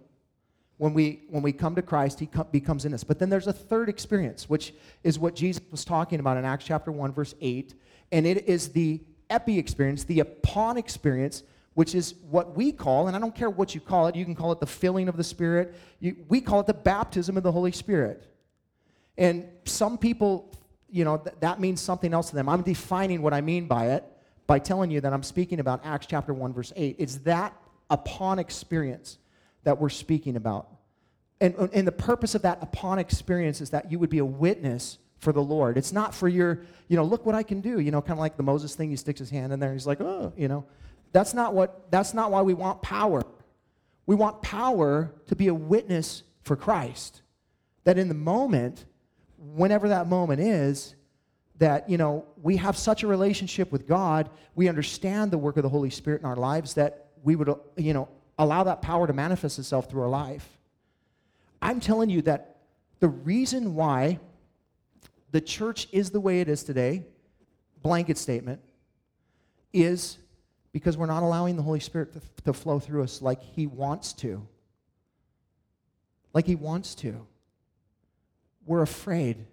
When 0.78 0.92
we, 0.92 1.22
when 1.28 1.40
we 1.40 1.52
come 1.52 1.76
to 1.76 1.82
Christ, 1.82 2.18
He 2.18 2.26
com- 2.26 2.48
becomes 2.50 2.84
in 2.84 2.92
us. 2.92 3.04
But 3.04 3.20
then 3.20 3.30
there's 3.30 3.46
a 3.46 3.52
third 3.52 3.88
experience, 3.88 4.50
which 4.50 4.74
is 5.04 5.20
what 5.20 5.36
Jesus 5.36 5.62
was 5.70 5.84
talking 5.84 6.18
about 6.18 6.36
in 6.36 6.44
Acts 6.44 6.64
chapter 6.64 6.90
1, 6.90 7.12
verse 7.12 7.36
8. 7.40 7.74
And 8.10 8.26
it 8.26 8.48
is 8.48 8.70
the 8.70 9.00
epi 9.30 9.56
experience, 9.56 10.02
the 10.02 10.18
upon 10.18 10.76
experience, 10.76 11.44
which 11.74 11.94
is 11.94 12.14
what 12.28 12.56
we 12.56 12.72
call, 12.72 13.06
and 13.06 13.14
I 13.14 13.20
don't 13.20 13.36
care 13.36 13.50
what 13.50 13.72
you 13.72 13.80
call 13.80 14.08
it, 14.08 14.16
you 14.16 14.24
can 14.24 14.34
call 14.34 14.50
it 14.50 14.58
the 14.58 14.66
filling 14.66 15.08
of 15.08 15.16
the 15.16 15.22
Spirit. 15.22 15.76
You, 16.00 16.16
we 16.28 16.40
call 16.40 16.58
it 16.58 16.66
the 16.66 16.74
baptism 16.74 17.36
of 17.36 17.44
the 17.44 17.52
Holy 17.52 17.70
Spirit. 17.70 18.26
And 19.16 19.44
some 19.64 19.96
people, 19.96 20.50
you 20.92 21.04
know, 21.04 21.16
th- 21.16 21.34
that 21.40 21.58
means 21.58 21.80
something 21.80 22.12
else 22.14 22.30
to 22.30 22.36
them. 22.36 22.48
I'm 22.48 22.62
defining 22.62 23.22
what 23.22 23.32
I 23.32 23.40
mean 23.40 23.66
by 23.66 23.88
it 23.92 24.04
by 24.46 24.58
telling 24.58 24.90
you 24.90 25.00
that 25.00 25.12
I'm 25.12 25.22
speaking 25.22 25.58
about 25.58 25.80
Acts 25.84 26.06
chapter 26.06 26.34
1, 26.34 26.52
verse 26.52 26.72
8. 26.76 26.96
It's 26.98 27.16
that 27.18 27.56
upon 27.90 28.38
experience 28.38 29.18
that 29.64 29.80
we're 29.80 29.88
speaking 29.88 30.36
about. 30.36 30.68
And, 31.40 31.54
uh, 31.58 31.68
and 31.72 31.86
the 31.86 31.92
purpose 31.92 32.34
of 32.34 32.42
that 32.42 32.58
upon 32.60 32.98
experience 32.98 33.60
is 33.60 33.70
that 33.70 33.90
you 33.90 33.98
would 33.98 34.10
be 34.10 34.18
a 34.18 34.24
witness 34.24 34.98
for 35.18 35.32
the 35.32 35.42
Lord. 35.42 35.78
It's 35.78 35.92
not 35.92 36.14
for 36.14 36.28
your, 36.28 36.60
you 36.88 36.96
know, 36.96 37.04
look 37.04 37.24
what 37.24 37.34
I 37.34 37.42
can 37.42 37.60
do, 37.60 37.80
you 37.80 37.90
know, 37.90 38.02
kind 38.02 38.12
of 38.12 38.18
like 38.18 38.36
the 38.36 38.42
Moses 38.42 38.74
thing. 38.74 38.90
He 38.90 38.96
sticks 38.96 39.18
his 39.18 39.30
hand 39.30 39.52
in 39.52 39.60
there. 39.60 39.72
He's 39.72 39.86
like, 39.86 40.00
oh, 40.00 40.32
you 40.36 40.48
know. 40.48 40.64
That's 41.12 41.34
not 41.34 41.54
what, 41.54 41.90
that's 41.90 42.14
not 42.14 42.30
why 42.30 42.42
we 42.42 42.54
want 42.54 42.82
power. 42.82 43.22
We 44.06 44.14
want 44.14 44.42
power 44.42 45.12
to 45.26 45.36
be 45.36 45.48
a 45.48 45.54
witness 45.54 46.22
for 46.42 46.56
Christ. 46.56 47.22
That 47.84 47.98
in 47.98 48.08
the 48.08 48.14
moment, 48.14 48.84
whenever 49.54 49.88
that 49.88 50.08
moment 50.08 50.40
is, 50.40 50.94
that, 51.58 51.88
you 51.88 51.96
know, 51.96 52.24
we 52.42 52.56
have 52.56 52.76
such 52.76 53.02
a 53.02 53.06
relationship 53.06 53.70
with 53.70 53.86
God, 53.86 54.30
we 54.54 54.68
understand 54.68 55.30
the 55.30 55.38
work 55.38 55.56
of 55.56 55.62
the 55.62 55.68
Holy 55.68 55.90
Spirit 55.90 56.20
in 56.20 56.26
our 56.26 56.36
lives 56.36 56.74
that 56.74 57.10
we 57.22 57.36
would, 57.36 57.54
you 57.76 57.92
know, 57.92 58.08
allow 58.38 58.64
that 58.64 58.82
power 58.82 59.06
to 59.06 59.12
manifest 59.12 59.58
itself 59.58 59.88
through 59.88 60.02
our 60.02 60.08
life. 60.08 60.48
I'm 61.60 61.78
telling 61.78 62.10
you 62.10 62.22
that 62.22 62.56
the 63.00 63.08
reason 63.08 63.74
why 63.74 64.18
the 65.30 65.40
church 65.40 65.88
is 65.92 66.10
the 66.10 66.20
way 66.20 66.40
it 66.40 66.48
is 66.48 66.64
today, 66.64 67.04
blanket 67.82 68.18
statement, 68.18 68.60
is 69.72 70.18
because 70.72 70.96
we're 70.96 71.06
not 71.06 71.22
allowing 71.22 71.56
the 71.56 71.62
Holy 71.62 71.80
Spirit 71.80 72.12
to, 72.14 72.20
to 72.44 72.52
flow 72.52 72.80
through 72.80 73.04
us 73.04 73.22
like 73.22 73.40
He 73.40 73.66
wants 73.66 74.12
to. 74.14 74.46
Like 76.34 76.46
He 76.46 76.54
wants 76.54 76.94
to. 76.96 77.26
We're 78.66 78.82
afraid. 78.82 79.46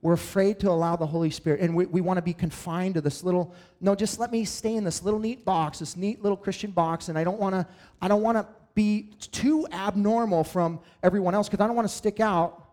We're 0.00 0.12
afraid 0.12 0.60
to 0.60 0.70
allow 0.70 0.94
the 0.96 1.06
Holy 1.06 1.30
Spirit, 1.30 1.60
and 1.60 1.74
we, 1.74 1.86
we 1.86 2.00
want 2.00 2.18
to 2.18 2.22
be 2.22 2.32
confined 2.32 2.94
to 2.94 3.00
this 3.00 3.24
little, 3.24 3.52
no, 3.80 3.96
just 3.96 4.20
let 4.20 4.30
me 4.30 4.44
stay 4.44 4.76
in 4.76 4.84
this 4.84 5.02
little 5.02 5.18
neat 5.18 5.44
box, 5.44 5.80
this 5.80 5.96
neat 5.96 6.22
little 6.22 6.36
Christian 6.36 6.70
box, 6.70 7.08
and 7.08 7.18
I 7.18 7.24
don't 7.24 7.40
want 7.40 7.54
to, 7.54 7.66
I 8.00 8.06
don't 8.06 8.22
want 8.22 8.38
to 8.38 8.46
be 8.74 9.10
too 9.32 9.66
abnormal 9.72 10.44
from 10.44 10.78
everyone 11.02 11.34
else 11.34 11.48
because 11.48 11.62
I 11.62 11.66
don't 11.66 11.74
want 11.74 11.88
to 11.88 11.94
stick 11.94 12.20
out. 12.20 12.64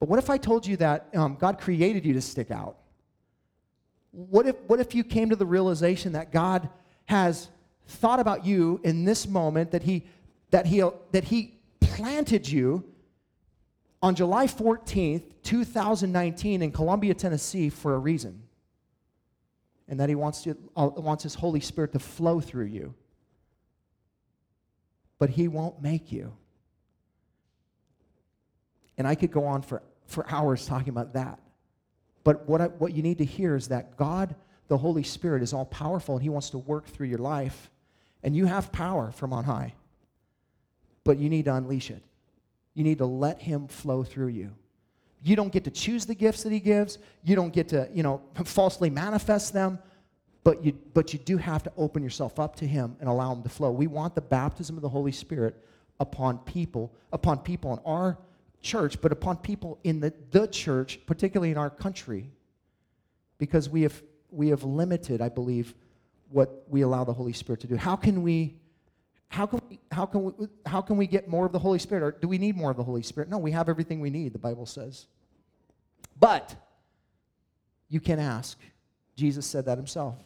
But 0.00 0.08
what 0.08 0.18
if 0.18 0.30
I 0.30 0.38
told 0.38 0.66
you 0.66 0.78
that 0.78 1.08
um, 1.14 1.36
God 1.38 1.60
created 1.60 2.06
you 2.06 2.14
to 2.14 2.22
stick 2.22 2.50
out? 2.50 2.78
What 4.12 4.46
if, 4.46 4.56
what 4.66 4.80
if 4.80 4.94
you 4.94 5.04
came 5.04 5.28
to 5.28 5.36
the 5.36 5.44
realization 5.44 6.12
that 6.12 6.32
God 6.32 6.70
has 7.06 7.50
thought 7.86 8.20
about 8.20 8.46
you 8.46 8.80
in 8.84 9.04
this 9.04 9.28
moment, 9.28 9.70
that 9.72 9.82
He, 9.82 10.06
that 10.50 10.66
he, 10.66 10.82
that 11.12 11.24
he 11.24 11.54
planted 11.80 12.48
you 12.48 12.84
on 14.02 14.14
July 14.14 14.46
14th, 14.46 15.24
2019, 15.42 16.62
in 16.62 16.70
Columbia, 16.70 17.14
Tennessee, 17.14 17.68
for 17.68 17.94
a 17.94 17.98
reason. 17.98 18.42
And 19.88 19.98
that 20.00 20.08
He 20.08 20.14
wants, 20.14 20.42
to, 20.42 20.56
uh, 20.76 20.88
wants 20.96 21.24
His 21.24 21.34
Holy 21.34 21.60
Spirit 21.60 21.92
to 21.92 21.98
flow 21.98 22.40
through 22.40 22.66
you. 22.66 22.94
But 25.18 25.30
He 25.30 25.48
won't 25.48 25.82
make 25.82 26.12
you. 26.12 26.32
And 28.96 29.06
I 29.06 29.14
could 29.14 29.30
go 29.30 29.46
on 29.46 29.62
for, 29.62 29.82
for 30.06 30.26
hours 30.28 30.66
talking 30.66 30.90
about 30.90 31.14
that. 31.14 31.40
But 32.24 32.48
what, 32.48 32.60
I, 32.60 32.66
what 32.66 32.94
you 32.94 33.02
need 33.02 33.18
to 33.18 33.24
hear 33.24 33.56
is 33.56 33.68
that 33.68 33.96
God, 33.96 34.34
the 34.68 34.76
Holy 34.76 35.02
Spirit, 35.02 35.42
is 35.42 35.52
all 35.52 35.64
powerful 35.64 36.16
and 36.16 36.22
He 36.22 36.28
wants 36.28 36.50
to 36.50 36.58
work 36.58 36.86
through 36.86 37.06
your 37.08 37.18
life. 37.18 37.70
And 38.22 38.36
you 38.36 38.46
have 38.46 38.70
power 38.70 39.12
from 39.12 39.32
on 39.32 39.44
high. 39.44 39.74
But 41.04 41.18
you 41.18 41.28
need 41.30 41.46
to 41.46 41.54
unleash 41.54 41.90
it. 41.90 42.02
You 42.78 42.84
need 42.84 42.98
to 42.98 43.06
let 43.06 43.42
Him 43.42 43.66
flow 43.66 44.04
through 44.04 44.28
you. 44.28 44.52
You 45.24 45.34
don't 45.34 45.52
get 45.52 45.64
to 45.64 45.70
choose 45.72 46.06
the 46.06 46.14
gifts 46.14 46.44
that 46.44 46.52
he 46.52 46.60
gives. 46.60 46.98
You 47.24 47.34
don't 47.34 47.52
get 47.52 47.70
to, 47.70 47.88
you 47.92 48.04
know, 48.04 48.22
falsely 48.44 48.88
manifest 48.88 49.52
them. 49.52 49.80
But 50.44 50.64
you, 50.64 50.78
but 50.94 51.12
you 51.12 51.18
do 51.18 51.38
have 51.38 51.64
to 51.64 51.72
open 51.76 52.04
yourself 52.04 52.38
up 52.38 52.54
to 52.56 52.68
him 52.68 52.94
and 53.00 53.08
allow 53.08 53.32
him 53.32 53.42
to 53.42 53.48
flow. 53.48 53.72
We 53.72 53.88
want 53.88 54.14
the 54.14 54.20
baptism 54.20 54.76
of 54.76 54.82
the 54.82 54.88
Holy 54.88 55.10
Spirit 55.10 55.56
upon 55.98 56.38
people, 56.38 56.94
upon 57.12 57.38
people 57.38 57.72
in 57.72 57.80
our 57.84 58.16
church, 58.62 59.00
but 59.00 59.10
upon 59.10 59.38
people 59.38 59.80
in 59.82 59.98
the, 59.98 60.14
the 60.30 60.46
church, 60.46 61.00
particularly 61.04 61.50
in 61.50 61.58
our 61.58 61.70
country, 61.70 62.30
because 63.38 63.68
we 63.68 63.82
have, 63.82 64.00
we 64.30 64.50
have 64.50 64.62
limited, 64.62 65.20
I 65.20 65.30
believe, 65.30 65.74
what 66.30 66.62
we 66.68 66.82
allow 66.82 67.02
the 67.02 67.12
Holy 67.12 67.32
Spirit 67.32 67.60
to 67.62 67.66
do. 67.66 67.74
How 67.74 67.96
can 67.96 68.22
we 68.22 68.54
how 69.28 69.46
can 69.46 69.60
we, 69.68 69.78
how 69.92 70.06
can 70.06 70.24
we, 70.24 70.32
how 70.66 70.80
can 70.80 70.96
we 70.96 71.06
get 71.06 71.28
more 71.28 71.46
of 71.46 71.52
the 71.52 71.58
Holy 71.58 71.78
Spirit? 71.78 72.02
Or 72.02 72.10
do 72.12 72.28
we 72.28 72.38
need 72.38 72.56
more 72.56 72.70
of 72.70 72.76
the 72.76 72.84
Holy 72.84 73.02
Spirit? 73.02 73.28
No, 73.28 73.38
we 73.38 73.52
have 73.52 73.68
everything 73.68 74.00
we 74.00 74.10
need, 74.10 74.32
the 74.32 74.38
Bible 74.38 74.66
says. 74.66 75.06
But 76.18 76.54
you 77.88 78.00
can 78.00 78.18
ask. 78.18 78.58
Jesus 79.16 79.46
said 79.46 79.66
that 79.66 79.78
himself. 79.78 80.16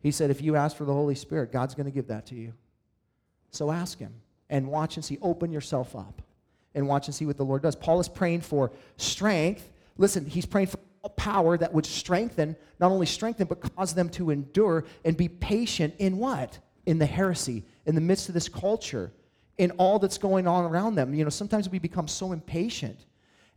He 0.00 0.10
said, 0.10 0.30
if 0.30 0.42
you 0.42 0.56
ask 0.56 0.76
for 0.76 0.84
the 0.84 0.92
Holy 0.92 1.14
Spirit, 1.14 1.52
God's 1.52 1.74
going 1.74 1.86
to 1.86 1.92
give 1.92 2.08
that 2.08 2.26
to 2.26 2.34
you. 2.34 2.52
So 3.50 3.70
ask 3.70 3.98
him 3.98 4.12
and 4.50 4.68
watch 4.68 4.96
and 4.96 5.04
see. 5.04 5.18
Open 5.22 5.52
yourself 5.52 5.94
up 5.94 6.22
and 6.74 6.88
watch 6.88 7.06
and 7.06 7.14
see 7.14 7.26
what 7.26 7.36
the 7.36 7.44
Lord 7.44 7.62
does. 7.62 7.76
Paul 7.76 8.00
is 8.00 8.08
praying 8.08 8.40
for 8.40 8.72
strength. 8.96 9.70
Listen, 9.98 10.26
he's 10.26 10.46
praying 10.46 10.68
for 10.68 10.78
power 11.16 11.56
that 11.56 11.72
would 11.72 11.86
strengthen, 11.86 12.56
not 12.80 12.90
only 12.90 13.06
strengthen, 13.06 13.46
but 13.46 13.60
cause 13.74 13.94
them 13.94 14.08
to 14.08 14.30
endure 14.30 14.84
and 15.04 15.16
be 15.16 15.28
patient 15.28 15.94
in 15.98 16.18
what? 16.18 16.58
In 16.86 16.98
the 16.98 17.06
heresy, 17.06 17.64
in 17.86 17.94
the 17.94 18.00
midst 18.00 18.28
of 18.28 18.34
this 18.34 18.48
culture, 18.48 19.12
in 19.58 19.70
all 19.72 19.98
that's 19.98 20.18
going 20.18 20.46
on 20.46 20.64
around 20.64 20.94
them. 20.94 21.14
You 21.14 21.24
know, 21.24 21.30
sometimes 21.30 21.68
we 21.68 21.78
become 21.78 22.08
so 22.08 22.32
impatient 22.32 23.06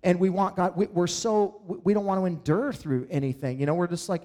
and 0.03 0.19
we 0.19 0.29
want 0.29 0.55
God, 0.55 0.77
we, 0.77 0.87
are 0.95 1.07
so, 1.07 1.61
we 1.83 1.93
don't 1.93 2.05
want 2.05 2.21
to 2.21 2.25
endure 2.25 2.71
through 2.71 3.07
anything. 3.09 3.59
You 3.59 3.65
know, 3.65 3.73
we're 3.73 3.87
just 3.87 4.07
like, 4.07 4.21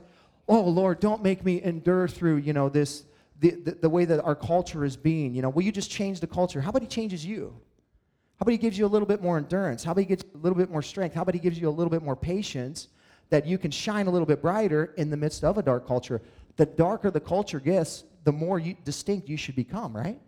oh, 0.46 0.60
Lord, 0.60 1.00
don't 1.00 1.22
make 1.22 1.44
me 1.44 1.62
endure 1.62 2.06
through, 2.06 2.36
you 2.36 2.52
know, 2.52 2.68
this, 2.68 3.04
the, 3.38 3.52
the, 3.52 3.70
the 3.72 3.88
way 3.88 4.04
that 4.04 4.22
our 4.22 4.34
culture 4.34 4.84
is 4.84 4.96
being. 4.96 5.34
You 5.34 5.42
know, 5.42 5.48
will 5.48 5.62
you 5.62 5.72
just 5.72 5.90
change 5.90 6.20
the 6.20 6.26
culture? 6.26 6.60
How 6.60 6.68
about 6.68 6.82
He 6.82 6.88
changes 6.88 7.24
you? 7.24 7.54
How 8.36 8.42
about 8.42 8.52
He 8.52 8.58
gives 8.58 8.76
you 8.76 8.84
a 8.84 8.88
little 8.88 9.08
bit 9.08 9.22
more 9.22 9.38
endurance? 9.38 9.82
How 9.82 9.92
about 9.92 10.04
He 10.04 10.10
you 10.10 10.18
a 10.34 10.38
little 10.38 10.58
bit 10.58 10.70
more 10.70 10.82
strength? 10.82 11.14
How 11.14 11.22
about 11.22 11.34
He 11.34 11.40
gives 11.40 11.58
you 11.58 11.68
a 11.68 11.70
little 11.70 11.90
bit 11.90 12.02
more 12.02 12.16
patience 12.16 12.88
that 13.30 13.46
you 13.46 13.56
can 13.56 13.70
shine 13.70 14.06
a 14.06 14.10
little 14.10 14.26
bit 14.26 14.42
brighter 14.42 14.92
in 14.98 15.08
the 15.08 15.16
midst 15.16 15.44
of 15.44 15.56
a 15.56 15.62
dark 15.62 15.86
culture? 15.86 16.20
The 16.56 16.66
darker 16.66 17.10
the 17.10 17.20
culture 17.20 17.60
gets, 17.60 18.04
the 18.24 18.32
more 18.32 18.58
you, 18.58 18.76
distinct 18.84 19.28
you 19.28 19.36
should 19.36 19.56
become, 19.56 19.96
right? 19.96 20.20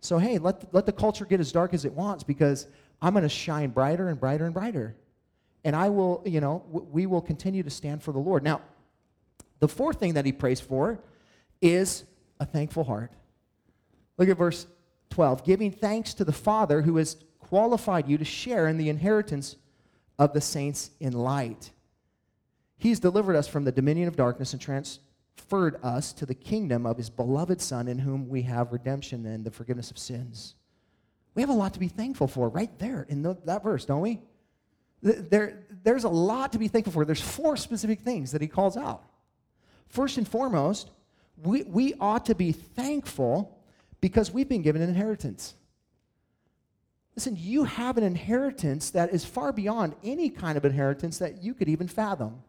So, 0.00 0.18
hey, 0.18 0.38
let, 0.38 0.72
let 0.74 0.86
the 0.86 0.92
culture 0.92 1.24
get 1.24 1.40
as 1.40 1.52
dark 1.52 1.74
as 1.74 1.84
it 1.84 1.92
wants 1.92 2.24
because 2.24 2.66
I'm 3.00 3.12
going 3.12 3.22
to 3.22 3.28
shine 3.28 3.70
brighter 3.70 4.08
and 4.08 4.18
brighter 4.18 4.44
and 4.44 4.54
brighter. 4.54 4.96
And 5.64 5.76
I 5.76 5.90
will, 5.90 6.22
you 6.26 6.40
know, 6.40 6.64
w- 6.72 6.86
we 6.90 7.06
will 7.06 7.20
continue 7.20 7.62
to 7.62 7.70
stand 7.70 8.02
for 8.02 8.12
the 8.12 8.18
Lord. 8.18 8.42
Now, 8.42 8.62
the 9.60 9.68
fourth 9.68 10.00
thing 10.00 10.14
that 10.14 10.26
he 10.26 10.32
prays 10.32 10.60
for 10.60 10.98
is 11.60 12.04
a 12.40 12.46
thankful 12.46 12.82
heart. 12.82 13.12
Look 14.18 14.28
at 14.28 14.36
verse 14.36 14.66
12 15.10 15.44
giving 15.44 15.70
thanks 15.70 16.14
to 16.14 16.24
the 16.24 16.32
Father 16.32 16.82
who 16.82 16.96
has 16.96 17.16
qualified 17.38 18.08
you 18.08 18.18
to 18.18 18.24
share 18.24 18.66
in 18.66 18.78
the 18.78 18.88
inheritance 18.88 19.56
of 20.18 20.32
the 20.32 20.40
saints 20.40 20.90
in 21.00 21.12
light. 21.12 21.70
He's 22.76 22.98
delivered 22.98 23.36
us 23.36 23.46
from 23.46 23.64
the 23.64 23.72
dominion 23.72 24.08
of 24.08 24.16
darkness 24.16 24.52
and 24.52 24.60
trans- 24.60 24.98
transferred 25.36 25.82
us 25.82 26.12
to 26.14 26.26
the 26.26 26.34
kingdom 26.34 26.86
of 26.86 26.96
his 26.96 27.10
beloved 27.10 27.60
Son, 27.60 27.88
in 27.88 27.98
whom 27.98 28.28
we 28.28 28.42
have 28.42 28.72
redemption 28.72 29.26
and 29.26 29.44
the 29.44 29.50
forgiveness 29.50 29.90
of 29.90 29.98
sins. 29.98 30.54
We 31.34 31.42
have 31.42 31.50
a 31.50 31.54
lot 31.54 31.74
to 31.74 31.80
be 31.80 31.88
thankful 31.88 32.26
for 32.26 32.48
right 32.48 32.78
there 32.78 33.06
in 33.08 33.22
the, 33.22 33.36
that 33.44 33.62
verse, 33.62 33.84
don't 33.84 34.00
we? 34.00 34.20
There, 35.02 35.64
there's 35.82 36.04
a 36.04 36.08
lot 36.08 36.52
to 36.52 36.58
be 36.58 36.68
thankful 36.68 36.92
for. 36.92 37.04
There's 37.04 37.20
four 37.20 37.56
specific 37.56 38.00
things 38.00 38.32
that 38.32 38.40
he 38.40 38.48
calls 38.48 38.76
out. 38.76 39.02
First 39.88 40.16
and 40.16 40.26
foremost, 40.28 40.90
we, 41.42 41.64
we 41.64 41.94
ought 42.00 42.26
to 42.26 42.34
be 42.34 42.52
thankful 42.52 43.58
because 44.00 44.30
we've 44.30 44.48
been 44.48 44.62
given 44.62 44.80
an 44.80 44.88
inheritance. 44.88 45.54
Listen, 47.16 47.36
you 47.38 47.64
have 47.64 47.98
an 47.98 48.04
inheritance 48.04 48.90
that 48.90 49.12
is 49.12 49.24
far 49.24 49.52
beyond 49.52 49.94
any 50.02 50.30
kind 50.30 50.56
of 50.56 50.64
inheritance 50.64 51.18
that 51.18 51.42
you 51.42 51.52
could 51.52 51.68
even 51.68 51.88
fathom. 51.88 52.42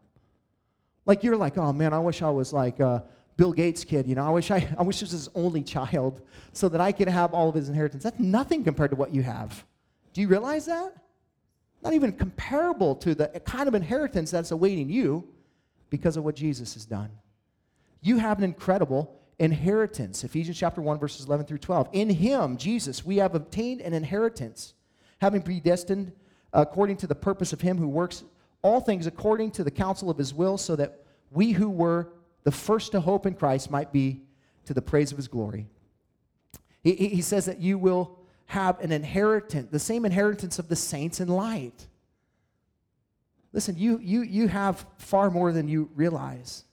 Like 1.06 1.22
you're 1.22 1.36
like, 1.36 1.58
oh 1.58 1.72
man, 1.72 1.92
I 1.92 1.98
wish 1.98 2.22
I 2.22 2.30
was 2.30 2.52
like 2.52 2.80
uh, 2.80 3.00
Bill 3.36 3.52
Gates' 3.52 3.84
kid. 3.84 4.06
You 4.06 4.14
know, 4.14 4.26
I 4.26 4.30
wish 4.30 4.50
I, 4.50 4.68
I 4.78 4.82
wish 4.82 5.00
this 5.00 5.12
was 5.12 5.24
his 5.24 5.28
only 5.34 5.62
child 5.62 6.20
so 6.52 6.68
that 6.68 6.80
I 6.80 6.92
could 6.92 7.08
have 7.08 7.34
all 7.34 7.48
of 7.48 7.54
his 7.54 7.68
inheritance. 7.68 8.02
That's 8.02 8.20
nothing 8.20 8.64
compared 8.64 8.90
to 8.90 8.96
what 8.96 9.14
you 9.14 9.22
have. 9.22 9.64
Do 10.12 10.20
you 10.20 10.28
realize 10.28 10.66
that? 10.66 10.94
Not 11.82 11.92
even 11.92 12.12
comparable 12.12 12.94
to 12.96 13.14
the 13.14 13.28
kind 13.44 13.68
of 13.68 13.74
inheritance 13.74 14.30
that's 14.30 14.50
awaiting 14.50 14.88
you 14.88 15.28
because 15.90 16.16
of 16.16 16.24
what 16.24 16.36
Jesus 16.36 16.74
has 16.74 16.86
done. 16.86 17.10
You 18.00 18.18
have 18.18 18.38
an 18.38 18.44
incredible 18.44 19.20
inheritance. 19.38 20.24
Ephesians 20.24 20.58
chapter 20.58 20.80
1, 20.80 20.98
verses 20.98 21.26
11 21.26 21.46
through 21.46 21.58
12. 21.58 21.88
In 21.92 22.08
him, 22.08 22.56
Jesus, 22.56 23.04
we 23.04 23.16
have 23.16 23.34
obtained 23.34 23.80
an 23.80 23.92
inheritance, 23.92 24.74
having 25.20 25.42
predestined 25.42 26.12
according 26.52 26.96
to 26.98 27.06
the 27.06 27.14
purpose 27.14 27.52
of 27.52 27.60
him 27.60 27.76
who 27.76 27.88
works 27.88 28.24
all 28.64 28.80
things 28.80 29.06
according 29.06 29.50
to 29.52 29.62
the 29.62 29.70
counsel 29.70 30.08
of 30.10 30.16
his 30.16 30.32
will, 30.32 30.56
so 30.56 30.74
that 30.74 31.04
we 31.30 31.52
who 31.52 31.68
were 31.68 32.08
the 32.44 32.50
first 32.50 32.92
to 32.92 33.00
hope 33.00 33.26
in 33.26 33.34
Christ 33.34 33.70
might 33.70 33.92
be 33.92 34.22
to 34.64 34.74
the 34.74 34.82
praise 34.82 35.12
of 35.12 35.18
his 35.18 35.28
glory. 35.28 35.66
He, 36.82 36.94
he 36.94 37.22
says 37.22 37.44
that 37.44 37.60
you 37.60 37.78
will 37.78 38.18
have 38.46 38.80
an 38.80 38.90
inheritance, 38.90 39.68
the 39.70 39.78
same 39.78 40.04
inheritance 40.06 40.58
of 40.58 40.68
the 40.68 40.76
saints 40.76 41.20
in 41.20 41.28
light. 41.28 41.86
Listen, 43.52 43.76
you, 43.76 43.98
you, 43.98 44.22
you 44.22 44.48
have 44.48 44.84
far 44.96 45.30
more 45.30 45.52
than 45.52 45.68
you 45.68 45.90
realize. 45.94 46.64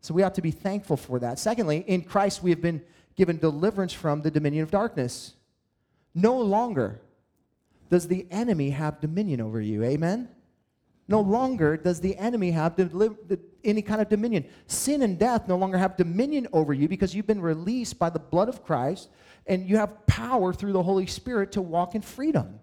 So 0.00 0.14
we 0.14 0.22
ought 0.24 0.34
to 0.34 0.42
be 0.42 0.50
thankful 0.50 0.96
for 0.96 1.20
that. 1.20 1.38
Secondly, 1.38 1.84
in 1.86 2.02
Christ 2.02 2.42
we 2.42 2.50
have 2.50 2.60
been 2.60 2.82
given 3.16 3.38
deliverance 3.38 3.92
from 3.92 4.22
the 4.22 4.30
dominion 4.30 4.64
of 4.64 4.70
darkness. 4.70 5.34
No 6.12 6.38
longer 6.38 7.00
does 7.88 8.08
the 8.08 8.26
enemy 8.30 8.70
have 8.70 9.00
dominion 9.00 9.40
over 9.40 9.60
you. 9.60 9.84
Amen? 9.84 10.28
No 11.10 11.20
longer 11.20 11.76
does 11.76 12.00
the 12.00 12.16
enemy 12.18 12.52
have 12.52 12.78
any 13.64 13.82
kind 13.82 14.00
of 14.00 14.08
dominion. 14.08 14.44
Sin 14.68 15.02
and 15.02 15.18
death 15.18 15.48
no 15.48 15.56
longer 15.56 15.76
have 15.76 15.96
dominion 15.96 16.46
over 16.52 16.72
you 16.72 16.86
because 16.86 17.16
you've 17.16 17.26
been 17.26 17.40
released 17.40 17.98
by 17.98 18.10
the 18.10 18.20
blood 18.20 18.48
of 18.48 18.62
Christ 18.62 19.08
and 19.48 19.68
you 19.68 19.76
have 19.76 20.06
power 20.06 20.52
through 20.52 20.72
the 20.72 20.84
Holy 20.84 21.06
Spirit 21.06 21.50
to 21.52 21.62
walk 21.62 21.96
in 21.96 22.00
freedom. 22.00 22.60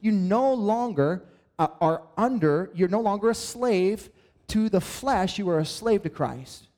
You 0.00 0.10
no 0.10 0.54
longer 0.54 1.24
uh, 1.58 1.68
are 1.82 2.04
under, 2.16 2.70
you're 2.74 2.88
no 2.88 3.02
longer 3.02 3.28
a 3.28 3.34
slave 3.34 4.08
to 4.48 4.70
the 4.70 4.80
flesh, 4.80 5.38
you 5.38 5.50
are 5.50 5.58
a 5.58 5.66
slave 5.66 6.02
to 6.04 6.08
Christ. 6.08 6.68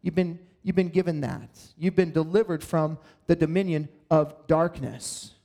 You've 0.00 0.14
been, 0.14 0.38
you've 0.62 0.74
been 0.74 0.88
given 0.88 1.20
that. 1.20 1.50
You've 1.76 1.96
been 1.96 2.12
delivered 2.12 2.64
from 2.64 2.96
the 3.26 3.36
dominion 3.36 3.90
of 4.10 4.46
darkness. 4.46 5.35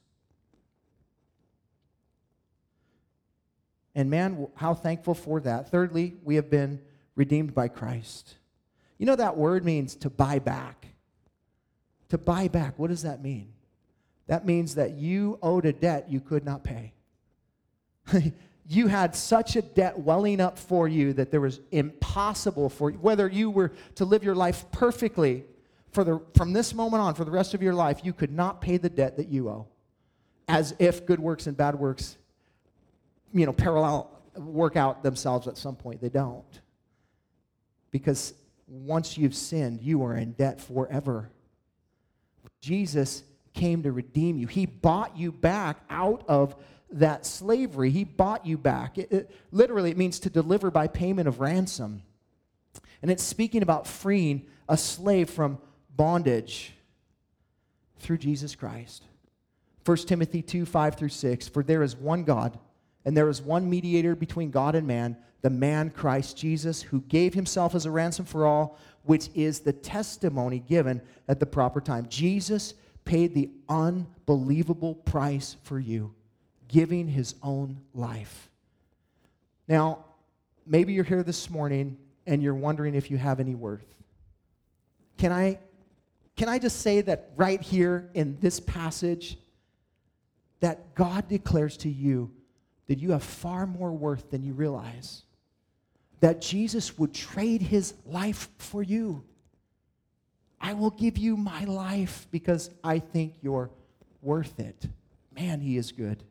And 3.95 4.09
man, 4.09 4.47
how 4.55 4.73
thankful 4.73 5.13
for 5.13 5.39
that. 5.41 5.69
Thirdly, 5.69 6.15
we 6.23 6.35
have 6.35 6.49
been 6.49 6.79
redeemed 7.15 7.53
by 7.53 7.67
Christ. 7.67 8.35
You 8.97 9.05
know 9.05 9.15
that 9.15 9.37
word 9.37 9.65
means 9.65 9.95
to 9.95 10.09
buy 10.09 10.39
back. 10.39 10.87
To 12.09 12.17
buy 12.17 12.47
back, 12.47 12.77
what 12.77 12.89
does 12.89 13.03
that 13.03 13.21
mean? 13.21 13.51
That 14.27 14.45
means 14.45 14.75
that 14.75 14.91
you 14.93 15.39
owed 15.41 15.65
a 15.65 15.73
debt 15.73 16.09
you 16.09 16.19
could 16.19 16.45
not 16.45 16.63
pay. 16.63 16.93
you 18.67 18.87
had 18.87 19.15
such 19.15 19.55
a 19.55 19.61
debt 19.61 19.99
welling 19.99 20.39
up 20.39 20.57
for 20.57 20.87
you 20.87 21.13
that 21.13 21.31
there 21.31 21.41
was 21.41 21.59
impossible 21.71 22.69
for 22.69 22.91
you, 22.91 22.97
whether 22.99 23.27
you 23.27 23.49
were 23.49 23.71
to 23.95 24.05
live 24.05 24.23
your 24.23 24.35
life 24.35 24.65
perfectly 24.71 25.43
for 25.91 26.03
the, 26.03 26.21
from 26.35 26.53
this 26.53 26.73
moment 26.73 27.01
on 27.01 27.13
for 27.13 27.25
the 27.25 27.31
rest 27.31 27.53
of 27.53 27.61
your 27.61 27.73
life, 27.73 27.99
you 28.03 28.13
could 28.13 28.31
not 28.31 28.61
pay 28.61 28.77
the 28.77 28.89
debt 28.89 29.17
that 29.17 29.27
you 29.27 29.49
owe. 29.49 29.67
As 30.47 30.73
if 30.79 31.05
good 31.05 31.19
works 31.19 31.47
and 31.47 31.55
bad 31.55 31.75
works 31.75 32.17
you 33.33 33.45
know, 33.45 33.53
parallel 33.53 34.09
work 34.35 34.75
out 34.75 35.03
themselves 35.03 35.47
at 35.47 35.57
some 35.57 35.75
point. 35.75 36.01
They 36.01 36.09
don't. 36.09 36.61
Because 37.91 38.33
once 38.67 39.17
you've 39.17 39.35
sinned, 39.35 39.81
you 39.81 40.03
are 40.03 40.15
in 40.15 40.31
debt 40.33 40.61
forever. 40.61 41.29
Jesus 42.61 43.23
came 43.53 43.83
to 43.83 43.91
redeem 43.91 44.37
you. 44.37 44.47
He 44.47 44.65
bought 44.65 45.17
you 45.17 45.31
back 45.31 45.77
out 45.89 46.23
of 46.27 46.55
that 46.91 47.25
slavery. 47.25 47.89
He 47.89 48.03
bought 48.03 48.45
you 48.45 48.57
back. 48.57 48.97
It, 48.97 49.11
it, 49.11 49.31
literally, 49.51 49.91
it 49.91 49.97
means 49.97 50.19
to 50.19 50.29
deliver 50.29 50.71
by 50.71 50.87
payment 50.87 51.27
of 51.27 51.39
ransom. 51.39 52.03
And 53.01 53.11
it's 53.11 53.23
speaking 53.23 53.61
about 53.61 53.87
freeing 53.87 54.45
a 54.69 54.77
slave 54.77 55.29
from 55.29 55.57
bondage 55.95 56.73
through 57.99 58.17
Jesus 58.17 58.55
Christ. 58.55 59.03
1 59.85 59.97
Timothy 59.97 60.41
2 60.41 60.65
5 60.65 60.95
through 60.95 61.09
6 61.09 61.47
For 61.47 61.63
there 61.63 61.83
is 61.83 61.95
one 61.95 62.23
God 62.23 62.57
and 63.05 63.15
there 63.15 63.29
is 63.29 63.41
one 63.41 63.69
mediator 63.69 64.15
between 64.15 64.51
God 64.51 64.75
and 64.75 64.85
man, 64.87 65.17
the 65.41 65.49
man 65.49 65.89
Christ 65.89 66.37
Jesus, 66.37 66.81
who 66.81 67.01
gave 67.01 67.33
himself 67.33 67.73
as 67.73 67.85
a 67.85 67.91
ransom 67.91 68.25
for 68.25 68.45
all, 68.45 68.77
which 69.03 69.29
is 69.33 69.61
the 69.61 69.73
testimony 69.73 70.59
given 70.59 71.01
at 71.27 71.39
the 71.39 71.45
proper 71.45 71.81
time. 71.81 72.05
Jesus 72.09 72.75
paid 73.03 73.33
the 73.33 73.49
unbelievable 73.67 74.93
price 74.93 75.57
for 75.63 75.79
you. 75.79 76.13
giving 76.71 77.07
his 77.07 77.35
own 77.43 77.81
life. 77.93 78.49
Now, 79.67 80.05
maybe 80.65 80.93
you're 80.93 81.03
here 81.03 81.23
this 81.23 81.49
morning 81.49 81.97
and 82.25 82.41
you're 82.41 82.55
wondering 82.55 82.95
if 82.95 83.11
you 83.11 83.17
have 83.17 83.39
any 83.39 83.55
worth. 83.55 83.85
Can 85.17 85.31
I, 85.31 85.59
can 86.35 86.49
I 86.49 86.57
just 86.57 86.79
say 86.79 87.01
that 87.01 87.31
right 87.35 87.61
here 87.61 88.09
in 88.13 88.37
this 88.39 88.59
passage, 88.59 89.37
that 90.61 90.95
God 90.95 91.27
declares 91.27 91.77
to 91.77 91.89
you 91.89 92.31
that 92.91 92.99
you 92.99 93.11
have 93.11 93.23
far 93.23 93.65
more 93.65 93.93
worth 93.93 94.31
than 94.31 94.43
you 94.43 94.51
realize? 94.51 95.23
That 96.19 96.41
Jesus 96.41 96.99
would 96.99 97.13
trade 97.13 97.61
his 97.61 97.93
life 98.05 98.49
for 98.57 98.83
you. 98.83 99.23
I 100.59 100.73
will 100.73 100.89
give 100.89 101.17
you 101.17 101.37
my 101.37 101.63
life 101.63 102.27
because 102.31 102.69
I 102.83 102.99
think 102.99 103.35
you're 103.41 103.69
worth 104.21 104.59
it. 104.59 104.89
Man, 105.33 105.61
he 105.61 105.77
is 105.77 105.93
good. 105.93 106.21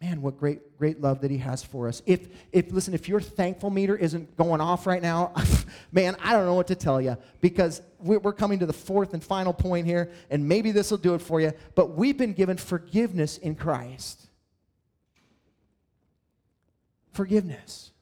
Man, 0.00 0.22
what 0.22 0.38
great, 0.38 0.78
great 0.78 1.02
love 1.02 1.20
that 1.20 1.30
he 1.30 1.36
has 1.36 1.62
for 1.62 1.86
us. 1.86 2.00
If, 2.06 2.28
if, 2.50 2.72
listen, 2.72 2.94
if 2.94 3.10
your 3.10 3.20
thankful 3.20 3.68
meter 3.68 3.94
isn't 3.94 4.38
going 4.38 4.62
off 4.62 4.86
right 4.86 5.02
now, 5.02 5.34
man, 5.92 6.16
I 6.18 6.32
don't 6.32 6.46
know 6.46 6.54
what 6.54 6.68
to 6.68 6.74
tell 6.74 6.98
you 6.98 7.18
because 7.42 7.82
we're 8.00 8.32
coming 8.32 8.58
to 8.60 8.66
the 8.66 8.72
fourth 8.72 9.12
and 9.12 9.22
final 9.22 9.52
point 9.52 9.86
here, 9.86 10.10
and 10.30 10.48
maybe 10.48 10.72
this 10.72 10.90
will 10.90 10.96
do 10.96 11.12
it 11.12 11.20
for 11.20 11.42
you. 11.42 11.52
But 11.74 11.94
we've 11.94 12.16
been 12.16 12.32
given 12.32 12.56
forgiveness 12.56 13.36
in 13.36 13.54
Christ. 13.54 14.30
Forgiveness 17.12 17.92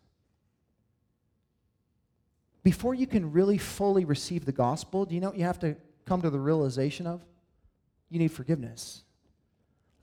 before 2.63 2.95
you 2.95 3.07
can 3.07 3.33
really 3.33 3.59
fully 3.59 4.05
receive 4.05 4.45
the 4.45 4.53
gospel, 4.53 5.05
do 5.05 5.15
you 5.15 5.21
know 5.21 5.29
what 5.29 5.39
you 5.39 5.45
have 5.45 5.59
to 5.61 5.77
come 6.05 6.23
to 6.23 6.31
the 6.31 6.39
realization 6.39 7.07
of? 7.07 7.23
You 8.11 8.19
need 8.19 8.33
forgiveness. 8.33 9.03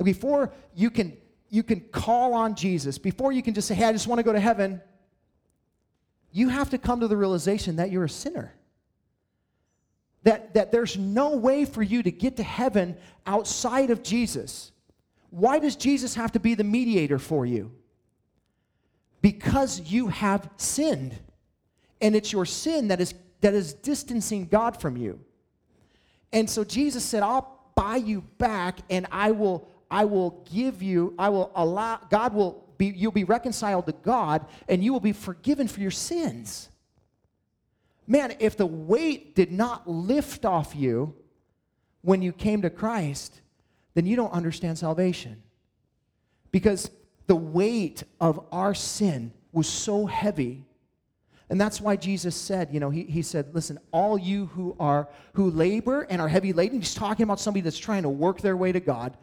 Before 0.04 0.52
you 0.74 0.90
can, 0.90 1.18
you 1.50 1.64
can 1.64 1.82
call 1.82 2.34
on 2.34 2.56
Jesus, 2.56 2.98
before 2.98 3.32
you 3.32 3.44
can 3.44 3.54
just 3.54 3.68
say, 3.68 3.76
hey, 3.76 3.86
I 3.86 3.92
just 3.92 4.08
want 4.08 4.20
to 4.20 4.24
go 4.24 4.34
to 4.34 4.40
heaven, 4.40 4.82
you 6.32 6.50
have 6.50 6.70
to 6.72 6.78
come 6.78 7.00
to 7.02 7.08
the 7.08 7.18
realization 7.18 7.78
that 7.78 7.92
you're 7.92 8.06
a 8.06 8.10
sinner. 8.10 8.54
That, 10.24 10.56
that 10.56 10.72
there's 10.72 10.98
no 10.98 11.38
way 11.38 11.64
for 11.66 11.82
you 11.82 12.04
to 12.04 12.12
get 12.12 12.38
to 12.38 12.44
heaven 12.44 12.98
outside 13.26 13.92
of 13.92 14.04
Jesus. 14.04 14.72
Why 15.30 15.60
does 15.60 15.76
Jesus 15.76 16.16
have 16.16 16.32
to 16.34 16.40
be 16.40 16.56
the 16.56 16.64
mediator 16.64 17.20
for 17.20 17.46
you? 17.46 17.72
Because 19.28 19.82
you 19.82 20.08
have 20.08 20.50
sinned 20.56 21.14
and 22.00 22.16
it's 22.16 22.32
your 22.32 22.46
sin 22.46 22.88
that 22.88 23.02
is 23.02 23.14
that 23.42 23.54
is 23.54 23.74
distancing 23.74 24.46
God 24.46 24.80
from 24.80 24.96
you. 24.96 25.20
And 26.32 26.50
so 26.50 26.64
Jesus 26.64 27.04
said, 27.04 27.24
I'll 27.24 27.60
buy 27.76 27.98
you 27.98 28.22
back 28.38 28.80
and 28.90 29.06
I 29.12 29.32
will 29.32 29.68
I 29.92 30.06
will 30.06 30.48
give 30.50 30.82
you 30.82 31.14
I 31.20 31.28
will 31.28 31.52
allow 31.56 32.00
God 32.10 32.34
will 32.34 32.64
be 32.78 32.86
you'll 32.86 33.12
be 33.12 33.26
reconciled 33.26 33.88
to 33.88 33.92
God 33.92 34.46
and 34.70 34.82
you 34.82 34.94
will 34.94 35.02
be 35.02 35.12
forgiven 35.12 35.68
for 35.68 35.82
your 35.82 35.92
sins. 35.92 36.70
Man, 38.08 38.34
if 38.40 38.56
the 38.56 38.66
weight 38.66 39.36
did 39.36 39.52
not 39.52 39.90
lift 39.90 40.46
off 40.46 40.74
you 40.74 41.14
when 42.02 42.22
you 42.22 42.32
came 42.32 42.62
to 42.62 42.70
Christ, 42.70 43.42
then 43.94 44.06
you 44.06 44.16
don't 44.16 44.32
understand 44.32 44.78
salvation. 44.78 45.44
Because 46.54 46.90
the 47.28 47.36
weight 47.36 48.04
of 48.20 48.44
our 48.52 48.74
sin 48.74 49.32
was 49.52 49.68
so 49.68 50.06
heavy 50.06 50.68
and 51.50 51.60
that's 51.60 51.80
why 51.80 51.96
Jesus 51.96 52.36
said, 52.36 52.70
you 52.74 52.80
know, 52.80 52.90
he, 52.90 53.04
he 53.04 53.22
said, 53.22 53.54
listen, 53.54 53.80
all 53.92 54.18
you 54.18 54.48
who 54.48 54.76
are 54.80 55.08
who 55.34 55.50
labor 55.50 56.02
and 56.10 56.22
are 56.22 56.28
heavy 56.28 56.52
laden, 56.52 56.80
he's 56.80 56.94
talking 56.94 57.24
about 57.24 57.40
somebody 57.40 57.62
that's 57.62 57.78
trying 57.78 58.04
to 58.04 58.10
work 58.10 58.42
their 58.42 58.58
way 58.58 58.72
to 58.74 58.82
God. 58.82 59.16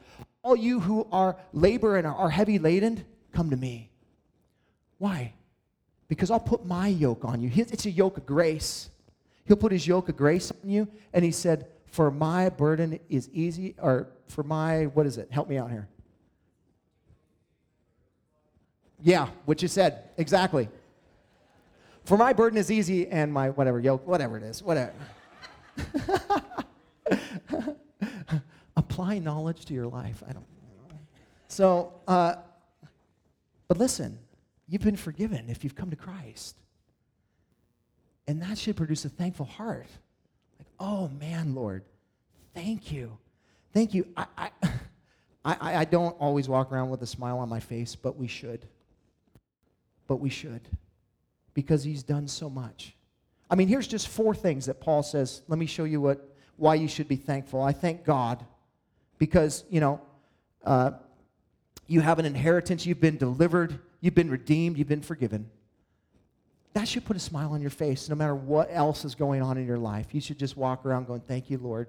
All 0.42 0.56
you 0.56 0.80
who 0.80 1.06
are 1.12 1.36
labor 1.52 1.96
and 1.96 2.06
are 2.06 2.30
heavy 2.30 2.58
laden, 2.58 3.04
come 3.32 3.50
to 3.50 3.56
me. 3.56 3.90
Why? 4.98 5.34
Because 6.08 6.30
I'll 6.30 6.40
put 6.40 6.64
my 6.64 6.88
yoke 6.88 7.24
on 7.24 7.42
you. 7.42 7.50
It's 7.54 7.86
a 7.86 7.90
yoke 7.90 8.16
of 8.16 8.24
grace. 8.24 8.90
He'll 9.46 9.56
put 9.56 9.72
his 9.72 9.86
yoke 9.86 10.08
of 10.08 10.16
grace 10.16 10.50
on 10.50 10.70
you. 10.70 10.88
And 11.12 11.24
he 11.24 11.30
said, 11.30 11.66
For 11.86 12.10
my 12.10 12.48
burden 12.48 12.98
is 13.10 13.28
easy, 13.32 13.74
or 13.78 14.08
for 14.28 14.42
my, 14.42 14.84
what 14.84 15.04
is 15.04 15.18
it? 15.18 15.28
Help 15.30 15.48
me 15.48 15.58
out 15.58 15.70
here. 15.70 15.88
Yeah, 19.04 19.28
what 19.44 19.60
you 19.60 19.68
said. 19.68 20.04
Exactly. 20.16 20.66
For 22.04 22.16
my 22.16 22.32
burden 22.32 22.58
is 22.58 22.70
easy 22.70 23.06
and 23.06 23.30
my 23.30 23.50
whatever 23.50 23.78
yoke, 23.78 24.06
whatever 24.06 24.38
it 24.38 24.42
is, 24.42 24.62
whatever. 24.62 24.94
Apply 28.76 29.18
knowledge 29.18 29.66
to 29.66 29.74
your 29.74 29.86
life. 29.86 30.22
I 30.26 30.32
don't. 30.32 30.46
So, 31.48 31.92
uh, 32.08 32.36
but 33.68 33.76
listen, 33.76 34.18
you've 34.68 34.82
been 34.82 34.96
forgiven 34.96 35.50
if 35.50 35.64
you've 35.64 35.76
come 35.76 35.90
to 35.90 35.96
Christ. 35.96 36.56
And 38.26 38.40
that 38.40 38.56
should 38.56 38.76
produce 38.76 39.04
a 39.04 39.10
thankful 39.10 39.44
heart. 39.44 39.86
Like, 40.58 40.68
oh 40.80 41.08
man, 41.20 41.54
Lord, 41.54 41.84
thank 42.54 42.90
you. 42.90 43.18
Thank 43.74 43.92
you. 43.92 44.06
I, 44.16 44.26
I, 44.38 44.50
I, 45.44 45.76
I 45.80 45.84
don't 45.84 46.16
always 46.18 46.48
walk 46.48 46.72
around 46.72 46.88
with 46.88 47.02
a 47.02 47.06
smile 47.06 47.38
on 47.38 47.50
my 47.50 47.60
face, 47.60 47.94
but 47.94 48.16
we 48.16 48.28
should. 48.28 48.66
But 50.06 50.16
we 50.16 50.28
should 50.30 50.68
because 51.54 51.84
he's 51.84 52.02
done 52.02 52.28
so 52.28 52.50
much. 52.50 52.94
I 53.48 53.54
mean, 53.54 53.68
here's 53.68 53.86
just 53.86 54.08
four 54.08 54.34
things 54.34 54.66
that 54.66 54.80
Paul 54.80 55.02
says. 55.02 55.42
Let 55.48 55.58
me 55.58 55.66
show 55.66 55.84
you 55.84 56.00
what, 56.00 56.36
why 56.56 56.74
you 56.74 56.88
should 56.88 57.08
be 57.08 57.16
thankful. 57.16 57.62
I 57.62 57.72
thank 57.72 58.04
God 58.04 58.44
because, 59.18 59.64
you 59.70 59.80
know, 59.80 60.00
uh, 60.64 60.92
you 61.86 62.00
have 62.00 62.18
an 62.18 62.24
inheritance, 62.24 62.86
you've 62.86 63.00
been 63.00 63.18
delivered, 63.18 63.78
you've 64.00 64.14
been 64.14 64.30
redeemed, 64.30 64.78
you've 64.78 64.88
been 64.88 65.02
forgiven. 65.02 65.50
That 66.72 66.88
should 66.88 67.04
put 67.04 67.16
a 67.16 67.20
smile 67.20 67.52
on 67.52 67.60
your 67.60 67.70
face 67.70 68.08
no 68.08 68.16
matter 68.16 68.34
what 68.34 68.68
else 68.72 69.04
is 69.04 69.14
going 69.14 69.42
on 69.42 69.58
in 69.58 69.66
your 69.66 69.78
life. 69.78 70.12
You 70.12 70.20
should 70.20 70.38
just 70.38 70.56
walk 70.56 70.84
around 70.84 71.06
going, 71.06 71.20
Thank 71.20 71.50
you, 71.50 71.58
Lord. 71.58 71.88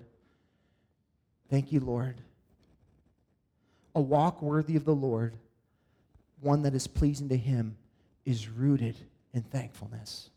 Thank 1.50 1.72
you, 1.72 1.80
Lord. 1.80 2.22
A 3.96 4.02
walk 4.02 4.42
worthy 4.42 4.76
of 4.76 4.86
the 4.86 4.94
Lord, 4.94 5.38
one 6.42 6.64
that 6.64 6.76
is 6.76 6.86
pleasing 6.86 7.30
to 7.30 7.38
Him, 7.38 7.78
is 8.26 8.50
rooted 8.50 8.96
in 9.34 9.44
thankfulness. 9.44 10.30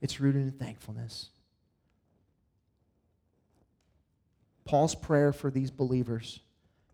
It's 0.00 0.20
rooted 0.20 0.42
in 0.42 0.52
thankfulness. 0.52 1.30
Paul's 4.64 4.94
prayer 4.94 5.32
for 5.32 5.50
these 5.50 5.70
believers 5.70 6.40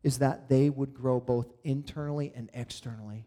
is 0.02 0.18
that 0.18 0.48
they 0.48 0.70
would 0.70 0.94
grow 0.94 1.20
both 1.20 1.52
internally 1.64 2.32
and 2.34 2.48
externally. 2.54 3.26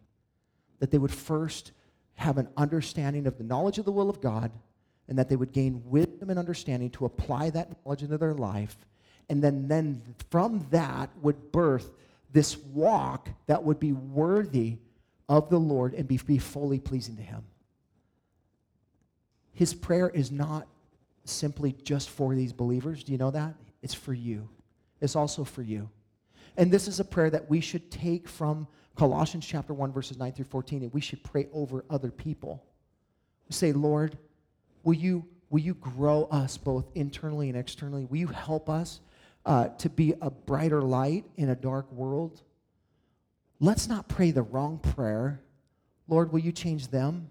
That 0.79 0.91
they 0.91 0.97
would 0.97 1.11
first 1.11 1.71
have 2.15 2.37
an 2.37 2.47
understanding 2.57 3.27
of 3.27 3.37
the 3.37 3.43
knowledge 3.43 3.77
of 3.77 3.85
the 3.85 3.91
will 3.91 4.09
of 4.09 4.21
God, 4.21 4.51
and 5.07 5.17
that 5.17 5.29
they 5.29 5.35
would 5.35 5.51
gain 5.51 5.83
wisdom 5.85 6.29
and 6.29 6.39
understanding 6.39 6.89
to 6.91 7.05
apply 7.05 7.49
that 7.49 7.69
knowledge 7.83 8.03
into 8.03 8.17
their 8.17 8.33
life. 8.33 8.77
And 9.29 9.43
then, 9.43 9.67
then 9.67 10.01
from 10.29 10.67
that 10.71 11.09
would 11.21 11.51
birth 11.51 11.91
this 12.31 12.57
walk 12.57 13.29
that 13.47 13.63
would 13.63 13.79
be 13.79 13.91
worthy 13.91 14.77
of 15.29 15.49
the 15.49 15.59
Lord 15.59 15.93
and 15.93 16.07
be, 16.07 16.17
be 16.17 16.39
fully 16.39 16.79
pleasing 16.79 17.15
to 17.15 17.21
Him. 17.21 17.43
His 19.53 19.73
prayer 19.73 20.09
is 20.09 20.31
not 20.31 20.67
simply 21.23 21.75
just 21.83 22.09
for 22.09 22.33
these 22.33 22.51
believers. 22.51 23.03
Do 23.03 23.11
you 23.11 23.17
know 23.19 23.31
that? 23.31 23.53
It's 23.83 23.93
for 23.93 24.13
you. 24.13 24.49
It's 24.99 25.15
also 25.15 25.43
for 25.43 25.61
you. 25.61 25.89
And 26.57 26.71
this 26.71 26.87
is 26.87 26.99
a 26.99 27.05
prayer 27.05 27.29
that 27.29 27.49
we 27.49 27.61
should 27.61 27.91
take 27.91 28.27
from 28.27 28.67
Colossians 28.95 29.45
chapter 29.45 29.73
1, 29.73 29.93
verses 29.93 30.17
9 30.17 30.33
through 30.33 30.45
14, 30.45 30.83
and 30.83 30.93
we 30.93 30.99
should 30.99 31.23
pray 31.23 31.47
over 31.53 31.85
other 31.89 32.11
people. 32.11 32.65
Say, 33.49 33.71
Lord, 33.71 34.17
will 34.83 34.95
you, 34.95 35.25
will 35.49 35.61
you 35.61 35.75
grow 35.75 36.25
us 36.25 36.57
both 36.57 36.85
internally 36.95 37.49
and 37.49 37.57
externally? 37.57 38.05
Will 38.05 38.17
you 38.17 38.27
help 38.27 38.69
us 38.69 38.99
uh, 39.45 39.69
to 39.69 39.89
be 39.89 40.15
a 40.21 40.29
brighter 40.29 40.81
light 40.81 41.25
in 41.37 41.49
a 41.49 41.55
dark 41.55 41.89
world? 41.91 42.41
Let's 43.59 43.87
not 43.87 44.07
pray 44.07 44.31
the 44.31 44.41
wrong 44.41 44.79
prayer. 44.79 45.41
Lord, 46.07 46.31
will 46.31 46.39
you 46.39 46.51
change 46.51 46.87
them? 46.87 47.29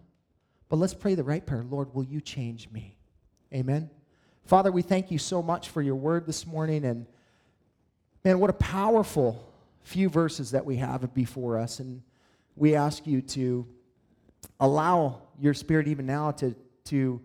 But 0.69 0.77
let's 0.77 0.95
pray 0.95 1.15
the 1.15 1.25
right 1.25 1.45
prayer. 1.45 1.65
Lord, 1.65 1.95
will 1.95 2.05
you 2.05 2.21
change 2.21 2.71
me? 2.71 2.97
Amen. 3.53 3.89
Father, 4.45 4.71
we 4.71 4.83
thank 4.83 5.11
you 5.11 5.19
so 5.19 5.43
much 5.43 5.71
for 5.71 5.81
your 5.81 5.97
word 5.97 6.27
this 6.27 6.47
morning. 6.47 6.85
And 6.85 7.07
man, 8.25 8.39
what 8.41 8.51
a 8.51 8.55
powerful 8.55 9.53
few 9.83 10.11
verses 10.11 10.51
that 10.51 10.65
we 10.65 10.77
have 10.77 11.15
before 11.15 11.59
us. 11.59 11.81
And 11.81 12.03
we 12.57 12.75
ask 12.75 13.07
you 13.07 13.23
to 13.23 13.67
allow 14.61 15.23
your 15.41 15.55
spirit 15.55 15.89
even 15.89 16.05
now 16.05 16.33
to, 16.33 16.55
to 16.85 17.21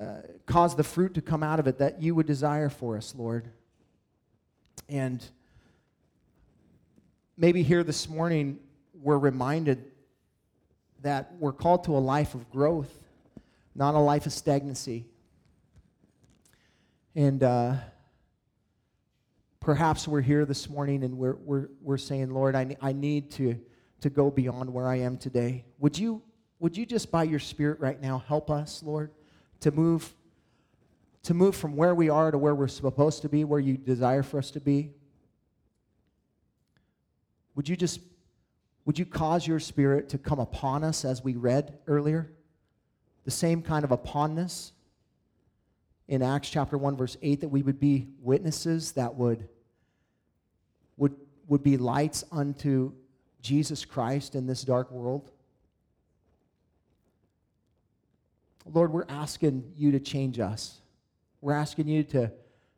uh, 0.00 0.14
cause 0.46 0.76
the 0.76 0.84
fruit 0.84 1.14
to 1.14 1.20
come 1.20 1.42
out 1.42 1.58
of 1.58 1.66
it 1.66 1.78
that 1.78 2.00
you 2.00 2.14
would 2.14 2.26
desire 2.26 2.68
for 2.68 2.96
us, 2.96 3.14
Lord. 3.16 3.48
And 4.88 5.24
maybe 7.36 7.62
here 7.62 7.82
this 7.82 8.08
morning, 8.08 8.58
we're 8.94 9.18
reminded 9.18 9.84
that 11.02 11.34
we're 11.38 11.52
called 11.52 11.84
to 11.84 11.96
a 11.96 11.98
life 11.98 12.34
of 12.34 12.50
growth, 12.50 12.92
not 13.74 13.94
a 13.94 13.98
life 13.98 14.26
of 14.26 14.32
stagnancy. 14.32 15.06
And 17.14 17.42
uh, 17.42 17.74
perhaps 19.60 20.06
we're 20.06 20.20
here 20.20 20.44
this 20.44 20.68
morning 20.68 21.04
and 21.04 21.18
we're, 21.18 21.36
we're, 21.36 21.68
we're 21.80 21.98
saying, 21.98 22.32
Lord, 22.32 22.54
I, 22.54 22.76
I 22.80 22.92
need 22.92 23.30
to, 23.32 23.58
to 24.00 24.10
go 24.10 24.30
beyond 24.30 24.72
where 24.72 24.86
I 24.86 25.00
am 25.00 25.16
today. 25.16 25.64
Would 25.78 25.98
you, 25.98 26.22
would 26.60 26.76
you 26.76 26.86
just, 26.86 27.10
by 27.10 27.24
your 27.24 27.40
Spirit 27.40 27.80
right 27.80 28.00
now, 28.00 28.22
help 28.28 28.50
us, 28.50 28.82
Lord, 28.82 29.10
to 29.60 29.70
move, 29.70 30.14
to 31.24 31.34
move 31.34 31.56
from 31.56 31.76
where 31.76 31.94
we 31.94 32.08
are 32.08 32.30
to 32.30 32.38
where 32.38 32.54
we're 32.54 32.68
supposed 32.68 33.22
to 33.22 33.28
be, 33.28 33.44
where 33.44 33.60
you 33.60 33.76
desire 33.76 34.22
for 34.22 34.38
us 34.38 34.50
to 34.52 34.60
be? 34.60 34.90
Would 37.54 37.68
you 37.68 37.76
just, 37.76 38.00
would 38.84 38.98
you 38.98 39.06
cause 39.06 39.46
your 39.46 39.60
Spirit 39.60 40.08
to 40.10 40.18
come 40.18 40.38
upon 40.38 40.84
us 40.84 41.04
as 41.04 41.22
we 41.22 41.36
read 41.36 41.78
earlier? 41.86 42.32
The 43.24 43.30
same 43.30 43.62
kind 43.62 43.84
of 43.84 43.90
uponness 43.90 44.72
in 46.08 46.22
Acts 46.22 46.50
chapter 46.50 46.76
1, 46.76 46.96
verse 46.96 47.16
8, 47.22 47.40
that 47.40 47.48
we 47.48 47.62
would 47.62 47.78
be 47.78 48.08
witnesses 48.20 48.92
that 48.92 49.14
would, 49.14 49.48
would, 50.96 51.14
would 51.48 51.62
be 51.62 51.76
lights 51.76 52.24
unto 52.32 52.92
Jesus 53.40 53.84
Christ 53.84 54.34
in 54.34 54.46
this 54.46 54.62
dark 54.62 54.90
world. 54.90 55.30
Lord, 58.72 58.92
we're 58.92 59.06
asking 59.08 59.72
you 59.76 59.92
to 59.92 60.00
change 60.00 60.38
us. 60.38 60.80
We're 61.40 61.54
asking 61.54 61.88
you 61.88 62.04
to, 62.04 62.30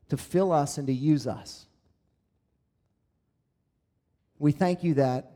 to 0.09 0.17
fill 0.17 0.53
us 0.53 0.79
and 0.79 0.87
to 0.87 0.93
use 0.93 1.27
us. 1.27 1.67
We 4.39 4.53
thank 4.53 4.83
you 4.83 4.95
that 4.95 5.33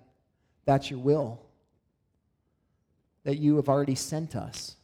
that's 0.65 0.91
your 0.91 1.01
will, 1.01 1.41
that 3.25 3.39
you 3.39 3.57
have 3.57 3.69
already 3.69 3.95
sent 3.95 4.37
us. 4.37 4.77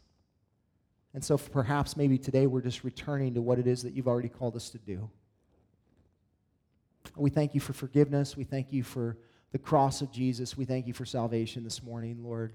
And 1.13 1.23
so 1.23 1.39
perhaps 1.39 1.97
maybe 1.97 2.19
today 2.19 2.47
we're 2.47 2.61
just 2.61 2.85
returning 2.85 3.35
to 3.35 3.43
what 3.43 3.59
it 3.59 3.67
is 3.67 3.83
that 3.83 3.93
you've 3.93 4.09
already 4.09 4.29
called 4.29 4.57
us 4.57 4.71
to 4.71 4.79
do. 4.79 5.09
We 7.17 7.31
thank 7.31 7.55
you 7.55 7.61
for 7.61 7.73
forgiveness. 7.73 8.37
We 8.37 8.45
thank 8.45 8.73
you 8.73 8.83
for 8.83 9.17
the 9.53 9.59
cross 9.59 10.01
of 10.01 10.11
Jesus. 10.11 10.57
We 10.57 10.65
thank 10.65 10.87
you 10.87 10.93
for 10.93 11.05
salvation 11.05 11.63
this 11.63 11.83
morning, 11.83 12.25
Lord. 12.25 12.55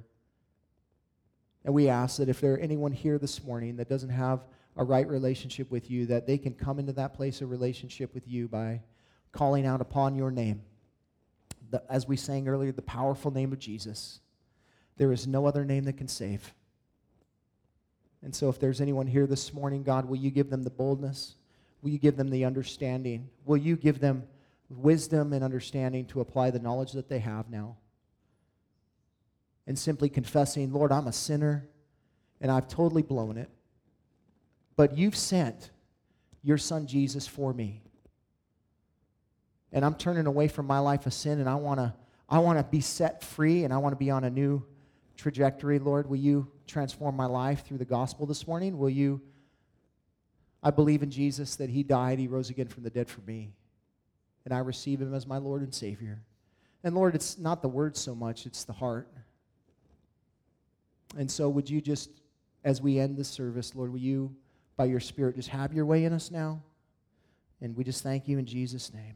And 1.64 1.74
we 1.74 1.88
ask 1.88 2.18
that 2.18 2.30
if 2.30 2.41
there 2.41 2.53
are 2.53 2.57
anyone 2.57 2.91
here 2.91 3.18
this 3.18 3.43
morning 3.43 3.78
that 3.78 3.88
doesn't 3.88 4.10
have 4.10 4.45
a 4.76 4.84
right 4.84 5.07
relationship 5.07 5.72
with 5.72 5.89
you, 5.89 6.05
that 6.07 6.28
they 6.28 6.38
can 6.38 6.53
come 6.53 6.80
into 6.80 6.93
that 6.93 7.14
place 7.14 7.41
of 7.41 7.49
relationship 7.49 8.14
with 8.14 8.28
you 8.28 8.47
by 8.47 8.82
calling 9.32 9.66
out 9.66 9.82
upon 9.82 10.16
your 10.16 10.32
name. 10.32 10.62
The, 11.70 11.84
as 11.90 12.08
we 12.08 12.16
sang 12.18 12.48
earlier, 12.48 12.72
the 12.72 12.82
powerful 12.82 13.32
name 13.32 13.52
of 13.52 13.60
Jesus. 13.60 14.20
There 14.98 15.12
is 15.12 15.28
no 15.28 15.46
other 15.46 15.64
name 15.64 15.86
that 15.86 15.98
can 15.98 16.08
save. 16.08 16.54
And 18.22 18.36
so, 18.36 18.50
if 18.50 18.60
there's 18.60 18.82
anyone 18.82 19.08
here 19.08 19.28
this 19.28 19.54
morning, 19.54 19.84
God, 19.84 20.06
will 20.06 20.18
you 20.18 20.30
give 20.30 20.50
them 20.50 20.64
the 20.64 20.70
boldness? 20.70 21.36
Will 21.82 21.92
you 21.92 22.00
give 22.00 22.18
them 22.18 22.30
the 22.30 22.44
understanding? 22.44 23.30
Will 23.46 23.58
you 23.58 23.78
give 23.78 24.00
them 24.00 24.24
wisdom 24.70 25.32
and 25.34 25.44
understanding 25.44 26.06
to 26.08 26.20
apply 26.20 26.52
the 26.52 26.60
knowledge 26.60 26.92
that 26.94 27.08
they 27.08 27.20
have 27.20 27.50
now? 27.50 27.78
And 29.66 29.78
simply 29.78 30.10
confessing, 30.10 30.74
Lord, 30.74 30.92
I'm 30.92 31.08
a 31.08 31.14
sinner 31.14 31.68
and 32.42 32.52
I've 32.52 32.68
totally 32.68 33.04
blown 33.04 33.38
it. 33.38 33.50
But 34.76 34.98
you've 34.98 35.16
sent 35.16 35.72
your 36.42 36.58
son 36.58 36.88
Jesus 36.88 37.28
for 37.28 37.54
me. 37.54 37.84
And 39.72 39.86
I'm 39.86 39.96
turning 39.96 40.26
away 40.26 40.48
from 40.48 40.66
my 40.66 40.80
life 40.80 41.06
of 41.06 41.14
sin 41.14 41.40
and 41.40 41.48
I 41.48 41.56
want 41.56 41.80
to 41.80 41.94
I 42.32 42.40
want 42.40 42.60
to 42.60 42.64
be 42.64 42.82
set 42.82 43.24
free 43.24 43.64
and 43.64 43.74
I 43.74 43.78
want 43.78 43.94
to 43.94 43.98
be 43.98 44.12
on 44.12 44.24
a 44.24 44.30
new 44.30 44.64
trajectory, 45.18 45.80
Lord. 45.80 46.08
Will 46.08 46.18
you 46.18 46.48
transform 46.68 47.16
my 47.16 47.26
life 47.26 47.66
through 47.66 47.80
the 47.80 47.86
gospel 47.86 48.28
this 48.28 48.48
morning? 48.48 48.78
Will 48.78 48.90
you? 48.90 49.20
I 50.62 50.72
believe 50.72 51.02
in 51.02 51.10
Jesus 51.10 51.56
that 51.56 51.70
He 51.70 51.84
died, 51.84 52.20
He 52.20 52.28
rose 52.28 52.50
again 52.50 52.68
from 52.68 52.84
the 52.84 52.90
dead 52.90 53.10
for 53.10 53.22
me. 53.22 53.54
And 54.46 54.54
I 54.54 54.60
receive 54.60 55.02
Him 55.02 55.14
as 55.14 55.26
my 55.26 55.38
Lord 55.38 55.62
and 55.62 55.74
Savior. 55.74 56.22
And 56.84 56.96
Lord, 56.96 57.16
it's 57.16 57.38
not 57.38 57.62
the 57.62 57.68
words 57.68 58.00
so 58.00 58.14
much, 58.14 58.46
it's 58.46 58.64
the 58.64 58.74
heart. 58.74 59.12
And 61.18 61.30
so, 61.30 61.50
would 61.50 61.70
you 61.70 61.82
just, 61.82 62.10
as 62.64 62.82
we 62.82 63.00
end 63.00 63.18
the 63.18 63.24
service, 63.24 63.74
Lord, 63.74 63.92
will 63.92 64.00
you, 64.00 64.36
by 64.78 64.86
your 64.86 65.00
Spirit, 65.00 65.36
just 65.36 65.50
have 65.50 65.74
your 65.74 65.86
way 65.86 66.06
in 66.06 66.14
us 66.14 66.30
now? 66.30 66.62
And 67.62 67.76
we 67.76 67.84
just 67.84 68.04
thank 68.04 68.28
you 68.28 68.38
in 68.38 68.46
Jesus' 68.46 68.94
name. 68.94 69.16